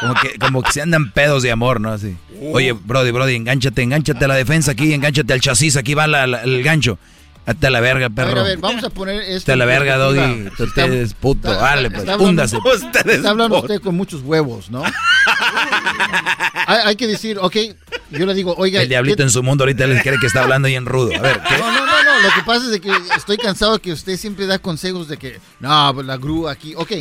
[0.00, 1.90] Como que, como que se andan pedos de amor, ¿no?
[1.92, 2.16] Así.
[2.52, 6.26] Oye, Brody, Brody, engánchate, engánchate a la defensa aquí, engánchate al chasis, aquí va la-
[6.26, 6.98] la- el gancho.
[7.46, 8.40] Hazte a la verga, A ver, perro.
[8.40, 9.36] a ver, vamos a poner esto.
[9.36, 9.96] Hazte a la verga.
[9.98, 10.48] Doggy.
[10.76, 11.52] Eres puto.
[11.52, 12.58] está- Dale, pues, está hablando- húndase.
[13.12, 14.82] Está hablando usted con muchos huevos, ¿no?
[16.66, 17.56] hay, hay que decir, ok,
[18.10, 18.82] yo le digo, oiga.
[18.82, 21.14] El diablito ¿qué- en su mundo ahorita les cree que está hablando ahí en rudo.
[21.16, 21.58] A ver, ¿qué?
[21.58, 24.46] No, no, no, no, lo que pasa es de que estoy cansado que usted siempre
[24.46, 26.92] da consejos de que, no, pues, la grúa aquí, ok.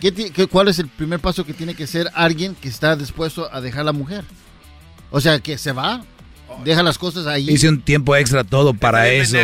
[0.00, 3.52] ¿Qué qué- ¿Cuál es el primer paso que tiene que ser alguien que está dispuesto
[3.52, 4.24] a dejar a la mujer?
[5.10, 6.02] O sea, que se va,
[6.64, 7.48] deja las cosas ahí.
[7.50, 9.36] Hice un tiempo extra todo para eso.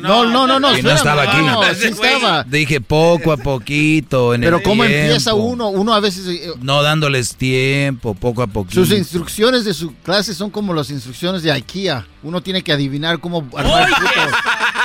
[0.00, 0.76] No, no, no, no.
[0.78, 1.38] Y no estaba aquí.
[1.38, 2.44] no, sí estaba.
[2.44, 4.34] Dije poco a poquito.
[4.34, 5.00] En Pero el ¿cómo tiempo.
[5.04, 5.68] empieza uno?
[5.68, 6.26] Uno a veces...
[6.28, 8.84] eh, No dándoles tiempo, poco a poquito.
[8.84, 12.06] Sus instrucciones de su clase son como las instrucciones de IKEA.
[12.22, 14.36] Uno tiene que adivinar cómo armar, puto,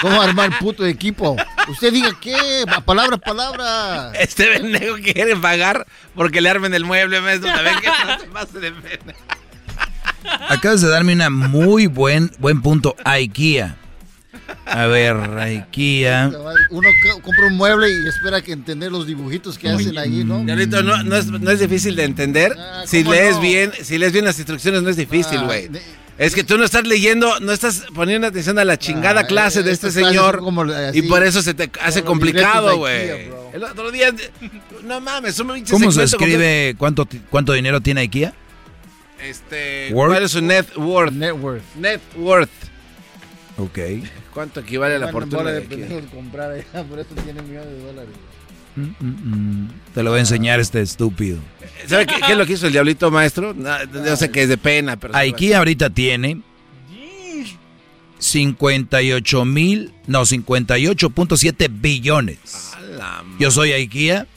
[0.02, 1.36] cómo armar puto equipo.
[1.68, 2.38] Usted diga qué,
[2.86, 4.12] palabra, palabra.
[4.20, 5.86] Este pendejo quiere pagar
[6.16, 7.50] porque le armen el mueble, maestro.
[7.50, 7.88] ¿Saben qué?
[8.06, 9.14] No se pase de pena.
[10.50, 12.96] Acabas de darme una muy buen, buen punto.
[13.04, 13.78] IKEA.
[14.66, 16.32] A ver, IKEA.
[16.72, 16.90] Uno
[17.22, 20.44] compra un mueble y espera que entender los dibujitos que hacen ahí, ¿no?
[20.44, 22.56] Diablito, no, no, es, no es difícil de entender.
[22.86, 23.42] si ¿cómo lees no?
[23.42, 25.70] bien, si lees bien las instrucciones no es difícil, Ah, güey.
[26.18, 29.64] es que tú no estás leyendo, no estás poniendo atención a la chingada Ah, clase
[29.64, 30.36] de este estas clases señor.
[30.36, 33.30] son como así, y por eso se te hace complicado, güey.
[33.54, 34.12] El otro día,
[34.84, 38.34] no mames, un pinche ¿Cómo se escribe cuánto, cuánto dinero tiene IKEA?
[39.24, 40.12] Este, Worth?
[40.12, 41.14] ¿Cuál es su net worth?
[41.14, 41.76] Net worth.
[41.76, 42.50] Net worth.
[43.58, 43.80] Ok.
[44.34, 48.12] ¿Cuánto equivale a la fortuna de de comprar allá, por eso tiene millones de dólares.
[48.76, 49.72] Mm, mm, mm.
[49.94, 51.38] Te lo voy a enseñar este estúpido.
[51.86, 53.54] ¿Sabe qué, qué es lo que hizo el diablito maestro?
[53.54, 55.16] No, yo sé que es de pena, pero...
[55.16, 56.42] IKEA ahorita tiene
[58.18, 62.72] 58 mil, no, 58.7 billones.
[63.40, 64.28] Yo soy IKEA.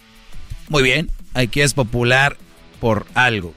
[0.68, 2.36] Muy bien, IKEA es popular
[2.81, 3.55] por algo.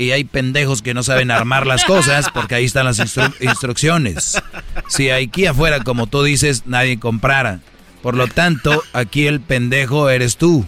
[0.00, 4.40] Y hay pendejos que no saben armar las cosas porque ahí están las instru- instrucciones.
[4.88, 7.60] Si IKEA fuera como tú dices, nadie comprara.
[8.02, 10.66] Por lo tanto, aquí el pendejo eres tú.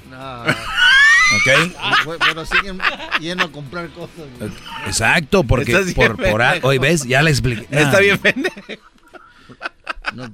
[1.35, 1.73] ¿Ok?
[2.05, 2.79] Bueno, siguen
[3.21, 4.11] yendo a comprar cosas.
[4.87, 7.67] Exacto, porque Estás por, por a- hoy ves, ya le expliqué.
[7.71, 8.53] Está bien pendejo.
[10.15, 10.31] No.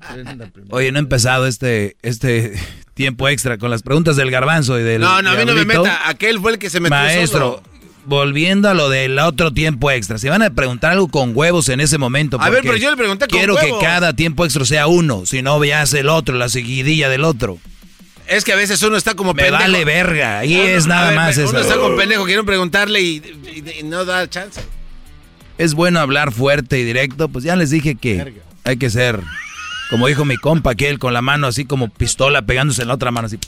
[0.70, 2.60] Oye, no he empezado este, este
[2.94, 5.00] tiempo extra con las preguntas del garbanzo y del.
[5.02, 6.08] No, no, a mí no me meta.
[6.08, 7.62] Aquel fue el que se metió Maestro, solo.
[8.08, 10.18] Volviendo a lo del otro tiempo extra.
[10.18, 12.40] Se van a preguntar algo con huevos en ese momento.
[12.40, 13.78] A ver, pero yo le pregunté con Quiero huevos.
[13.78, 17.58] que cada tiempo extra sea uno, si no veas el otro, la seguidilla del otro.
[18.26, 19.62] Es que a veces uno está como Me pendejo.
[19.62, 21.58] vale verga, ahí Uno- es nada ver, más Uno eso.
[21.60, 23.22] está con pendejo, quieren preguntarle y,
[23.54, 24.60] y- y no da chance.
[25.56, 29.20] Es bueno hablar fuerte y directo, pues ya les dije que hay que ser,
[29.90, 33.10] como dijo mi compa aquel, con la mano así como pistola pegándose en la otra
[33.10, 33.38] mano, así.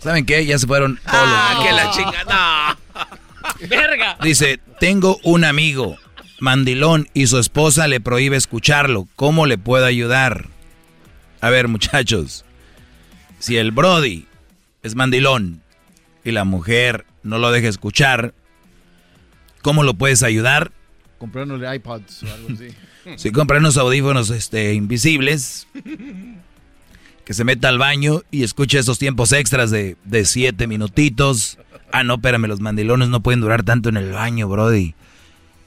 [0.00, 0.44] ¿Saben qué?
[0.46, 2.24] Ya se fueron todos los- Ah, que la chinga.
[2.24, 3.68] No.
[3.68, 4.16] Verga.
[4.22, 5.96] Dice, tengo un amigo,
[6.40, 9.06] mandilón, y su esposa le prohíbe escucharlo.
[9.16, 10.48] ¿Cómo le puedo ayudar?
[11.40, 12.44] A ver, muchachos,
[13.38, 14.26] si el Brody
[14.82, 15.62] es mandilón
[16.24, 18.34] y la mujer no lo deja escuchar,
[19.62, 20.72] ¿cómo lo puedes ayudar?
[21.18, 22.68] Comprándole iPods o algo así.
[23.16, 25.66] Si compran unos audífonos este, invisibles,
[27.24, 31.58] que se meta al baño y escuche esos tiempos extras de, de siete minutitos.
[31.92, 34.94] Ah, no, espérame, los mandilones no pueden durar tanto en el baño, Brody.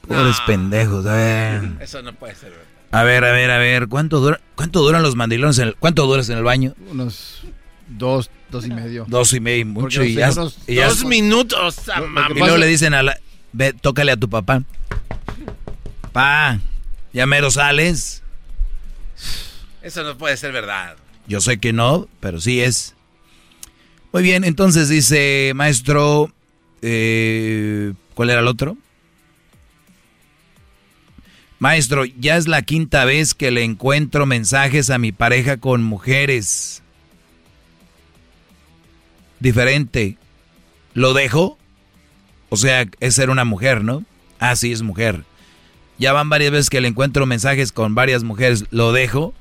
[0.06, 1.62] Pobres pendejos, a ver.
[1.80, 2.50] Eso no puede ser.
[2.50, 2.64] ¿verdad?
[2.92, 5.58] A ver, a ver, a ver, ¿cuánto, dura, cuánto duran los mandilones?
[5.58, 6.74] En el, ¿Cuánto duras en el baño?
[6.90, 7.42] Unos
[7.88, 9.04] dos, dos y medio.
[9.08, 10.04] Dos y medio, mucho.
[10.04, 10.30] Y ya,
[10.66, 11.76] y ya- Dos minutos.
[11.98, 13.18] Lo- lo y luego le dicen a la...
[13.52, 14.62] Ve, tócale a tu papá.
[16.12, 16.58] Pa,
[17.12, 18.22] ya mero sales.
[19.82, 20.96] Eso no puede ser verdad.
[21.26, 22.94] Yo sé que no, pero sí es.
[24.12, 26.32] Muy bien, entonces dice, maestro,
[26.82, 28.76] eh, ¿cuál era el otro?
[31.58, 36.82] Maestro, ya es la quinta vez que le encuentro mensajes a mi pareja con mujeres.
[39.40, 40.18] Diferente.
[40.94, 41.58] ¿Lo dejo?
[42.50, 44.04] O sea, es ser una mujer, ¿no?
[44.38, 45.24] Ah, sí, es mujer.
[45.98, 48.64] Ya van varias veces que le encuentro mensajes con varias mujeres.
[48.70, 49.34] ¿Lo dejo?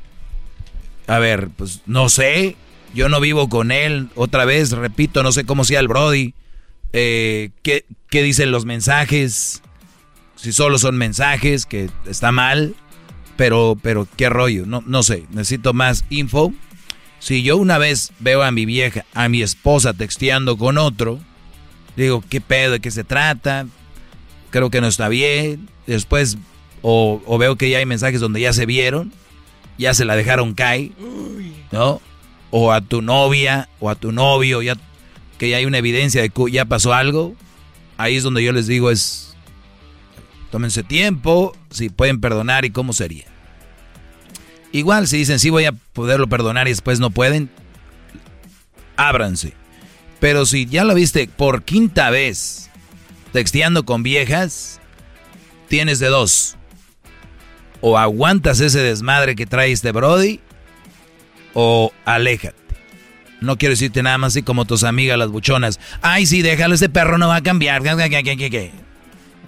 [1.08, 2.56] A ver, pues no sé.
[2.94, 4.10] Yo no vivo con él.
[4.16, 6.34] Otra vez, repito, no sé cómo sea el Brody.
[6.94, 9.62] Eh, ¿qué, ¿Qué dicen los mensajes?
[10.36, 12.76] Si solo son mensajes, que está mal.
[13.36, 14.66] Pero, pero, ¿qué rollo?
[14.66, 15.26] No, no sé.
[15.32, 16.54] Necesito más info
[17.20, 21.20] Si yo una vez veo a mi vieja, a mi esposa texteando con otro,
[21.98, 22.74] digo, ¿qué pedo?
[22.74, 23.68] ¿De qué se trata?
[24.52, 25.68] Creo que no está bien.
[25.86, 26.38] Después,
[26.82, 29.12] o, o veo que ya hay mensajes donde ya se vieron,
[29.78, 30.92] ya se la dejaron caer,
[31.72, 32.02] ¿no?
[32.52, 34.76] O a tu novia, o a tu novio, ya
[35.38, 37.36] que ya hay una evidencia de que ya pasó algo.
[37.98, 39.36] Ahí es donde yo les digo es,
[40.52, 43.26] tómense tiempo, si pueden perdonar y cómo sería.
[44.72, 47.50] Igual si dicen sí voy a poderlo perdonar y después no pueden,
[48.98, 49.54] ábranse.
[50.20, 52.70] Pero si ya lo viste por quinta vez
[53.32, 54.80] texteando con viejas,
[55.68, 56.58] tienes de dos.
[57.82, 60.40] O aguantas ese desmadre que trae este Brody,
[61.54, 62.56] o aléjate.
[63.42, 65.80] No quiero decirte nada más así como tus amigas las buchonas.
[66.02, 67.84] Ay, sí, déjalo, ese perro no va a cambiar.
[67.84, 68.66] Nada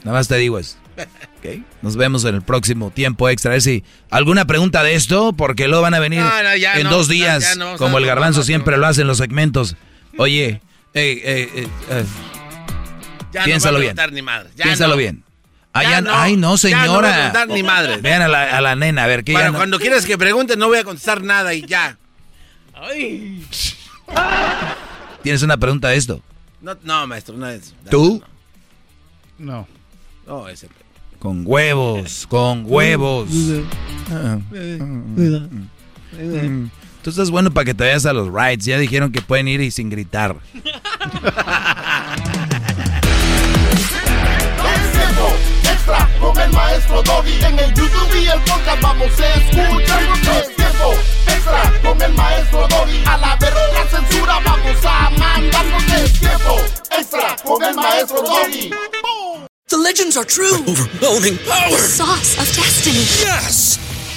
[0.06, 0.78] más te digo eso.
[1.38, 1.64] Okay.
[1.84, 3.52] Nos vemos en el próximo tiempo extra.
[3.52, 6.74] A ver si alguna pregunta de esto, porque luego van a venir No, no, ya
[6.80, 8.82] en no, dos no, días, como el garbanzo siempre no.
[8.82, 9.76] lo hace en los segmentos.
[10.18, 10.62] Oye,
[10.96, 12.06] eh, eh, eh,
[13.46, 13.96] Piénsalo bien.
[14.14, 14.50] ni madre.
[14.56, 14.98] Piénsalo no.
[14.98, 15.24] bien.
[15.80, 16.12] Ah, Ya no.
[16.14, 17.46] ay, no, Ya no va a señora.
[17.48, 17.98] ni madre.
[17.98, 20.56] Vean a la, a la nena, a ver, ya Para no- cuando quieras que pregunte,
[20.58, 21.98] no voy a contestar nada y ya.
[22.74, 23.46] Ay.
[25.24, 26.22] ¿Tienes una pregunta de esto?
[26.62, 27.74] No, no, maestro, no es.
[27.90, 28.22] ¿Tú?
[29.38, 29.68] No.
[30.26, 30.70] No, ese.
[31.20, 33.30] Con huevos, con huevos.
[34.12, 34.38] Ah.
[37.02, 38.66] Tú estás bueno para que te vayas a los rides.
[38.66, 40.36] Ya dijeron que pueden ir y sin gritar.
[45.88, 47.44] extra con el maestro Doggy.
[47.46, 50.04] En el YouTube y el podcast vamos a escuchar.
[50.40, 50.94] Es tiempo
[51.28, 53.04] extra con el maestro Doggy.
[53.06, 55.84] A la verga la censura vamos a mandarnos.
[55.84, 56.58] Es tiempo
[56.92, 58.72] extra con el maestro Doggy.
[59.70, 60.64] The legends are true.
[60.66, 61.72] overwhelming power!
[61.72, 63.04] The sauce of destiny.
[63.20, 63.87] Yes!